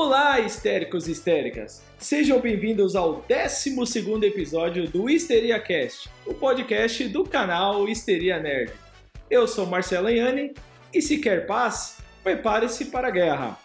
Olá, 0.00 0.38
histéricos 0.38 1.08
e 1.08 1.10
histéricas! 1.10 1.82
Sejam 1.98 2.40
bem-vindos 2.40 2.94
ao 2.94 3.24
12 3.28 4.24
episódio 4.24 4.88
do 4.88 5.10
Histeria 5.10 5.58
Cast, 5.58 6.08
o 6.24 6.32
podcast 6.32 7.08
do 7.08 7.24
canal 7.24 7.88
Histeria 7.88 8.38
Nerd. 8.38 8.72
Eu 9.28 9.48
sou 9.48 9.66
Marcelo 9.66 10.08
Iane 10.08 10.54
e 10.94 11.02
se 11.02 11.18
quer 11.18 11.48
paz, 11.48 11.98
prepare-se 12.22 12.84
para 12.84 13.08
a 13.08 13.10
guerra. 13.10 13.58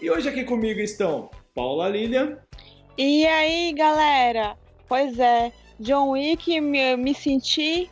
E 0.00 0.10
hoje 0.10 0.30
aqui 0.30 0.44
comigo 0.44 0.80
estão 0.80 1.30
Paula 1.54 1.90
Lilian. 1.90 2.38
E 2.96 3.26
aí, 3.26 3.74
galera? 3.74 4.56
Pois 4.88 5.18
é, 5.18 5.52
John 5.78 6.12
Wick, 6.12 6.58
me, 6.58 6.96
me 6.96 7.14
senti 7.14 7.90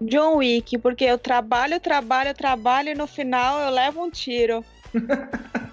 John 0.00 0.36
Wick, 0.36 0.78
porque 0.78 1.06
eu 1.06 1.18
trabalho, 1.18 1.80
trabalho, 1.80 2.32
trabalho 2.32 2.90
e 2.90 2.94
no 2.94 3.08
final 3.08 3.58
eu 3.58 3.70
levo 3.70 4.04
um 4.04 4.08
tiro. 4.08 4.64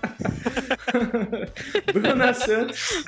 Bruna 1.93 2.33
Santos. 2.33 3.05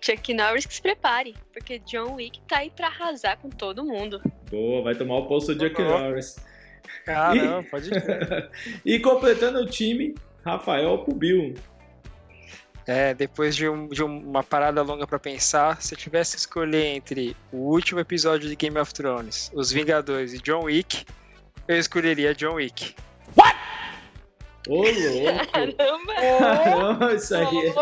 Chuck 0.00 0.34
Norris 0.34 0.66
que 0.66 0.74
se 0.74 0.82
prepare, 0.82 1.34
porque 1.52 1.78
John 1.80 2.14
Wick 2.14 2.40
tá 2.48 2.58
aí 2.58 2.70
pra 2.70 2.88
arrasar 2.88 3.38
com 3.38 3.48
todo 3.48 3.84
mundo. 3.84 4.20
Boa, 4.50 4.82
vai 4.82 4.94
tomar 4.94 5.18
o 5.18 5.26
posto 5.26 5.54
do 5.54 5.68
Chuck 5.68 5.80
Norris. 5.80 6.36
Caramba, 7.04 7.62
pode 7.70 7.90
ir. 7.90 8.50
e 8.84 8.98
completando 8.98 9.60
o 9.60 9.66
time, 9.66 10.14
Rafael 10.44 10.98
Pubil. 10.98 11.54
É, 12.84 13.14
depois 13.14 13.54
de, 13.54 13.68
um, 13.68 13.86
de 13.86 14.02
uma 14.02 14.42
parada 14.42 14.82
longa 14.82 15.06
para 15.06 15.18
pensar, 15.18 15.80
se 15.80 15.94
eu 15.94 15.98
tivesse 15.98 16.32
que 16.32 16.40
escolher 16.40 16.96
entre 16.96 17.36
o 17.52 17.58
último 17.58 18.00
episódio 18.00 18.48
de 18.48 18.56
Game 18.56 18.76
of 18.76 18.92
Thrones, 18.92 19.52
Os 19.54 19.70
Vingadores 19.70 20.32
e 20.32 20.38
John 20.38 20.64
Wick, 20.64 21.04
eu 21.68 21.76
escolheria 21.78 22.34
John 22.34 22.54
Wick. 22.54 22.96
What? 23.36 23.56
Ô, 24.68 24.76
louco! 24.76 25.46
Caramba! 25.52 26.14
Caramba, 26.38 27.14
isso 27.14 27.34
aí 27.34 27.46
é 27.66 27.72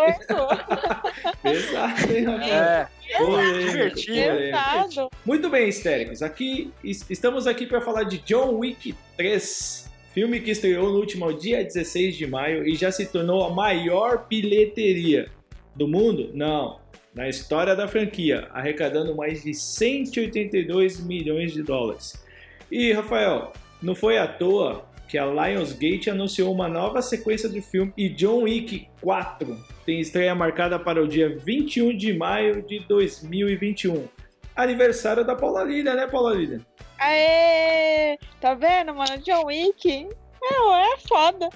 pesado, 1.42 2.12
hein, 2.17 2.25
Rafael? 2.25 2.55
É, 2.55 2.89
Polêmico, 3.19 3.70
divertido. 3.70 4.17
polêmico. 4.17 4.41
Pesado. 4.50 5.11
Muito 5.27 5.51
bem, 5.51 5.69
histéricos. 5.69 6.23
Aqui, 6.23 6.73
es- 6.83 7.05
estamos 7.11 7.47
aqui 7.47 7.67
para 7.67 7.81
falar 7.81 8.05
de 8.05 8.19
John 8.19 8.55
Wick 8.58 8.95
3, 9.17 9.91
filme 10.14 10.41
que 10.41 10.51
estreou 10.53 10.91
no 10.91 10.98
último 10.98 11.33
dia 11.33 11.62
16 11.62 12.17
de 12.17 12.27
maio 12.27 12.67
e 12.67 12.75
já 12.75 12.91
se 12.91 13.05
tornou 13.06 13.45
a 13.45 13.51
maior 13.51 14.27
bilheteria 14.28 15.28
do 15.77 15.86
mundo? 15.86 16.31
Não, 16.33 16.81
na 17.14 17.28
história 17.28 17.77
da 17.77 17.86
franquia, 17.89 18.48
arrecadando 18.55 19.14
mais 19.14 19.42
de 19.42 19.53
182 19.53 21.01
milhões 21.05 21.53
de 21.53 21.62
dólares. 21.62 22.25
E, 22.70 22.92
Rafael, 22.92 23.53
não 23.83 23.95
foi 23.95 24.17
à 24.19 24.27
toa 24.27 24.84
que 25.11 25.19
a 25.19 25.27
Lionsgate 25.27 26.08
anunciou 26.08 26.55
uma 26.55 26.69
nova 26.69 27.03
sequência 27.03 27.48
do 27.48 27.61
filme 27.61 27.92
e 27.97 28.08
John 28.08 28.42
Wick 28.44 28.89
4 29.00 29.58
tem 29.84 29.98
estreia 29.98 30.33
marcada 30.36 30.78
para 30.78 31.02
o 31.02 31.08
dia 31.08 31.36
21 31.36 31.97
de 31.97 32.12
maio 32.12 32.62
de 32.62 32.78
2021 32.86 34.08
aniversário 34.55 35.25
da 35.25 35.34
Paula 35.34 35.64
Lilian, 35.64 35.94
né, 35.94 36.06
Paula 36.06 36.34
Lilian? 36.34 36.61
Aê! 36.98 38.19
Tá 38.41 38.55
vendo, 38.55 38.94
mano? 38.94 39.19
John 39.19 39.47
Wick? 39.47 40.08
Meu, 40.41 40.75
é 40.75 40.97
foda. 40.98 41.48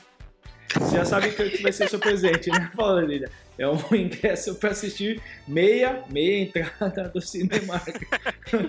Você 0.74 0.96
já 0.96 1.04
sabe 1.04 1.30
que 1.30 1.62
vai 1.62 1.70
ser 1.70 1.88
seu 1.88 2.00
presente, 2.00 2.50
né, 2.50 2.70
Paula 2.74 3.02
Lilian? 3.02 3.28
É 3.56 3.68
um 3.68 3.78
ingresso 3.94 4.56
para 4.56 4.70
assistir 4.70 5.22
meia, 5.46 6.02
meia 6.10 6.42
entrada 6.42 7.08
do 7.08 7.20
Cinemark. 7.20 7.86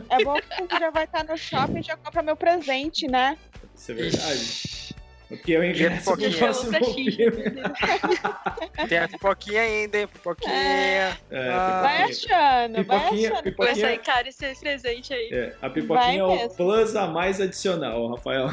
É 0.10 0.24
bom 0.24 0.36
que 0.36 0.48
você 0.48 0.80
já 0.80 0.92
vai 0.92 1.06
estar 1.06 1.24
no 1.24 1.36
shopping 1.36 1.80
e 1.80 1.84
já 1.84 1.98
compra 1.98 2.22
meu 2.22 2.36
presente, 2.36 3.08
né? 3.08 3.36
Isso 3.76 3.92
é 3.92 3.96
verdade. 3.96 4.96
Porque 5.28 5.54
é 5.56 5.60
o 5.60 5.64
ingresso 5.64 6.04
pro 6.04 6.18
pipoquinha. 6.18 6.38
próximo 6.38 6.72
filme. 6.94 7.12
Deus. 7.18 7.36
Tem 8.90 8.98
a 9.00 9.08
pipoquinha 9.08 9.62
ainda, 9.62 9.98
hein? 9.98 10.08
Pipoquinha. 10.08 10.54
É, 10.54 11.14
Ah. 11.32 11.80
Vai 11.82 12.08
pipoquinha. 12.08 12.38
achando, 12.38 12.74
vai 12.74 12.84
Pipoquinha, 12.84 13.30
achando. 13.32 13.44
pipoquinha. 13.44 13.74
Começar 13.74 13.88
a 13.88 13.94
encarar 13.96 14.28
esse 14.28 14.56
presente 14.60 15.14
aí. 15.14 15.30
É, 15.32 15.56
a 15.62 15.70
pipoquinha 15.70 16.20
é 16.20 16.24
o 16.24 16.28
Vai 16.28 16.38
mesmo. 16.38 16.56
plus 16.56 16.96
a 16.96 17.08
mais 17.08 17.42
adicional, 17.42 18.08
Rafael. 18.12 18.50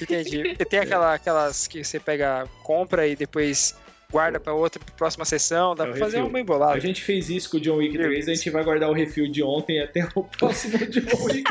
Entendi. 0.00 0.54
E 0.58 0.64
tem 0.64 0.78
aquela, 0.80 1.12
aquelas 1.14 1.66
que 1.66 1.82
você 1.84 1.98
pega, 2.00 2.48
compra 2.62 3.06
e 3.06 3.16
depois 3.16 3.76
guarda 4.10 4.38
pra 4.40 4.52
outra, 4.54 4.78
pra 4.84 4.94
próxima 4.94 5.24
sessão. 5.24 5.74
Dá 5.74 5.84
É 5.84 5.88
o 5.88 5.90
pra 5.90 6.00
fazer 6.00 6.22
uma 6.22 6.38
A 6.38 6.40
embolada. 6.40 6.80
gente 6.80 7.02
fez 7.02 7.28
isso 7.30 7.50
com 7.50 7.56
o 7.56 7.60
John 7.60 7.76
Wick 7.76 7.96
3, 7.98 8.28
a 8.28 8.34
gente 8.34 8.50
vai 8.50 8.62
guardar 8.64 8.88
o 8.90 8.92
refil 8.92 9.30
de 9.30 9.42
ontem 9.42 9.80
até 9.80 10.06
o 10.14 10.22
próximo 10.24 10.78
John 10.86 11.24
Wick. 11.24 11.44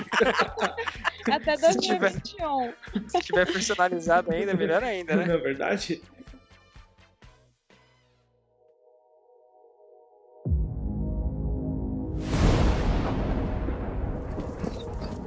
Até 1.32 1.56
Se 1.58 1.78
tiver- 1.80 2.00
2021. 2.12 2.74
Se 3.10 3.20
tiver 3.20 3.46
personalizado 3.52 4.32
ainda, 4.32 4.54
melhor 4.54 4.84
ainda, 4.84 5.16
né? 5.16 5.26
Não 5.26 5.36
é 5.36 5.38
verdade? 5.38 6.02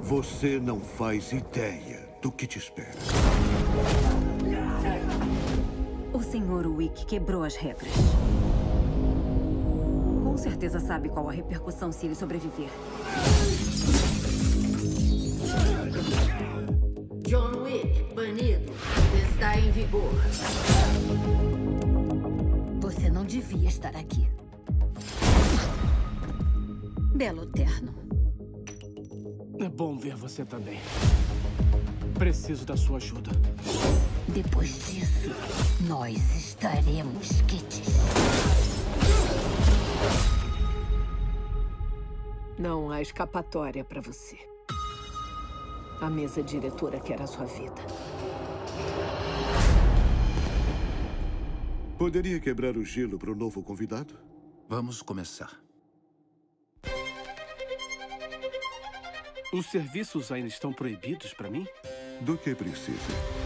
Você 0.03 0.60
não 0.60 0.81
faz 0.81 1.32
ideia 1.32 2.08
do 2.22 2.31
que 2.31 2.47
te 2.47 2.58
espera. 2.58 2.93
O 6.26 6.28
Sr. 6.28 6.66
Wick 6.66 7.06
quebrou 7.06 7.44
as 7.44 7.54
regras. 7.54 7.92
Com 10.25 10.37
certeza 10.37 10.81
sabe 10.81 11.09
qual 11.09 11.28
a 11.28 11.32
repercussão 11.32 11.92
se 11.92 12.06
ele 12.06 12.16
sobreviver. 12.16 12.69
John 17.28 17.62
Wick, 17.62 18.12
banido. 18.12 18.72
Está 19.31 19.56
em 19.56 19.70
vigor. 19.70 20.10
Você 22.81 23.08
não 23.08 23.25
devia 23.25 23.69
estar 23.69 23.94
aqui. 23.94 24.28
Belo 27.14 27.47
terno. 27.47 27.94
É 29.60 29.69
bom 29.69 29.97
ver 29.97 30.16
você 30.16 30.44
também. 30.44 30.81
Preciso 32.19 32.66
da 32.66 32.76
sua 32.76 32.97
ajuda. 32.97 33.31
Depois 34.28 34.87
disso, 34.87 35.31
nós 35.88 36.16
estaremos 36.37 37.41
quites. 37.42 37.87
Não 42.59 42.91
há 42.91 43.00
escapatória 43.00 43.84
para 43.84 44.00
você. 44.00 44.37
A 46.00 46.10
mesa 46.10 46.42
diretora 46.42 46.98
quer 46.98 47.22
a 47.22 47.26
sua 47.26 47.47
vida. 47.47 47.82
Poderia 51.97 52.41
quebrar 52.41 52.76
o 52.76 52.84
gelo 52.84 53.19
para 53.19 53.31
o 53.31 53.34
novo 53.34 53.62
convidado? 53.62 54.19
Vamos 54.69 55.00
começar. 55.00 55.60
Os 59.53 59.66
serviços 59.66 60.32
ainda 60.32 60.48
estão 60.48 60.72
proibidos 60.72 61.32
para 61.32 61.48
mim? 61.48 61.66
Do 62.20 62.37
que 62.37 62.54
precisa? 62.54 63.45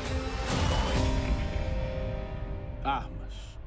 Armas. 2.85 3.59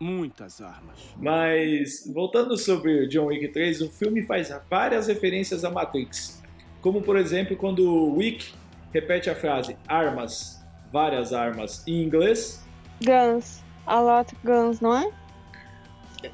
Muitas 0.00 0.60
armas. 0.60 1.14
Mas, 1.16 2.10
voltando 2.12 2.56
sobre 2.56 3.04
o 3.04 3.08
John 3.08 3.26
Wick 3.26 3.48
3, 3.48 3.82
o 3.82 3.90
filme 3.90 4.22
faz 4.22 4.52
várias 4.70 5.08
referências 5.08 5.64
à 5.64 5.70
Matrix. 5.70 6.42
Como, 6.80 7.02
por 7.02 7.16
exemplo, 7.16 7.56
quando 7.56 7.80
o 7.80 8.16
Wick 8.16 8.52
repete 8.92 9.28
a 9.28 9.34
frase 9.34 9.76
armas, 9.88 10.64
várias 10.92 11.32
armas, 11.32 11.86
em 11.86 12.02
inglês. 12.02 12.64
Guns. 13.02 13.62
A 13.86 14.00
lot 14.00 14.32
of 14.32 14.46
guns, 14.46 14.80
não 14.80 14.96
é? 14.96 15.10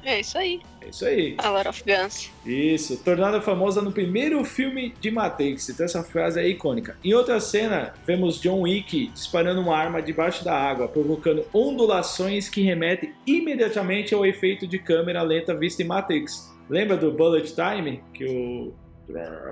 É 0.03 0.19
isso 0.19 0.37
aí. 0.37 0.61
É 0.81 0.89
isso 0.89 1.05
aí. 1.05 1.35
A 1.37 1.49
Lot 1.49 1.67
of 1.67 1.83
Guns. 1.83 2.31
Isso, 2.45 2.97
tornada 3.03 3.41
famosa 3.41 3.81
no 3.81 3.91
primeiro 3.91 4.43
filme 4.43 4.93
de 4.99 5.11
Matrix. 5.11 5.69
Então 5.69 5.85
essa 5.85 6.03
frase 6.03 6.39
é 6.39 6.47
icônica. 6.47 6.97
Em 7.03 7.13
outra 7.13 7.39
cena, 7.39 7.93
vemos 8.05 8.39
John 8.39 8.61
Wick 8.61 9.07
disparando 9.07 9.61
uma 9.61 9.77
arma 9.77 10.01
debaixo 10.01 10.43
da 10.43 10.55
água, 10.55 10.87
provocando 10.87 11.45
ondulações 11.53 12.49
que 12.49 12.61
remetem 12.61 13.13
imediatamente 13.25 14.13
ao 14.13 14.25
efeito 14.25 14.67
de 14.67 14.79
câmera 14.79 15.21
lenta 15.21 15.55
visto 15.55 15.79
em 15.81 15.85
Matrix. 15.85 16.53
Lembra 16.69 16.97
do 16.97 17.11
Bullet 17.11 17.53
Time? 17.53 18.01
Que 18.13 18.25
o. 18.25 18.73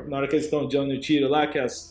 Na 0.08 0.18
hora 0.18 0.28
que 0.28 0.36
eles 0.36 0.46
estão 0.46 0.68
dando 0.68 0.94
o 0.94 1.00
tiro 1.00 1.30
lá, 1.30 1.46
que 1.46 1.60
as. 1.60 1.90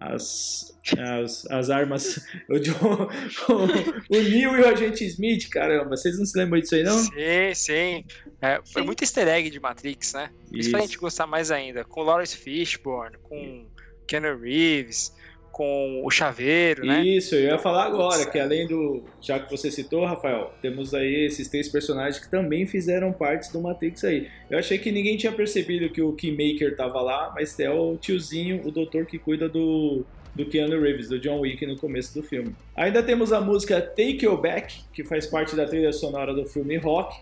As, 0.00 0.78
as, 0.96 1.46
as 1.50 1.70
armas. 1.70 2.20
O, 2.48 2.58
John, 2.58 3.08
o, 3.48 4.16
o 4.16 4.22
Neo 4.22 4.56
e 4.56 4.60
o 4.62 4.68
Agente 4.68 5.04
Smith, 5.04 5.48
caramba, 5.50 5.96
vocês 5.96 6.18
não 6.18 6.24
se 6.24 6.38
lembram 6.38 6.60
disso 6.60 6.74
aí, 6.74 6.82
não? 6.82 6.96
Sim, 6.98 7.54
sim. 7.54 8.04
É, 8.40 8.60
foi 8.64 8.82
Sim. 8.82 8.86
muito 8.86 9.02
easter 9.02 9.28
egg 9.28 9.50
de 9.50 9.60
Matrix, 9.60 10.14
né? 10.14 10.30
Isso 10.52 10.70
pra 10.70 10.80
Isso. 10.80 10.88
gente 10.88 10.98
gostar 10.98 11.26
mais 11.26 11.50
ainda. 11.50 11.84
Com 11.84 12.02
Lawrence 12.02 12.36
Fishburne, 12.36 13.16
com 13.22 13.66
Keanu 14.06 14.38
Reeves, 14.38 15.12
com 15.58 16.02
o 16.04 16.10
Chaveiro, 16.10 16.86
né? 16.86 17.04
Isso, 17.04 17.34
eu 17.34 17.40
ia 17.40 17.58
falar 17.58 17.86
agora, 17.86 18.24
que 18.24 18.38
além 18.38 18.64
do. 18.68 19.02
Já 19.20 19.40
que 19.40 19.50
você 19.50 19.72
citou, 19.72 20.04
Rafael, 20.04 20.54
temos 20.62 20.94
aí 20.94 21.26
esses 21.26 21.48
três 21.48 21.68
personagens 21.68 22.24
que 22.24 22.30
também 22.30 22.64
fizeram 22.64 23.12
parte 23.12 23.52
do 23.52 23.60
Matrix 23.60 24.04
aí. 24.04 24.28
Eu 24.48 24.56
achei 24.56 24.78
que 24.78 24.92
ninguém 24.92 25.16
tinha 25.16 25.32
percebido 25.32 25.90
que 25.90 26.00
o 26.00 26.12
Keymaker 26.12 26.76
tava 26.76 27.00
lá, 27.00 27.32
mas 27.34 27.58
é 27.58 27.68
o 27.68 27.96
tiozinho, 27.96 28.64
o 28.64 28.70
doutor 28.70 29.04
que 29.04 29.18
cuida 29.18 29.48
do, 29.48 30.04
do 30.32 30.46
Keanu 30.46 30.80
Reeves, 30.80 31.08
do 31.08 31.18
John 31.18 31.40
Wick, 31.40 31.66
no 31.66 31.76
começo 31.76 32.14
do 32.14 32.22
filme. 32.22 32.54
Ainda 32.76 33.02
temos 33.02 33.32
a 33.32 33.40
música 33.40 33.80
Take 33.80 34.24
You 34.24 34.36
Back, 34.36 34.82
que 34.92 35.02
faz 35.02 35.26
parte 35.26 35.56
da 35.56 35.66
trilha 35.66 35.92
sonora 35.92 36.32
do 36.32 36.44
filme 36.44 36.76
Rock. 36.76 37.20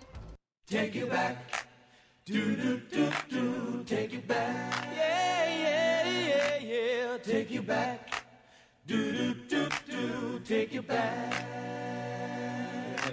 Take 0.71 0.99
you 0.99 1.07
back. 1.07 1.39
Do 2.27 2.35
do 2.35 2.77
do 2.91 3.11
do. 3.31 3.85
Take 3.85 4.15
you 4.15 4.21
back. 4.27 4.89
Yeah 4.95 5.47
yeah 5.47 6.09
yeah 6.09 6.57
yeah. 6.61 7.19
Take 7.23 7.55
you 7.55 7.63
back. 7.63 8.16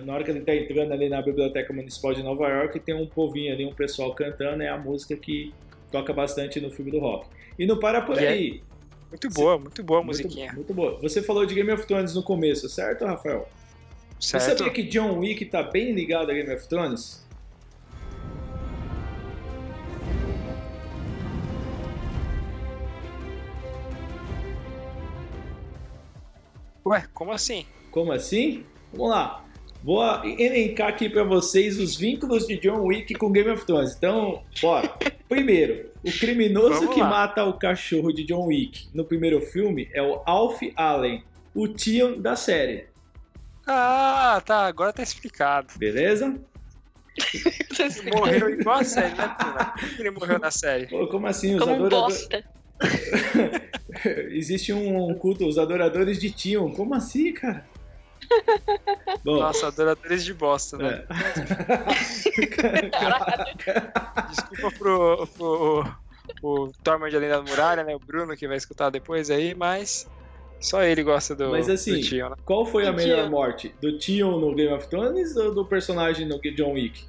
Na 0.06 0.14
hora 0.14 0.24
que 0.24 0.32
ele 0.32 0.42
tá 0.42 0.54
entrando 0.56 0.92
ali 0.92 1.08
na 1.10 1.22
Biblioteca 1.22 1.72
Municipal 1.74 2.14
de 2.14 2.22
Nova 2.24 2.48
York, 2.48 2.80
tem 2.80 2.94
um 2.96 3.08
povinho 3.08 3.54
ali, 3.54 3.66
um 3.66 3.74
pessoal 3.74 4.14
cantando, 4.14 4.62
é 4.64 4.68
a 4.70 4.78
música 4.78 5.16
que 5.16 5.54
toca 5.92 6.12
bastante 6.14 6.60
no 6.60 6.70
filme 6.70 6.92
do 6.92 7.00
rock. 7.00 7.28
E 7.58 7.66
não 7.66 7.80
para 7.80 8.02
por 8.02 8.18
é 8.22 8.28
aí. 8.28 8.62
Muito 9.10 9.30
boa, 9.30 9.58
muito 9.60 9.84
boa 9.84 10.00
a 10.00 10.04
Muito- 10.04 10.18
musiquinha. 10.24 10.52
Muito, 10.54 10.74
boa. 10.74 11.00
Você 11.02 11.22
falou 11.22 11.46
de 11.46 11.54
Game 11.56 11.72
of 11.72 11.86
Thrones 11.86 12.14
no 12.16 12.24
começo, 12.24 12.68
certo, 12.68 13.06
Rafael? 13.06 13.48
Você 14.20 14.40
Certo? 14.40 14.58
sabia 14.60 14.74
que 14.74 14.84
John 14.84 15.20
Wick 15.20 15.46
tá 15.46 15.62
bem 15.64 15.92
ligado 15.94 16.32
a 16.32 16.34
Game 16.34 16.52
of 16.54 16.68
Thrones? 16.68 17.24
Ué, 26.86 27.06
como 27.14 27.32
assim? 27.32 27.66
Como 27.92 28.12
assim? 28.12 28.66
Vamos 28.92 29.10
lá. 29.12 29.46
Vou 29.84 30.02
elencar 30.24 30.88
aqui 30.90 31.10
pra 31.10 31.24
vocês 31.24 31.78
os 31.78 31.96
vínculos 31.98 32.48
de 32.48 32.58
John 32.58 32.86
Wick 32.86 33.14
com 33.16 33.32
Game 33.32 33.50
of 33.50 33.66
Thrones. 33.66 33.96
Então, 33.96 34.42
bora. 34.62 34.88
Primeiro, 35.28 35.92
o 36.06 36.12
criminoso 36.12 36.76
Vamos 36.82 36.94
que 36.94 37.02
lá. 37.02 37.10
mata 37.10 37.44
o 37.44 37.54
cachorro 37.58 38.12
de 38.14 38.24
John 38.24 38.46
Wick 38.46 38.90
no 38.94 39.04
primeiro 39.04 39.42
filme 39.42 39.90
é 39.94 40.02
o 40.02 40.22
Alf 40.26 40.62
Allen, 40.76 41.24
o 41.54 41.68
Tion 41.68 42.20
da 42.20 42.36
série. 42.36 42.86
Ah, 43.68 44.42
tá, 44.46 44.66
agora 44.66 44.94
tá 44.94 45.02
explicado. 45.04 45.68
Beleza? 45.78 46.40
Morreu 48.18 48.50
igual 48.50 48.80
a 48.80 48.84
série, 48.84 49.16
né, 49.16 49.36
Pula? 49.40 49.66
Por 49.66 49.90
que 49.96 50.02
ele 50.02 50.12
morreu 50.12 50.40
na 50.40 50.52
série? 50.52 50.88
Pô, 50.88 51.08
como 51.08 51.28
assim? 51.28 51.56
Os 51.56 51.60
Como 51.60 51.72
um 51.72 51.86
adoradores... 51.86 52.28
bosta. 52.28 52.44
Existe 54.32 54.74
um 54.74 55.14
culto, 55.16 55.48
os 55.48 55.58
adoradores 55.58 56.20
de 56.20 56.32
Tion. 56.32 56.72
Como 56.74 56.94
assim, 56.96 57.34
cara? 57.34 57.66
Bom, 59.24 59.40
Nossa, 59.40 59.68
adoradores 59.68 60.24
de 60.24 60.34
bosta, 60.34 60.78
né? 60.78 61.04
é. 61.10 61.14
Desculpa 64.30 64.72
pro, 64.78 65.28
pro 65.38 65.86
o 66.42 66.72
Tormund 66.84 67.16
além 67.16 67.30
da 67.30 67.42
muralha, 67.42 67.84
né? 67.84 67.96
O 67.96 68.00
Bruno 68.00 68.36
que 68.36 68.48
vai 68.48 68.58
escutar 68.58 68.90
depois 68.90 69.30
aí, 69.30 69.54
mas 69.54 70.10
só 70.60 70.82
ele 70.84 71.04
gosta 71.04 71.36
do, 71.36 71.50
Mas 71.52 71.70
assim, 71.70 71.96
do 72.00 72.02
Tion, 72.02 72.30
né? 72.30 72.36
qual 72.46 72.66
foi 72.66 72.88
a 72.88 72.92
Do 72.92 72.98
melhor 72.98 73.22
Tion. 73.24 73.30
morte? 73.30 73.76
Do 73.82 73.98
Tion 74.00 74.40
no 74.40 74.56
Game 74.56 74.74
of 74.74 74.88
Thrones 74.88 75.36
ou 75.36 75.54
do 75.54 75.66
personagem 75.66 76.28
no 76.28 76.40
John 76.56 76.74
Wick? 76.74 77.06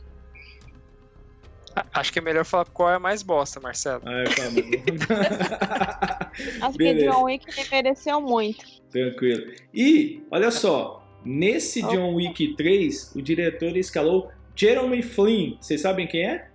Acho 1.93 2.13
que 2.13 2.19
é 2.19 2.23
melhor 2.23 2.45
falar 2.45 2.67
qual 2.67 2.91
é 2.91 2.95
a 2.95 2.99
mais 2.99 3.23
bosta, 3.23 3.61
Marcelo. 3.61 4.03
Ah, 4.05 4.25
calma. 4.35 4.61
Acho 6.63 6.73
que 6.73 6.79
Beleza. 6.79 7.11
John 7.11 7.25
Wick 7.25 7.47
ele 7.49 7.69
mereceu 7.71 8.21
muito. 8.21 8.65
Tranquilo. 8.91 9.53
E, 9.73 10.23
olha 10.31 10.51
só, 10.51 11.05
nesse 11.25 11.83
Opa. 11.85 11.95
John 11.95 12.15
Wick 12.15 12.55
3, 12.57 13.13
o 13.17 13.23
diretor 13.23 13.77
escalou 13.77 14.31
Jeremy 14.55 15.03
Flynn. 15.03 15.57
Vocês 15.61 15.81
sabem 15.81 16.07
quem 16.07 16.23
é? 16.27 16.49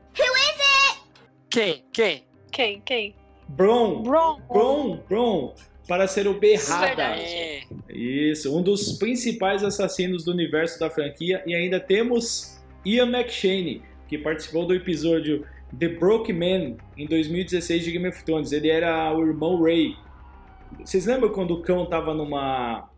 Quem? 1.49 1.83
Quem? 1.91 2.23
Quem? 2.51 2.81
Quem? 2.81 3.15
Bron. 3.47 4.03
Bron. 4.03 4.39
Bron, 4.47 5.03
Bron, 5.09 5.55
para 5.87 6.07
ser 6.07 6.27
o 6.27 6.39
Berrada. 6.39 7.15
É. 7.17 7.61
Isso, 7.89 8.55
um 8.55 8.61
dos 8.61 8.93
principais 8.93 9.63
assassinos 9.63 10.23
do 10.23 10.31
universo 10.31 10.79
da 10.79 10.89
franquia. 10.89 11.43
E 11.47 11.55
ainda 11.55 11.79
temos 11.79 12.61
Ian 12.85 13.09
McShane, 13.09 13.81
que 14.09 14.17
participou 14.17 14.65
do 14.65 14.73
episódio 14.73 15.45
The 15.77 15.87
Broke 15.87 16.33
Man 16.33 16.75
em 16.97 17.05
2016 17.07 17.83
de 17.85 17.91
Game 17.91 18.07
of 18.07 18.23
Thrones. 18.25 18.51
Ele 18.51 18.69
era 18.69 19.15
o 19.15 19.25
irmão 19.25 19.61
Ray. 19.61 19.95
Vocês 20.83 21.05
lembram 21.05 21.29
quando 21.31 21.51
o 21.51 21.61
cão 21.61 21.85
tava 21.85 22.13
numa. 22.13 22.89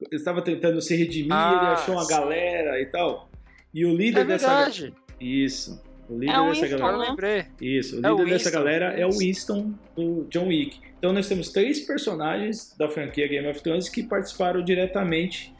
Ele 0.00 0.16
estava 0.16 0.42
tentando 0.42 0.80
se 0.82 0.94
redimir, 0.96 1.32
Ah, 1.32 1.58
ele 1.58 1.72
achou 1.72 1.94
uma 1.94 2.04
sim. 2.04 2.10
galera 2.10 2.80
e 2.80 2.86
tal. 2.86 3.30
E 3.72 3.84
o 3.86 3.94
líder 3.94 4.20
É 4.20 4.24
dessa. 4.24 4.46
verdade. 4.48 4.94
Isso. 5.20 5.82
O 6.08 6.18
líder 6.18 6.32
É 6.34 6.40
um 6.40 6.48
dessa 6.48 6.60
Winston, 6.62 6.78
galera. 6.78 6.94
Agora 6.94 7.04
eu 7.04 7.10
lembrei. 7.10 7.44
Isso, 7.60 8.00
o 8.00 8.06
É 8.06 8.12
o 8.12 8.16
líder 8.18 8.30
dessa 8.30 8.44
Winston. 8.50 8.58
galera 8.58 8.86
é 8.98 9.06
o 9.06 9.10
Winston 9.10 9.74
do 9.96 10.24
John 10.30 10.48
Wick. 10.48 10.80
Então 10.98 11.12
nós 11.12 11.28
temos 11.28 11.50
três 11.50 11.80
personagens 11.80 12.74
da 12.78 12.88
franquia 12.88 13.26
Game 13.28 13.46
of 13.48 13.62
Thrones 13.62 13.88
que 13.88 14.02
participaram 14.02 14.62
diretamente 14.62 15.52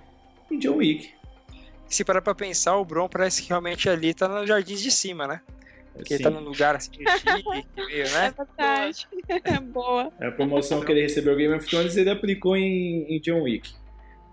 em 0.51 0.59
John 0.59 0.77
Wick. 0.77 1.11
Se 1.89 2.05
parar 2.05 2.21
pra 2.21 2.35
pensar, 2.35 2.77
o 2.77 2.85
Bron 2.85 3.09
parece 3.09 3.43
que 3.43 3.49
realmente 3.49 3.89
ali 3.89 4.13
tá 4.13 4.29
nos 4.29 4.49
jardins 4.49 4.81
de 4.83 4.91
cima, 4.91 5.27
né? 5.27 5.41
Porque 5.95 6.15
ele 6.15 6.23
tá 6.23 6.31
num 6.31 6.41
lugar 6.41 6.77
assim 6.77 6.91
chique, 6.93 7.65
meio, 7.79 8.07
É 8.07 8.11
né? 8.11 8.35
verdade. 8.37 9.09
Boa. 9.73 10.13
é 10.21 10.27
a 10.27 10.33
promoção 10.33 10.81
que 10.83 10.93
ele 10.93 11.03
recebeu 11.03 11.35
Game 11.37 11.55
of 11.55 11.67
Thrones 11.67 11.97
ele 11.97 12.11
aplicou 12.11 12.55
em, 12.57 13.07
em 13.09 13.21
John 13.21 13.43
Wick. 13.43 13.73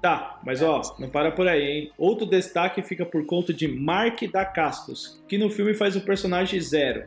Tá, 0.02 0.42
mas 0.44 0.62
ó, 0.62 0.82
não 1.00 1.10
para 1.10 1.32
por 1.32 1.48
aí, 1.48 1.64
hein? 1.64 1.92
Outro 1.98 2.26
destaque 2.26 2.82
fica 2.82 3.06
por 3.06 3.26
conta 3.26 3.54
de 3.54 3.70
Mark 3.70 4.22
Dacascos, 4.30 5.24
que 5.30 5.38
no 5.38 5.50
filme 5.50 5.74
faz 5.74 5.96
o 5.96 6.02
personagem 6.02 6.60
Zero. 6.60 7.06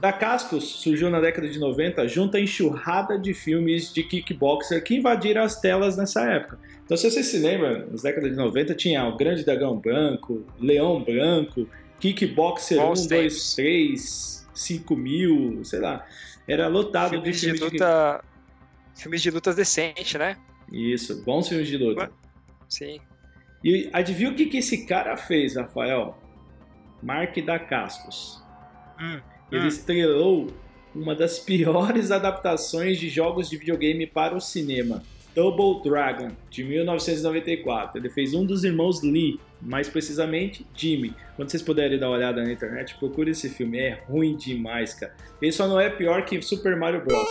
Dacascos 0.00 0.64
surgiu 0.82 1.08
na 1.08 1.20
década 1.20 1.48
de 1.48 1.58
90 1.58 2.06
junto 2.06 2.36
à 2.36 2.40
enxurrada 2.40 3.18
de 3.18 3.32
filmes 3.32 3.92
de 3.92 4.02
kickboxer 4.02 4.82
que 4.84 4.94
invadiram 4.94 5.42
as 5.42 5.58
telas 5.58 5.96
nessa 5.96 6.30
época. 6.30 6.58
Então, 6.84 6.96
se 6.96 7.10
você 7.10 7.22
se 7.22 7.38
lembra, 7.38 7.86
nas 7.86 8.02
décadas 8.02 8.30
de 8.30 8.36
90 8.36 8.74
tinha 8.74 9.04
o 9.06 9.16
Grande 9.16 9.42
Dragão 9.42 9.76
Branco, 9.78 10.44
Leão 10.60 11.02
Branco, 11.02 11.66
Kickboxer 11.98 12.78
1, 12.78 12.86
Bons 12.86 13.06
2, 13.06 13.08
tempos. 13.08 13.54
3, 13.54 14.48
5 14.54 14.96
mil, 14.96 15.64
sei 15.64 15.80
lá. 15.80 16.06
Era 16.46 16.68
lotado 16.68 17.10
Filmes 17.10 17.24
de 17.24 17.32
de 17.32 17.38
filmes 17.38 17.60
de, 17.60 17.78
luta. 17.78 18.24
Filmes 18.94 19.22
de 19.22 19.30
lutas 19.30 19.56
decentes, 19.56 20.14
né? 20.14 20.36
Isso, 20.70 21.24
bons 21.24 21.48
filmes 21.48 21.68
de 21.68 21.78
luta. 21.78 22.10
Sim. 22.68 23.00
E 23.64 23.88
adivinha 23.92 24.30
o 24.30 24.34
que, 24.34 24.46
que 24.46 24.58
esse 24.58 24.86
cara 24.86 25.16
fez, 25.16 25.56
Rafael? 25.56 26.16
Mark 27.02 27.36
da 27.44 27.58
Cascos. 27.58 28.42
Hum, 29.00 29.20
Ele 29.50 29.64
hum. 29.64 29.68
estrelou 29.68 30.48
uma 30.94 31.14
das 31.14 31.38
piores 31.38 32.10
adaptações 32.12 32.98
de 32.98 33.08
jogos 33.08 33.48
de 33.48 33.56
videogame 33.56 34.06
para 34.06 34.34
o 34.34 34.40
cinema. 34.40 35.02
Double 35.34 35.82
Dragon, 35.82 36.30
de 36.48 36.64
1994. 36.64 37.98
Ele 38.00 38.08
fez 38.08 38.32
um 38.32 38.46
dos 38.46 38.64
irmãos 38.64 39.02
Lee, 39.02 39.38
mais 39.60 39.86
precisamente 39.86 40.66
Jimmy. 40.74 41.14
Quando 41.36 41.50
vocês 41.50 41.62
puderem 41.62 41.98
dar 41.98 42.08
uma 42.08 42.16
olhada 42.16 42.42
na 42.42 42.50
internet, 42.50 42.94
procure 42.94 43.32
esse 43.32 43.50
filme. 43.50 43.78
É 43.78 44.00
ruim 44.08 44.34
demais, 44.34 44.94
cara. 44.94 45.14
Ele 45.40 45.52
só 45.52 45.68
não 45.68 45.78
é 45.78 45.90
pior 45.90 46.24
que 46.24 46.40
Super 46.40 46.74
Mario 46.74 47.04
Bros. 47.04 47.28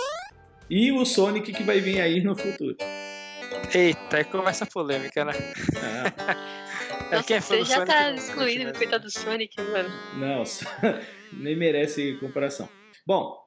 E 0.69 0.91
o 0.91 1.03
Sonic 1.03 1.51
que 1.51 1.63
vai 1.63 1.79
vir 1.79 1.99
aí 1.99 2.21
no 2.23 2.35
futuro. 2.35 2.77
Eita, 3.73 4.17
aí 4.17 4.23
começa 4.25 4.65
a 4.65 4.67
polêmica, 4.67 5.25
né? 5.25 5.33
É, 5.33 6.65
É, 7.11 7.21
quem 7.21 7.37
é 7.37 7.41
Você 7.41 7.57
do 7.57 7.65
já 7.65 7.75
Sonic 7.75 7.91
tá 7.91 8.11
excluído, 8.11 8.63
mesmo. 8.65 8.77
coitado 8.77 9.03
do 9.03 9.11
Sonic, 9.11 9.61
mano. 9.61 9.89
Não, 10.15 10.43
nem 11.33 11.55
merece 11.55 12.13
comparação. 12.19 12.67
Bom, 13.05 13.37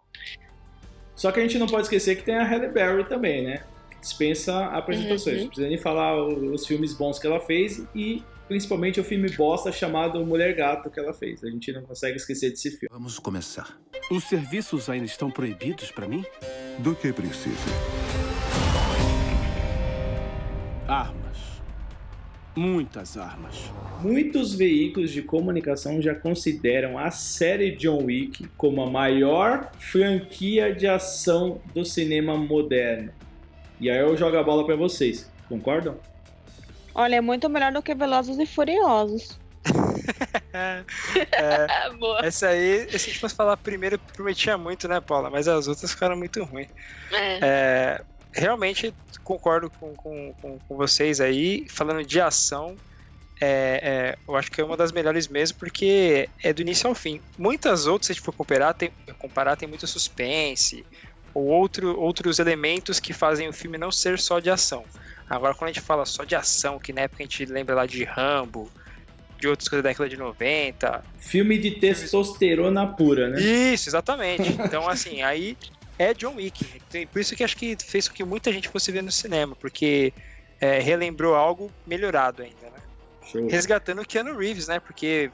só 1.15 1.33
que 1.33 1.41
a 1.41 1.43
gente 1.43 1.59
não 1.59 1.67
pode 1.67 1.83
esquecer 1.83 2.17
que 2.17 2.23
tem 2.23 2.37
a 2.37 2.45
Halle 2.45 2.69
Berry 2.69 3.05
também, 3.09 3.43
né? 3.43 3.65
Que 3.91 4.01
dispensa 4.01 4.67
apresentações. 4.67 5.37
Uhum. 5.37 5.43
Não 5.43 5.49
precisa 5.49 5.69
nem 5.69 5.79
falar 5.79 6.25
os 6.25 6.67
filmes 6.67 6.95
bons 6.95 7.19
que 7.19 7.27
ela 7.27 7.41
fez 7.41 7.85
e 7.95 8.23
principalmente 8.47 9.01
o 9.01 9.05
filme 9.05 9.29
bosta 9.31 9.73
chamado 9.73 10.25
Mulher 10.25 10.55
Gato 10.55 10.89
que 10.91 10.99
ela 10.99 11.13
fez. 11.13 11.43
A 11.43 11.51
gente 11.51 11.73
não 11.73 11.83
consegue 11.83 12.17
esquecer 12.17 12.51
desse 12.51 12.71
filme. 12.71 12.89
Vamos 12.91 13.19
começar. 13.19 13.79
Os 14.11 14.25
serviços 14.25 14.89
ainda 14.89 15.07
estão 15.07 15.31
proibidos 15.31 15.91
para 15.91 16.09
mim? 16.09 16.25
Do 16.79 16.95
que 16.95 17.13
precisa? 17.13 17.59
Armas. 20.87 21.39
Muitas 22.59 23.17
armas. 23.17 23.71
Muitos 24.01 24.53
veículos 24.53 25.13
de 25.13 25.23
comunicação 25.23 26.03
já 26.03 26.13
consideram 26.13 26.99
a 26.99 27.09
série 27.09 27.71
John 27.71 28.07
Wick 28.07 28.49
como 28.57 28.83
a 28.83 28.91
maior 28.91 29.71
franquia 29.79 30.75
de 30.75 30.85
ação 30.89 31.61
do 31.73 31.85
cinema 31.85 32.37
moderno. 32.37 33.13
E 33.81 33.89
aí 33.89 34.01
eu 34.01 34.17
jogo 34.17 34.37
a 34.37 34.43
bola 34.43 34.67
pra 34.67 34.75
vocês. 34.75 35.31
Concordam? 35.49 35.99
Olha, 36.93 37.15
é 37.15 37.21
muito 37.21 37.49
melhor 37.49 37.71
do 37.71 37.81
que 37.81 37.95
Velozes 37.95 38.37
e 38.41 38.47
Furiosos. 38.47 39.39
É, 40.51 41.91
boa. 41.99 42.25
essa 42.25 42.49
aí, 42.49 42.89
se 42.89 42.97
a 42.97 42.99
gente 42.99 43.19
fosse 43.19 43.35
falar 43.35 43.57
primeiro, 43.59 43.99
prometia 43.99 44.57
muito, 44.57 44.89
né, 44.89 45.01
Paula? 45.01 45.31
Mas 45.31 45.47
as 45.47 45.69
outras 45.69 45.93
ficaram 45.93 46.17
muito 46.17 46.43
ruins. 46.43 46.69
É. 47.13 47.39
É, 47.43 48.05
realmente 48.33 48.95
concordo 49.25 49.71
com, 49.71 49.95
com, 49.95 50.35
com, 50.41 50.59
com 50.59 50.77
vocês 50.77 51.21
aí. 51.21 51.67
Falando 51.69 52.05
de 52.05 52.21
ação, 52.21 52.77
é, 53.41 54.17
é, 54.17 54.19
eu 54.27 54.37
acho 54.37 54.51
que 54.51 54.61
é 54.61 54.65
uma 54.65 54.77
das 54.77 54.93
melhores 54.93 55.29
mesmo, 55.29 55.59
porque 55.59 56.29
é 56.43 56.53
do 56.53 56.63
início 56.63 56.89
ao 56.89 56.95
fim. 56.95 57.21
Muitas 57.37 57.87
outras, 57.87 58.07
se 58.07 58.13
a 58.13 58.15
gente 58.15 58.25
for 58.25 58.33
comparar, 58.33 58.75
tem, 58.75 58.91
comparar, 59.19 59.57
tem 59.57 59.69
muito 59.69 59.87
suspense, 59.87 60.85
ou 61.33 61.45
outro, 61.45 61.99
outros 61.99 62.39
elementos 62.39 62.99
que 62.99 63.13
fazem 63.13 63.49
o 63.49 63.53
filme 63.53 63.79
não 63.79 63.93
ser 63.93 64.19
só 64.19 64.41
de 64.41 64.51
ação. 64.51 64.85
Agora, 65.29 65.55
quando 65.55 65.71
a 65.71 65.73
gente 65.73 65.85
fala 65.85 66.05
só 66.07 66.25
de 66.25 66.35
ação, 66.35 66.79
que 66.79 66.93
na 66.93 67.03
época 67.03 67.23
a 67.23 67.27
gente 67.27 67.45
lembra 67.45 67.75
lá 67.75 67.87
de 67.87 68.03
Rambo, 68.03 68.71
de 69.39 69.47
outras 69.47 69.69
coisas 69.69 69.83
da 69.83 69.91
década 69.91 70.09
de 70.09 70.17
90. 70.17 71.05
Filme 71.19 71.59
de 71.59 71.73
testosterona 71.73 72.87
pura, 72.87 73.29
né? 73.29 73.41
Isso, 73.41 73.89
exatamente. 73.89 74.49
Então, 74.65 74.89
assim, 74.89 75.23
aí 75.23 75.57
é 75.99 76.15
John 76.15 76.37
Wick. 76.37 76.65
Por 77.13 77.21
isso 77.21 77.35
que 77.35 77.45
acho 77.45 77.57
que 77.57 77.77
fez 77.85 78.09
com 78.09 78.15
que 78.15 78.25
muita 78.25 78.53
gente 78.53 78.69
fosse 78.69 78.93
ver 78.93 79.03
no 79.03 79.11
cinema, 79.11 79.57
porque 79.57 80.13
é, 80.61 80.79
relembrou 80.79 81.35
algo 81.35 81.71
melhorado 81.87 82.43
ainda, 82.43 82.71
né? 82.71 82.79
Show. 83.31 83.47
Resgatando 83.49 84.01
o 84.01 84.07
Keanu 84.07 84.37
Reeves, 84.37 84.69
né? 84.69 84.81
Porque 84.81 85.31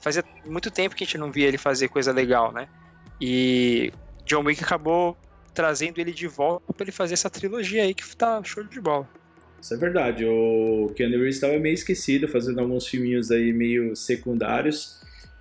fazia 0.00 0.24
muito 0.44 0.70
tempo 0.70 0.94
que 0.94 1.04
a 1.04 1.06
gente 1.06 1.18
não 1.18 1.30
via 1.30 1.46
ele 1.46 1.58
fazer 1.58 1.88
coisa 1.88 2.12
legal, 2.12 2.52
né? 2.52 2.68
E 3.20 3.92
John 4.24 4.44
Wick 4.44 4.62
acabou 4.62 5.16
trazendo 5.54 5.98
ele 5.98 6.12
de 6.12 6.26
volta 6.28 6.72
para 6.72 6.84
ele 6.84 6.92
fazer 6.92 7.14
essa 7.14 7.30
trilogia 7.30 7.82
aí 7.82 7.94
que 7.94 8.16
tá 8.16 8.42
show 8.44 8.62
de 8.62 8.80
bola. 8.80 9.08
Isso 9.60 9.74
é 9.74 9.76
verdade. 9.76 10.24
O 10.24 10.92
Keanu 10.94 11.16
Reeves 11.16 11.34
estava 11.34 11.58
meio 11.58 11.74
esquecido, 11.74 12.28
fazendo 12.28 12.60
alguns 12.60 12.86
filminhos 12.86 13.30
aí 13.30 13.52
meio 13.52 13.96
secundários. 13.96 14.97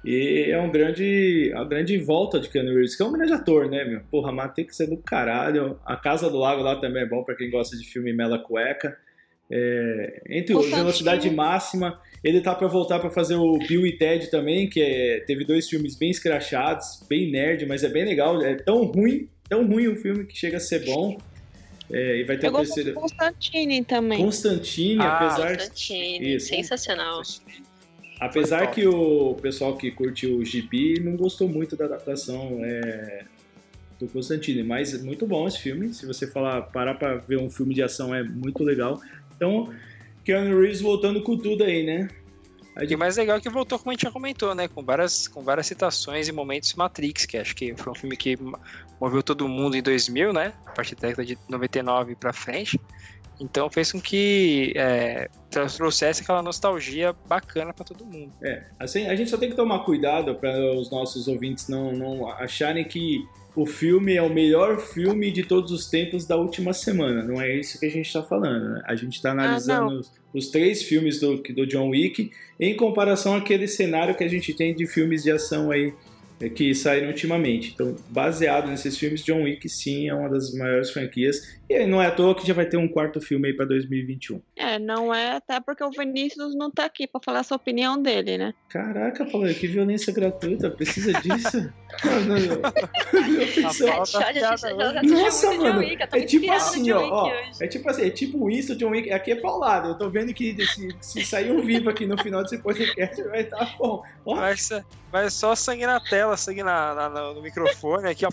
E 0.10 0.52
é 0.52 0.58
um 0.62 0.72
grande, 0.72 1.52
a 1.54 1.66
grande 1.66 1.98
volta 1.98 2.40
de 2.40 2.48
Keanu 2.48 2.70
Reeves, 2.74 2.96
que 2.96 3.04
é 3.04 3.06
um 3.06 3.12
grande 3.12 3.34
ator, 3.34 3.70
né, 3.70 3.84
meu? 3.84 4.00
Porra, 4.10 4.32
Matrix 4.32 4.80
é 4.80 4.88
do 4.88 4.96
caralho. 4.96 5.78
A 5.86 5.98
Casa 5.98 6.30
do 6.30 6.38
Lago 6.38 6.62
lá 6.62 6.78
também 6.80 7.04
é 7.04 7.06
bom 7.06 7.26
para 7.26 7.36
quem 7.36 7.50
gosta 7.50 7.76
de 7.76 7.84
filme 7.84 8.14
Mela 8.14 8.40
Cueca. 8.40 8.98
É, 9.52 10.22
entre 10.30 10.54
O 10.54 10.60
outros, 10.60 10.74
Velocidade 10.74 11.30
Máxima. 11.30 12.00
Ele 12.24 12.40
tá 12.40 12.56
para 12.56 12.68
voltar 12.68 13.00
para 13.00 13.10
fazer 13.10 13.36
o 13.36 13.58
Bill 13.58 13.86
e 13.86 13.98
Ted 13.98 14.32
também, 14.32 14.70
que 14.70 14.82
é- 14.82 15.20
teve 15.28 15.44
dois 15.44 15.68
filmes 15.70 15.98
bem 15.98 16.10
escrachados, 16.10 17.06
bem 17.10 17.30
nerd, 17.30 17.66
mas 17.66 17.84
é 17.84 17.90
bem 17.90 18.06
legal. 18.06 18.42
É 18.42 18.56
tão 18.56 18.86
ruim, 18.86 19.28
tão 19.50 19.68
ruim 19.68 19.88
o 19.88 19.96
filme 19.98 20.26
que 20.26 20.38
chega 20.38 20.56
a 20.56 20.60
ser 20.62 20.86
bom. 20.86 21.18
É, 21.92 22.18
e 22.20 22.24
vai 22.24 22.38
ter 22.38 22.48
Eu 22.48 22.54
terceiro. 22.54 22.94
Constantine 22.94 23.84
também. 23.84 24.20
Constantine, 24.20 25.02
Ah, 25.02 25.18
apesar 25.18 25.58
Constantine, 25.58 26.36
Isso. 26.36 26.48
sensacional. 26.48 27.22
Apesar 28.20 28.68
que 28.72 28.88
o 28.88 29.36
pessoal 29.36 29.76
que 29.78 29.92
curte 29.92 30.26
o 30.26 30.44
GP 30.44 31.02
não 31.04 31.16
gostou 31.16 31.48
muito 31.48 31.76
da 31.76 31.86
adaptação 31.86 32.60
é, 32.64 33.26
do 34.00 34.08
Constantine, 34.08 34.64
mas 34.64 34.94
é 34.94 34.98
muito 35.00 35.26
bom 35.28 35.48
esse 35.48 35.60
filme. 35.60 35.94
Se 35.94 36.06
você 36.06 36.26
falar, 36.26 36.62
parar 36.64 36.96
pra 36.96 37.16
ver 37.16 37.38
um 37.40 37.50
filme 37.50 37.76
de 37.76 37.84
ação 37.84 38.14
é 38.14 38.24
muito 38.24 38.64
legal. 38.64 39.00
Então, 39.36 39.72
Keanu 40.24 40.60
Reeves 40.60 40.82
voltando 40.82 41.22
com 41.22 41.38
tudo 41.38 41.64
aí, 41.64 41.86
né? 41.86 42.10
A 42.76 42.82
E 42.84 42.86
o 42.86 42.90
gente- 42.90 42.98
mais 43.00 43.18
legal 43.18 43.38
é 43.38 43.40
que 43.42 43.50
voltou, 43.50 43.78
como 43.80 43.92
a 43.92 43.94
gente 43.94 44.04
já 44.04 44.12
comentou, 44.12 44.54
né? 44.56 44.68
Com 44.68 44.84
várias, 44.84 45.28
com 45.28 45.44
várias 45.44 45.68
citações 45.68 46.28
e 46.28 46.32
momentos 46.32 46.74
Matrix, 46.74 47.26
que 47.26 47.38
acho 47.38 47.56
que 47.56 47.76
foi 47.76 47.92
um 47.92 47.96
filme 47.96 48.18
que 48.18 48.36
mo- 48.36 48.60
moveu 49.00 49.22
todo 49.24 49.48
mundo 49.48 49.76
em 49.76 49.82
2000, 49.82 50.34
né? 50.34 50.54
A 50.66 50.72
partir 50.72 50.96
da 50.96 51.08
década 51.08 51.26
de 51.26 51.38
99 51.50 52.16
pra 52.16 52.34
frente. 52.34 52.80
Então 53.40 53.70
fez 53.70 53.92
com 53.92 54.02
que 54.02 54.74
é, 54.76 55.30
trouxesse 55.50 56.24
aquela 56.24 56.42
nostalgia 56.42 57.14
bacana 57.28 57.74
pra 57.74 57.86
todo 57.86 58.06
mundo. 58.06 58.32
É, 58.42 58.64
assim, 58.80 59.08
a 59.08 59.16
gente 59.16 59.30
só 59.30 59.38
tem 59.38 59.50
que 59.50 59.56
tomar 59.56 59.80
cuidado 59.80 60.34
para 60.36 60.74
os 60.74 60.90
nossos 60.90 61.28
ouvintes 61.28 61.68
não, 61.68 61.92
não 61.92 62.28
acharem 62.28 62.84
que 62.84 63.24
o 63.56 63.66
filme 63.66 64.16
é 64.16 64.22
o 64.22 64.30
melhor 64.30 64.80
filme 64.80 65.32
de 65.32 65.44
todos 65.44 65.72
os 65.72 65.88
tempos 65.88 66.26
da 66.26 66.36
última 66.36 66.74
semana. 66.74 67.24
Não 67.24 67.42
é 67.42 67.56
isso 67.56 67.80
que 67.80 67.88
a 67.88 67.90
gente 67.90 68.06
está 68.06 68.22
falando, 68.22 68.70
né? 68.70 68.82
A 68.86 68.96
gente 68.96 69.16
está 69.16 69.32
analisando 69.32 70.00
os, 70.00 70.12
os 70.32 70.50
três 70.50 70.84
filmes 70.84 71.20
do, 71.20 71.38
do 71.38 71.66
John 71.66 71.90
Wick 71.90 72.32
em 72.60 72.76
comparação 72.76 73.36
àquele 73.36 73.68
cenário 73.68 74.16
que 74.16 74.24
a 74.24 74.28
gente 74.28 74.54
tem 74.54 74.76
de 74.76 74.86
filmes 74.86 75.24
de 75.24 75.32
ação 75.32 75.72
aí 75.72 75.92
que 76.56 76.74
saíram 76.76 77.08
ultimamente. 77.08 77.72
Então, 77.74 77.96
baseado 78.10 78.68
nesses 78.70 78.98
filmes, 78.98 79.24
John 79.24 79.44
Wick 79.44 79.68
sim 79.68 80.08
é 80.08 80.14
uma 80.14 80.30
das 80.30 80.54
maiores 80.54 80.92
franquias. 80.92 81.58
E 81.70 81.86
não 81.86 82.02
é 82.02 82.08
à 82.08 82.12
toa 82.12 82.36
que 82.36 82.48
já 82.48 82.54
vai 82.54 82.66
ter 82.66 82.78
um 82.78 82.88
quarto 82.88 83.20
filme 83.20 83.48
aí 83.48 83.54
para 83.54 83.66
2021. 83.66 84.42
É, 84.60 84.80
não 84.80 85.14
é 85.14 85.34
até 85.34 85.60
porque 85.60 85.84
o 85.84 85.92
Vinícius 85.92 86.56
não 86.56 86.72
tá 86.72 86.86
aqui 86.86 87.06
pra 87.08 87.22
falar 87.24 87.42
a 87.42 87.44
sua 87.44 87.58
opinião 87.58 88.02
dele, 88.02 88.38
né? 88.40 88.54
Caraca, 88.70 89.24
Paulo, 89.26 89.54
que 89.54 89.68
violência 89.68 90.12
gratuita, 90.12 90.70
precisa 90.72 91.14
disso? 91.22 91.72
Assistiu 93.68 93.88
Nossa, 95.04 95.48
mano, 95.54 95.82
é 96.12 96.22
tipo 96.22 96.52
assim, 96.52 96.92
ó, 96.92 97.00
ó, 97.12 97.28
é 97.62 97.68
tipo 97.68 97.90
assim, 97.90 98.02
é 98.06 98.10
tipo 98.10 98.50
isso, 98.50 98.76
John 98.76 98.90
Wick, 98.90 99.12
aqui 99.12 99.32
é 99.32 99.36
paulado, 99.36 99.90
eu 99.90 99.96
tô 99.98 100.10
vendo 100.10 100.34
que 100.34 100.56
se, 100.66 100.90
se 101.02 101.24
sair 101.26 101.52
um 101.52 101.62
vivo 101.62 101.90
aqui 101.90 102.06
no 102.06 102.18
final 102.18 102.42
desse 102.44 102.58
podcast 102.58 103.22
vai 103.24 103.42
estar 103.42 103.76
bom. 103.78 104.04
Ó, 104.26 104.36
Vai, 104.36 104.58
ser- 104.58 104.86
vai 105.12 105.30
só 105.30 105.56
sangue 105.56 105.86
na 105.86 106.00
tela, 106.00 106.36
sangue 106.36 106.64
na- 106.64 106.96
na- 106.96 107.34
no 107.34 107.42
microfone 107.42 108.10
aqui, 108.10 108.26
ó. 108.26 108.30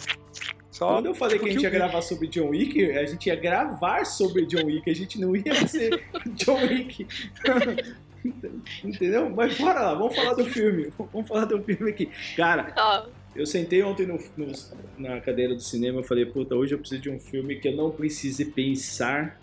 Só, 0.75 0.95
quando 0.95 1.07
eu 1.07 1.14
falei 1.14 1.35
tipo 1.37 1.45
que 1.45 1.50
a 1.50 1.52
gente 1.52 1.62
ia 1.62 1.71
gravar 1.71 2.02
sobre 2.02 2.26
John 2.26 2.49
Wick, 2.49 2.90
a 2.90 3.07
gente 3.07 3.26
ia 3.28 3.37
gravar 3.37 4.04
sobre 4.04 4.45
John 4.45 4.64
Wick, 4.66 4.90
a 4.90 4.95
gente 4.95 5.21
não 5.21 5.37
ia 5.37 5.69
ser 5.69 6.02
John 6.35 6.59
Wick. 6.66 7.07
Entendeu? 8.83 9.31
Mas 9.31 9.57
bora 9.59 9.81
lá, 9.83 9.95
vamos 9.95 10.16
falar 10.16 10.35
do 10.35 10.45
filme. 10.47 10.90
Vamos 11.12 11.28
falar 11.28 11.45
do 11.45 11.62
filme 11.62 11.90
aqui. 11.90 12.09
Cara, 12.37 12.73
Ó, 12.76 13.07
Eu 13.37 13.47
sentei 13.47 13.83
ontem 13.83 14.07
no- 14.07 14.19
no- 14.37 14.52
na 14.99 15.21
cadeira 15.21 15.54
do 15.54 15.61
cinema 15.61 16.00
e 16.00 16.04
falei, 16.04 16.25
puta, 16.26 16.54
hoje 16.54 16.75
eu 16.75 16.78
preciso 16.78 17.02
de 17.02 17.11
um 17.11 17.19
filme 17.19 17.57
que 17.57 17.69
eu 17.69 17.76
não 17.76 17.90
precise 17.90 18.45
pensar, 18.47 19.38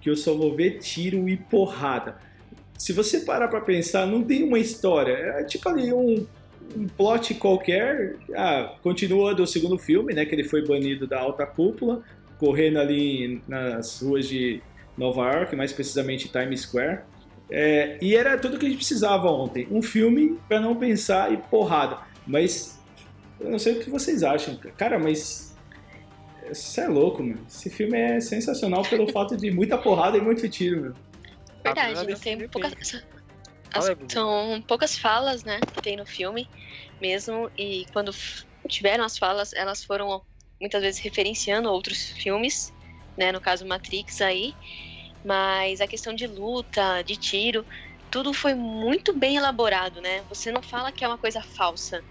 que 0.00 0.10
eu 0.10 0.16
só 0.16 0.34
vou 0.34 0.54
ver 0.54 0.78
tiro 0.80 1.28
e 1.28 1.36
porrada. 1.36 2.16
Se 2.76 2.92
você 2.92 3.20
parar 3.20 3.48
pra 3.48 3.60
pensar, 3.60 4.06
não 4.06 4.22
tem 4.22 4.42
uma 4.42 4.58
história. 4.58 5.12
É 5.12 5.44
tipo 5.44 5.68
ali 5.68 5.92
um, 5.92 6.26
um 6.76 6.86
plot 6.88 7.34
qualquer. 7.34 8.16
Ah, 8.34 8.74
continua 8.82 9.34
do 9.34 9.46
segundo 9.46 9.78
filme, 9.78 10.14
né? 10.14 10.24
Que 10.24 10.34
ele 10.34 10.44
foi 10.44 10.66
banido 10.66 11.06
da 11.06 11.20
alta 11.20 11.46
cúpula, 11.46 12.02
correndo 12.38 12.78
ali 12.78 13.42
nas 13.46 14.00
ruas 14.00 14.28
de 14.28 14.62
Nova 14.96 15.32
York, 15.32 15.56
mais 15.56 15.72
precisamente 15.72 16.28
Times 16.28 16.62
Square. 16.62 17.00
É, 17.50 17.98
e 18.00 18.16
era 18.16 18.38
tudo 18.38 18.58
que 18.58 18.66
a 18.66 18.68
gente 18.68 18.78
precisava 18.78 19.30
ontem. 19.30 19.66
Um 19.70 19.82
filme 19.82 20.38
pra 20.48 20.60
não 20.60 20.76
pensar 20.76 21.32
e 21.32 21.36
porrada. 21.36 21.98
Mas 22.26 22.80
eu 23.38 23.50
não 23.50 23.58
sei 23.58 23.74
o 23.74 23.80
que 23.80 23.90
vocês 23.90 24.22
acham. 24.22 24.56
Cara, 24.76 24.98
mas. 24.98 25.54
Isso 26.50 26.80
é 26.80 26.88
louco, 26.88 27.22
meu. 27.22 27.38
Esse 27.48 27.70
filme 27.70 27.98
é 27.98 28.20
sensacional 28.20 28.82
pelo 28.82 29.10
fato 29.10 29.36
de 29.36 29.50
muita 29.50 29.78
porrada 29.78 30.18
e 30.18 30.20
muito 30.20 30.46
tiro, 30.48 30.80
meu. 30.82 30.94
verdade, 31.62 32.06
não 32.06 32.18
tem 32.18 32.36
bem. 32.36 32.48
As- 33.74 33.86
são 34.12 34.62
poucas 34.66 34.96
falas, 34.96 35.44
né, 35.44 35.64
que 35.72 35.80
tem 35.80 35.96
no 35.96 36.06
filme 36.06 36.48
mesmo, 37.00 37.50
e 37.56 37.86
quando 37.92 38.12
tiveram 38.68 39.04
as 39.04 39.18
falas, 39.18 39.52
elas 39.52 39.84
foram 39.84 40.22
muitas 40.60 40.82
vezes 40.82 41.00
referenciando 41.02 41.70
outros 41.70 41.98
filmes, 41.98 42.72
né, 43.16 43.32
no 43.32 43.40
caso 43.40 43.66
Matrix 43.66 44.20
aí, 44.20 44.54
mas 45.24 45.80
a 45.80 45.88
questão 45.88 46.14
de 46.14 46.26
luta, 46.26 47.02
de 47.02 47.16
tiro, 47.16 47.66
tudo 48.10 48.32
foi 48.34 48.54
muito 48.54 49.18
bem 49.18 49.36
elaborado, 49.36 50.00
né? 50.00 50.22
Você 50.28 50.52
não 50.52 50.62
fala 50.62 50.92
que 50.92 51.04
é 51.04 51.08
uma 51.08 51.18
coisa 51.18 51.42
falsa. 51.42 52.04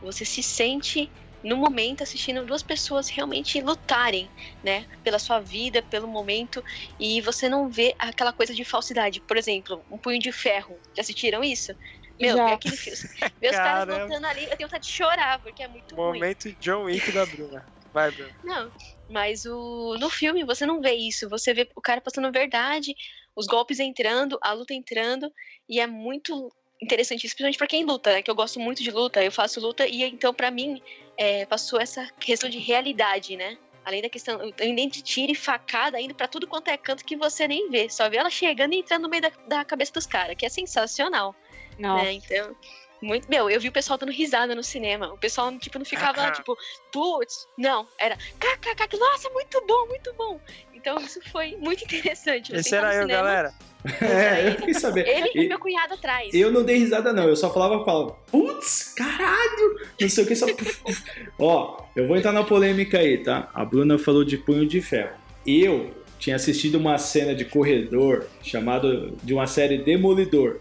Você 0.00 0.24
se 0.24 0.42
sente 0.42 1.12
no 1.42 1.56
momento 1.56 2.02
assistindo 2.02 2.44
duas 2.46 2.62
pessoas 2.62 3.08
realmente 3.08 3.60
lutarem, 3.60 4.28
né, 4.62 4.86
pela 5.02 5.18
sua 5.18 5.40
vida, 5.40 5.82
pelo 5.82 6.06
momento, 6.06 6.62
e 6.98 7.20
você 7.20 7.48
não 7.48 7.68
vê 7.68 7.94
aquela 7.98 8.32
coisa 8.32 8.54
de 8.54 8.64
falsidade. 8.64 9.20
Por 9.20 9.36
exemplo, 9.36 9.84
um 9.90 9.98
punho 9.98 10.18
de 10.18 10.30
ferro. 10.30 10.78
Já 10.94 11.02
assistiram 11.02 11.42
isso? 11.42 11.74
Meu, 12.20 12.36
Já. 12.36 12.46
vê 12.46 12.52
aquele 12.52 12.76
filme. 12.76 12.98
Meus 13.40 13.56
caras 13.56 13.86
Caramba. 13.86 14.04
lutando 14.04 14.26
ali, 14.26 14.44
eu 14.44 14.56
tenho 14.56 14.68
vontade 14.68 14.84
de 14.84 14.92
chorar, 14.92 15.40
porque 15.40 15.62
é 15.62 15.68
muito 15.68 15.94
ruim. 15.94 16.18
Momento 16.18 16.52
John 16.60 16.84
Wick 16.84 17.10
da 17.10 17.26
Bruna. 17.26 17.66
Vai, 17.92 18.10
Bruna. 18.10 18.32
Não, 18.44 18.72
mas 19.10 19.44
o, 19.44 19.96
no 19.98 20.08
filme 20.08 20.44
você 20.44 20.64
não 20.64 20.80
vê 20.80 20.92
isso. 20.92 21.28
Você 21.28 21.52
vê 21.52 21.68
o 21.74 21.80
cara 21.80 22.00
passando 22.00 22.30
verdade, 22.32 22.94
os 23.34 23.46
golpes 23.46 23.80
entrando, 23.80 24.38
a 24.42 24.52
luta 24.52 24.72
entrando, 24.72 25.32
e 25.68 25.80
é 25.80 25.86
muito 25.86 26.50
interessante 26.82 27.24
isso, 27.24 27.34
principalmente 27.34 27.58
pra 27.58 27.66
quem 27.66 27.84
luta, 27.84 28.12
né? 28.12 28.22
Que 28.22 28.30
eu 28.30 28.34
gosto 28.34 28.58
muito 28.58 28.82
de 28.82 28.90
luta, 28.90 29.22
eu 29.22 29.32
faço 29.32 29.60
luta, 29.60 29.86
e 29.86 30.02
então 30.02 30.34
pra 30.34 30.50
mim 30.50 30.82
é, 31.16 31.46
passou 31.46 31.80
essa 31.80 32.06
questão 32.18 32.50
de 32.50 32.58
realidade, 32.58 33.36
né? 33.36 33.56
Além 33.84 34.02
da 34.02 34.08
questão, 34.08 34.38
além 34.60 34.88
de 34.88 35.02
tiro 35.02 35.32
e 35.32 35.34
facada, 35.34 36.00
indo 36.00 36.14
pra 36.14 36.28
tudo 36.28 36.46
quanto 36.46 36.68
é 36.68 36.76
canto 36.76 37.04
que 37.04 37.16
você 37.16 37.48
nem 37.48 37.68
vê. 37.68 37.88
Só 37.88 38.08
vê 38.08 38.16
ela 38.16 38.30
chegando 38.30 38.74
e 38.74 38.78
entrando 38.78 39.02
no 39.02 39.08
meio 39.08 39.22
da, 39.22 39.32
da 39.46 39.64
cabeça 39.64 39.92
dos 39.92 40.06
caras, 40.06 40.36
que 40.36 40.46
é 40.46 40.48
sensacional. 40.48 41.34
Nossa. 41.78 42.04
né? 42.04 42.12
Então, 42.12 42.54
muito. 43.02 43.28
Meu, 43.28 43.50
eu 43.50 43.60
vi 43.60 43.68
o 43.68 43.72
pessoal 43.72 43.98
dando 43.98 44.12
risada 44.12 44.54
no 44.54 44.62
cinema. 44.62 45.12
O 45.12 45.18
pessoal, 45.18 45.56
tipo, 45.58 45.78
não 45.78 45.84
ficava 45.84 46.30
tipo, 46.30 46.56
putz, 46.92 47.48
não, 47.58 47.88
era 47.98 48.16
kkk, 48.16 48.96
nossa, 48.96 49.28
muito 49.30 49.60
bom, 49.66 49.86
muito 49.88 50.14
bom. 50.14 50.40
Então, 50.82 50.98
isso 50.98 51.20
foi 51.30 51.56
muito 51.60 51.84
interessante. 51.84 52.52
Esse 52.52 52.74
era 52.74 52.88
eu, 52.88 53.02
cinema, 53.02 53.22
galera. 53.22 53.54
É, 54.00 54.48
eu 54.48 54.54
fiquei 54.56 54.74
sabendo. 54.74 55.06
Ele 55.06 55.30
e 55.32 55.48
meu 55.48 55.58
cunhado 55.58 55.94
atrás. 55.94 56.34
Eu 56.34 56.50
não 56.50 56.64
dei 56.64 56.76
risada, 56.76 57.12
não. 57.12 57.28
Eu 57.28 57.36
só 57.36 57.52
falava, 57.52 57.84
falava, 57.84 58.16
putz, 58.32 58.92
caralho, 58.96 59.78
não 60.00 60.08
sei 60.08 60.24
o 60.24 60.26
que, 60.26 60.34
só. 60.34 60.46
Ó, 61.38 61.84
eu 61.94 62.08
vou 62.08 62.16
entrar 62.16 62.32
na 62.32 62.42
polêmica 62.42 62.98
aí, 62.98 63.18
tá? 63.18 63.48
A 63.54 63.64
Bruna 63.64 63.96
falou 63.96 64.24
de 64.24 64.36
punho 64.36 64.66
de 64.66 64.80
ferro. 64.80 65.12
Eu 65.46 65.92
tinha 66.18 66.34
assistido 66.34 66.74
uma 66.76 66.98
cena 66.98 67.32
de 67.32 67.44
corredor 67.44 68.26
chamada 68.42 69.12
de 69.22 69.32
uma 69.32 69.46
série 69.46 69.78
Demolidor. 69.78 70.58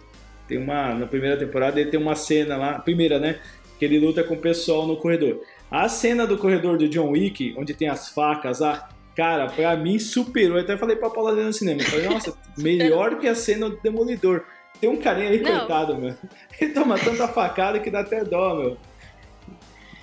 Tem 0.47 0.59
uma. 0.59 0.93
Na 0.93 1.07
primeira 1.07 1.35
temporada 1.35 1.81
ele 1.81 1.89
tem 1.89 1.99
uma 1.99 2.15
cena 2.15 2.57
lá, 2.57 2.77
primeira, 2.77 3.17
né? 3.17 3.39
Que 3.79 3.85
ele 3.85 3.99
luta 3.99 4.23
com 4.23 4.35
o 4.35 4.39
pessoal 4.39 4.85
no 4.85 4.97
corredor. 4.97 5.41
A 5.71 5.89
cena 5.89 6.27
do 6.27 6.37
corredor 6.37 6.77
do 6.77 6.87
John 6.87 7.09
Wick, 7.09 7.55
onde 7.57 7.73
tem 7.73 7.87
as 7.87 8.09
facas 8.09 8.59
lá, 8.59 8.89
cara, 9.15 9.47
pra 9.47 9.75
mim 9.77 9.97
superou. 9.99 10.57
Eu 10.57 10.63
até 10.63 10.77
falei 10.77 10.95
pra 10.95 11.09
Paula 11.09 11.31
ali 11.31 11.43
no 11.43 11.53
cinema. 11.53 11.81
Eu 11.81 11.85
falei, 11.85 12.07
nossa, 12.09 12.33
melhor 12.57 13.17
que 13.19 13.27
a 13.27 13.35
cena 13.35 13.69
do 13.69 13.77
Demolidor. 13.81 14.43
Tem 14.79 14.89
um 14.89 14.97
carinha 14.97 15.27
ali, 15.27 15.39
Não. 15.41 15.59
coitado, 15.59 15.95
meu. 15.95 16.15
Ele 16.59 16.73
toma 16.73 16.97
tanta 16.97 17.27
facada 17.27 17.79
que 17.79 17.89
dá 17.91 17.99
até 18.01 18.23
dó, 18.23 18.55
meu. 18.55 18.77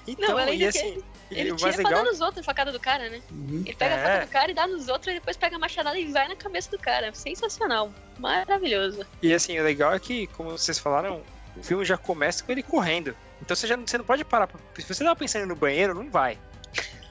Então, 0.07 0.29
Não, 0.31 0.39
além 0.39 0.55
e 0.55 0.67
do 0.67 0.73
que 0.73 0.79
assim, 0.79 1.03
e 1.31 1.35
Ele 1.41 1.53
tira 1.55 1.63
mais 1.63 1.77
pra 1.77 1.85
legal 1.89 2.05
dar 2.05 2.11
nos 2.11 2.21
outros 2.21 2.39
a 2.39 2.43
facada 2.45 2.73
do 2.73 2.81
cara, 2.81 3.11
né? 3.11 3.21
Uhum. 3.31 3.63
Ele 3.67 3.75
pega 3.77 3.95
a 3.95 3.99
É. 3.99 4.03
facada 4.03 4.27
do 4.27 4.31
cara 4.31 4.51
e 4.51 4.55
dá 4.55 4.67
nos 4.67 4.89
outros 4.89 5.09
e 5.09 5.15
depois 5.19 5.37
pega 5.37 5.57
a 5.57 5.59
machadada 5.59 5.99
e 5.99 6.11
vai 6.11 6.29
na 6.29 6.37
cabeça 6.37 6.71
do 6.71 6.79
cara. 6.79 7.13
Sensacional. 7.13 7.93
Maravilhoso. 8.19 9.05
E 9.23 9.35
assim, 9.35 9.59
o 9.59 9.63
legal 9.65 9.93
é 9.93 9.99
que, 9.99 10.27
como 10.29 10.51
vocês 10.53 10.79
falaram, 10.79 11.23
o 11.57 11.63
filme 11.63 11.85
já 11.85 11.99
começa 11.99 12.43
com 12.43 12.53
ele 12.53 12.63
correndo. 12.63 13.15
Então 13.43 13.55
você, 13.55 13.67
já, 13.67 13.77
não- 13.77 13.87
você 13.87 13.99
não 13.99 14.05
pode 14.05 14.25
parar. 14.25 14.47
pra- 14.47 14.59
Se 14.77 14.83
você 14.95 15.05
tava 15.05 15.15
pensando 15.17 15.47
no 15.47 15.55
banheiro, 15.57 15.95
não 15.95 16.09
vai. 16.11 16.39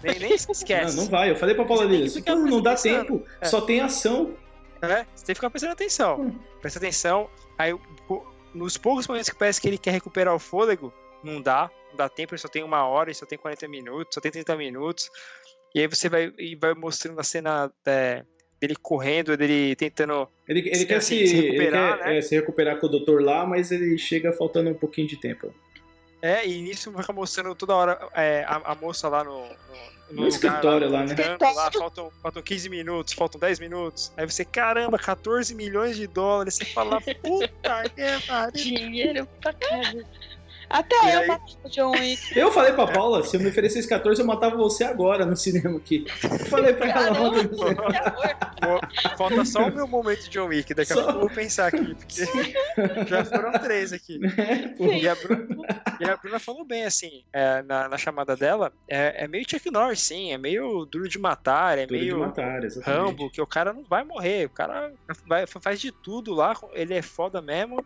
Nem, 0.03 0.19
nem 0.19 0.37
se 0.37 0.51
esquece. 0.51 0.95
Não, 0.95 1.03
não 1.03 1.09
vai. 1.11 1.31
Eu 1.31 1.35
falei 1.35 1.55
pra 1.55 1.65
Paula 1.65 1.87
ficar 2.09 2.33
tudo 2.35 2.47
não 2.49 2.61
dá 2.61 2.71
pensando. 2.71 2.99
tempo, 3.01 3.25
É. 3.41 3.45
só 3.45 3.61
tem 3.61 3.81
ação. 3.81 4.33
É, 4.81 5.05
você 5.15 5.25
tem 5.25 5.33
que 5.33 5.35
ficar 5.35 5.49
prestando 5.49 5.73
atenção. 5.73 6.35
Presta 6.61 6.77
atenção. 6.79 7.29
Aí, 7.57 7.73
nos 8.53 8.77
poucos 8.77 9.07
momentos 9.07 9.29
que 9.29 9.35
parece 9.35 9.59
que 9.59 9.67
ele 9.67 9.77
quer 9.77 9.91
recuperar 9.91 10.33
o 10.35 10.39
fôlego, 10.39 10.93
não 11.23 11.41
dá. 11.41 11.69
Não 11.89 11.97
dá 11.97 12.07
tempo, 12.09 12.33
ele 12.33 12.41
só 12.41 12.47
tem 12.47 12.63
uma 12.63 12.85
hora, 12.85 13.09
ele 13.09 13.15
só 13.15 13.25
tem 13.25 13.37
40 13.37 13.67
minutos, 13.67 14.13
só 14.13 14.21
tem 14.21 14.31
30 14.31 14.55
minutos. 14.55 15.09
E 15.73 15.79
aí 15.79 15.87
você 15.87 16.07
vai, 16.09 16.31
e 16.37 16.55
vai 16.55 16.73
mostrando 16.75 17.19
a 17.19 17.23
cena 17.23 17.71
é, 17.85 18.23
dele 18.61 18.75
correndo, 18.75 19.35
dele 19.35 19.75
tentando. 19.75 20.27
Ele, 20.47 20.59
ele 20.59 20.75
Se- 20.75 20.85
quer, 20.85 20.95
assim, 20.97 21.17
se, 21.17 21.27
se 21.27 21.37
ele 21.37 21.47
recuperar, 21.51 21.97
quer 21.97 22.05
né? 22.05 22.17
é, 22.17 22.21
se 22.21 22.35
recuperar 22.35 22.79
com 22.79 22.85
o 22.87 22.89
doutor 22.89 23.21
lá, 23.23 23.45
mas 23.47 23.71
ele 23.71 23.97
chega 23.97 24.31
faltando 24.31 24.69
um 24.69 24.73
pouquinho 24.75 25.07
de 25.07 25.17
tempo. 25.19 25.51
É, 26.27 26.45
e 26.45 26.61
nisso 26.61 26.91
vai 26.91 27.01
ficar 27.01 27.13
mostrando 27.13 27.55
toda 27.55 27.73
hora 27.73 27.97
é, 28.13 28.43
a, 28.47 28.71
a 28.71 28.75
moça 28.75 29.07
lá 29.07 29.23
no. 29.23 29.47
No, 30.09 30.21
No 30.21 30.27
escritório 30.27 30.89
lá, 30.89 31.03
no 31.03 31.09
né? 31.09 31.15
canto 31.15 31.43
lá, 31.53 31.71
faltam, 31.71 32.11
faltam 32.21 32.41
15 32.41 32.69
minutos, 32.69 33.13
faltam 33.13 33.39
10 33.39 33.59
minutos. 33.59 34.11
Aí 34.15 34.25
você, 34.25 34.45
caramba, 34.45 34.97
14 34.97 35.53
milhões 35.53 35.97
de 35.97 36.07
dólares. 36.07 36.55
Você 36.55 36.65
fala, 36.65 37.01
puta 37.01 37.89
que 37.95 38.27
pariu. 38.27 38.51
Dinheiro 38.53 39.27
pra 39.41 39.53
caramba. 39.53 40.05
Até 40.69 40.95
E 40.95 41.13
eu 41.13 41.19
aí? 41.21 41.27
matei 41.27 41.55
o 41.63 41.69
John 41.69 41.91
Wick. 41.91 42.17
Eu 42.37 42.51
falei 42.51 42.73
pra 42.73 42.87
Paula, 42.87 43.23
se 43.23 43.35
eu 43.37 43.41
me 43.41 43.47
oferecesse 43.49 43.87
14, 43.87 44.21
eu 44.21 44.27
matava 44.27 44.55
você 44.57 44.83
agora 44.83 45.25
no 45.25 45.35
cinema 45.35 45.77
aqui. 45.77 46.05
Eu 46.23 46.39
falei 46.45 46.73
pra 46.73 46.87
ela 46.89 46.93
Caramba, 47.15 47.29
ontem. 47.29 47.49
Falta 49.17 49.45
só 49.45 49.67
o 49.67 49.73
meu 49.73 49.87
momento 49.87 50.23
de 50.23 50.29
John 50.29 50.47
Wick. 50.47 50.73
Daqui 50.73 50.93
a 50.93 50.95
Só. 50.95 51.03
pouco 51.03 51.17
eu 51.17 51.21
vou 51.21 51.29
pensar 51.29 51.67
aqui, 51.67 51.95
porque 51.95 52.25
já 53.07 53.23
foram 53.25 53.51
três 53.53 53.93
aqui. 53.93 54.19
Pô, 54.77 54.85
E 54.91 55.07
a 55.07 55.15
Bruna, 55.15 55.47
e 55.99 56.05
a 56.09 56.17
Bruna 56.17 56.39
falou 56.39 56.65
bem, 56.65 56.85
assim, 56.85 57.23
é, 57.31 57.61
na, 57.63 57.87
na 57.89 57.97
chamada 57.97 58.35
dela, 58.35 58.71
é, 58.87 59.23
é 59.23 59.27
meio 59.27 59.45
Chuck 59.49 59.69
Norris, 59.71 60.01
sim, 60.01 60.31
é 60.33 60.37
meio 60.37 60.85
duro 60.85 61.07
de 61.07 61.17
matar, 61.19 61.77
é 61.77 61.85
Duro 61.85 61.99
de 61.99 62.05
meio 62.05 62.19
matar, 62.19 62.63
exatamente. 62.63 62.99
Rambo, 63.05 63.29
que 63.31 63.41
o 63.41 63.47
cara 63.47 63.73
não 63.73 63.83
vai 63.83 64.03
morrer, 64.03 64.45
o 64.45 64.49
cara 64.49 64.91
vai- 65.25 65.45
faz 65.47 65.79
de 65.79 65.91
tudo 65.91 66.33
lá, 66.33 66.53
ele 66.73 66.93
é 66.93 67.01
foda 67.01 67.41
mesmo. 67.41 67.83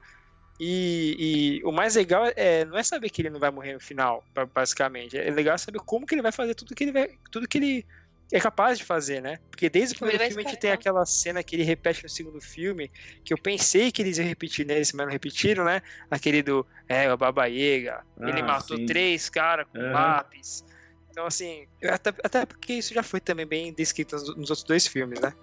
E, 0.64 1.16
e 1.60 1.64
o 1.64 1.72
mais 1.72 1.96
legal 1.96 2.24
é 2.36 2.64
não 2.66 2.78
é 2.78 2.84
saber 2.84 3.10
que 3.10 3.20
ele 3.24 3.32
não 3.32 3.40
vai 3.40 3.50
morrer 3.50 3.74
no 3.74 3.80
final, 3.80 4.24
ba- 4.32 4.46
basicamente. 4.46 5.18
É 5.18 5.32
legal 5.32 5.58
saber 5.58 5.80
como 5.80 6.06
que 6.06 6.14
ele 6.14 6.22
vai 6.22 6.32
fazer 6.32 6.54
tudo 6.54 6.76
que 6.76 6.84
ele 6.84 6.92
vai, 6.92 7.10
tudo 7.32 7.48
que 7.48 7.58
ele 7.58 7.84
é 8.32 8.40
capaz 8.40 8.78
de 8.78 8.86
fazer, 8.86 9.24
né? 9.24 9.40
Porque 9.50 9.72
desde 9.72 9.94
o 9.94 9.96
ele 9.96 10.00
primeiro 10.02 10.24
filme 10.28 10.44
a 10.44 10.46
gente 10.46 10.60
tem 10.60 10.70
aquela 10.72 11.04
cena 11.04 11.44
que 11.44 11.56
ele 11.56 11.64
repete 11.64 12.04
no 12.04 12.10
segundo 12.10 12.40
filme, 12.40 12.92
que 13.26 13.34
eu 13.34 13.40
pensei 13.40 13.92
que 13.92 14.04
eles 14.04 14.20
iam 14.20 14.28
repetir 14.28 14.64
nesse, 14.64 14.96
mas 14.96 15.08
não 15.08 15.12
repetiram, 15.12 15.66
né? 15.66 15.82
Aquele 16.12 16.44
do 16.44 16.64
é, 16.88 17.12
o 17.12 17.18
Baba 17.18 17.48
Yaga, 17.48 18.04
ele 18.22 18.42
Ah, 18.44 18.46
matou 18.46 18.78
sim. 18.78 18.86
três 18.86 19.30
caras 19.30 19.66
com 19.68 19.80
Aham. 19.80 19.92
lápis. 19.92 20.64
Então, 21.10 21.26
assim, 21.26 21.66
até, 21.84 22.14
até 22.24 22.46
porque 22.46 22.74
isso 22.74 22.94
já 22.94 23.02
foi 23.02 23.20
também 23.20 23.48
bem 23.48 23.74
descrito 23.74 24.16
nos, 24.16 24.28
nos 24.38 24.50
outros 24.52 24.64
dois 24.64 24.86
filmes, 24.86 25.20
né? 25.20 25.34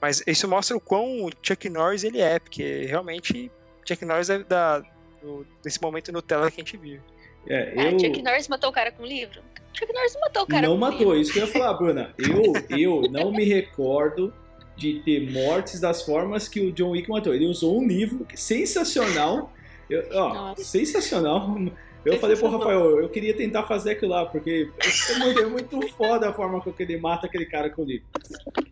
Mas 0.00 0.22
isso 0.28 0.46
mostra 0.46 0.76
o 0.76 0.80
quão 0.80 1.28
Chuck 1.44 1.68
Norris 1.68 2.04
ele 2.04 2.20
é, 2.20 2.38
porque 2.38 2.86
realmente 2.86 3.50
Chuck 3.86 4.04
Norris 4.04 4.30
é 4.30 4.38
da, 4.44 4.80
do- 5.22 5.46
desse 5.62 5.80
momento 5.80 6.12
Nutella 6.12 6.50
que 6.50 6.60
a 6.60 6.64
gente 6.64 6.76
vive. 6.76 7.02
É, 7.46 7.74
Ah, 7.76 7.90
eu 7.90 7.98
Chuck 7.98 8.22
Norris 8.22 8.48
matou 8.48 8.70
o 8.70 8.72
cara 8.72 8.90
com 8.92 9.04
livro? 9.04 9.40
Chuck 9.72 9.92
Norris 9.92 10.16
matou 10.20 10.42
o 10.42 10.46
cara 10.46 10.66
não 10.66 10.74
com 10.74 10.80
matou, 10.80 10.98
livro. 10.98 11.16
isso 11.20 11.32
que 11.32 11.38
eu 11.40 11.46
ia 11.46 11.52
falar, 11.52 11.74
Bruna. 11.74 12.14
Eu, 12.18 12.52
eu 12.78 13.02
não 13.10 13.30
me 13.32 13.44
recordo 13.44 14.32
de 14.76 15.00
ter 15.04 15.30
mortes 15.30 15.78
das 15.80 16.02
formas 16.02 16.48
que 16.48 16.60
o 16.60 16.72
John 16.72 16.90
Wick 16.90 17.08
matou. 17.10 17.34
Ele 17.34 17.46
usou 17.46 17.80
um 17.80 17.86
livro 17.86 18.24
que- 18.24 18.36
sensacional. 18.36 19.52
Eu- 19.90 20.04
ó, 20.12 20.54
sensacional. 20.56 21.56
Eu 22.04 22.18
falei 22.18 22.36
pro 22.36 22.48
Rafael, 22.48 23.00
eu 23.00 23.08
queria 23.08 23.34
tentar 23.34 23.62
fazer 23.64 23.92
aquilo 23.92 24.10
lá, 24.12 24.26
porque 24.26 24.70
é 25.10 25.18
muito, 25.18 25.40
é 25.40 25.46
muito 25.46 25.88
foda 25.96 26.28
a 26.28 26.32
forma 26.34 26.60
com 26.60 26.70
que 26.72 26.82
ele 26.82 26.98
mata 26.98 27.26
aquele 27.26 27.46
cara 27.46 27.70
com 27.70 27.80
o 27.82 27.84
livro. 27.86 28.06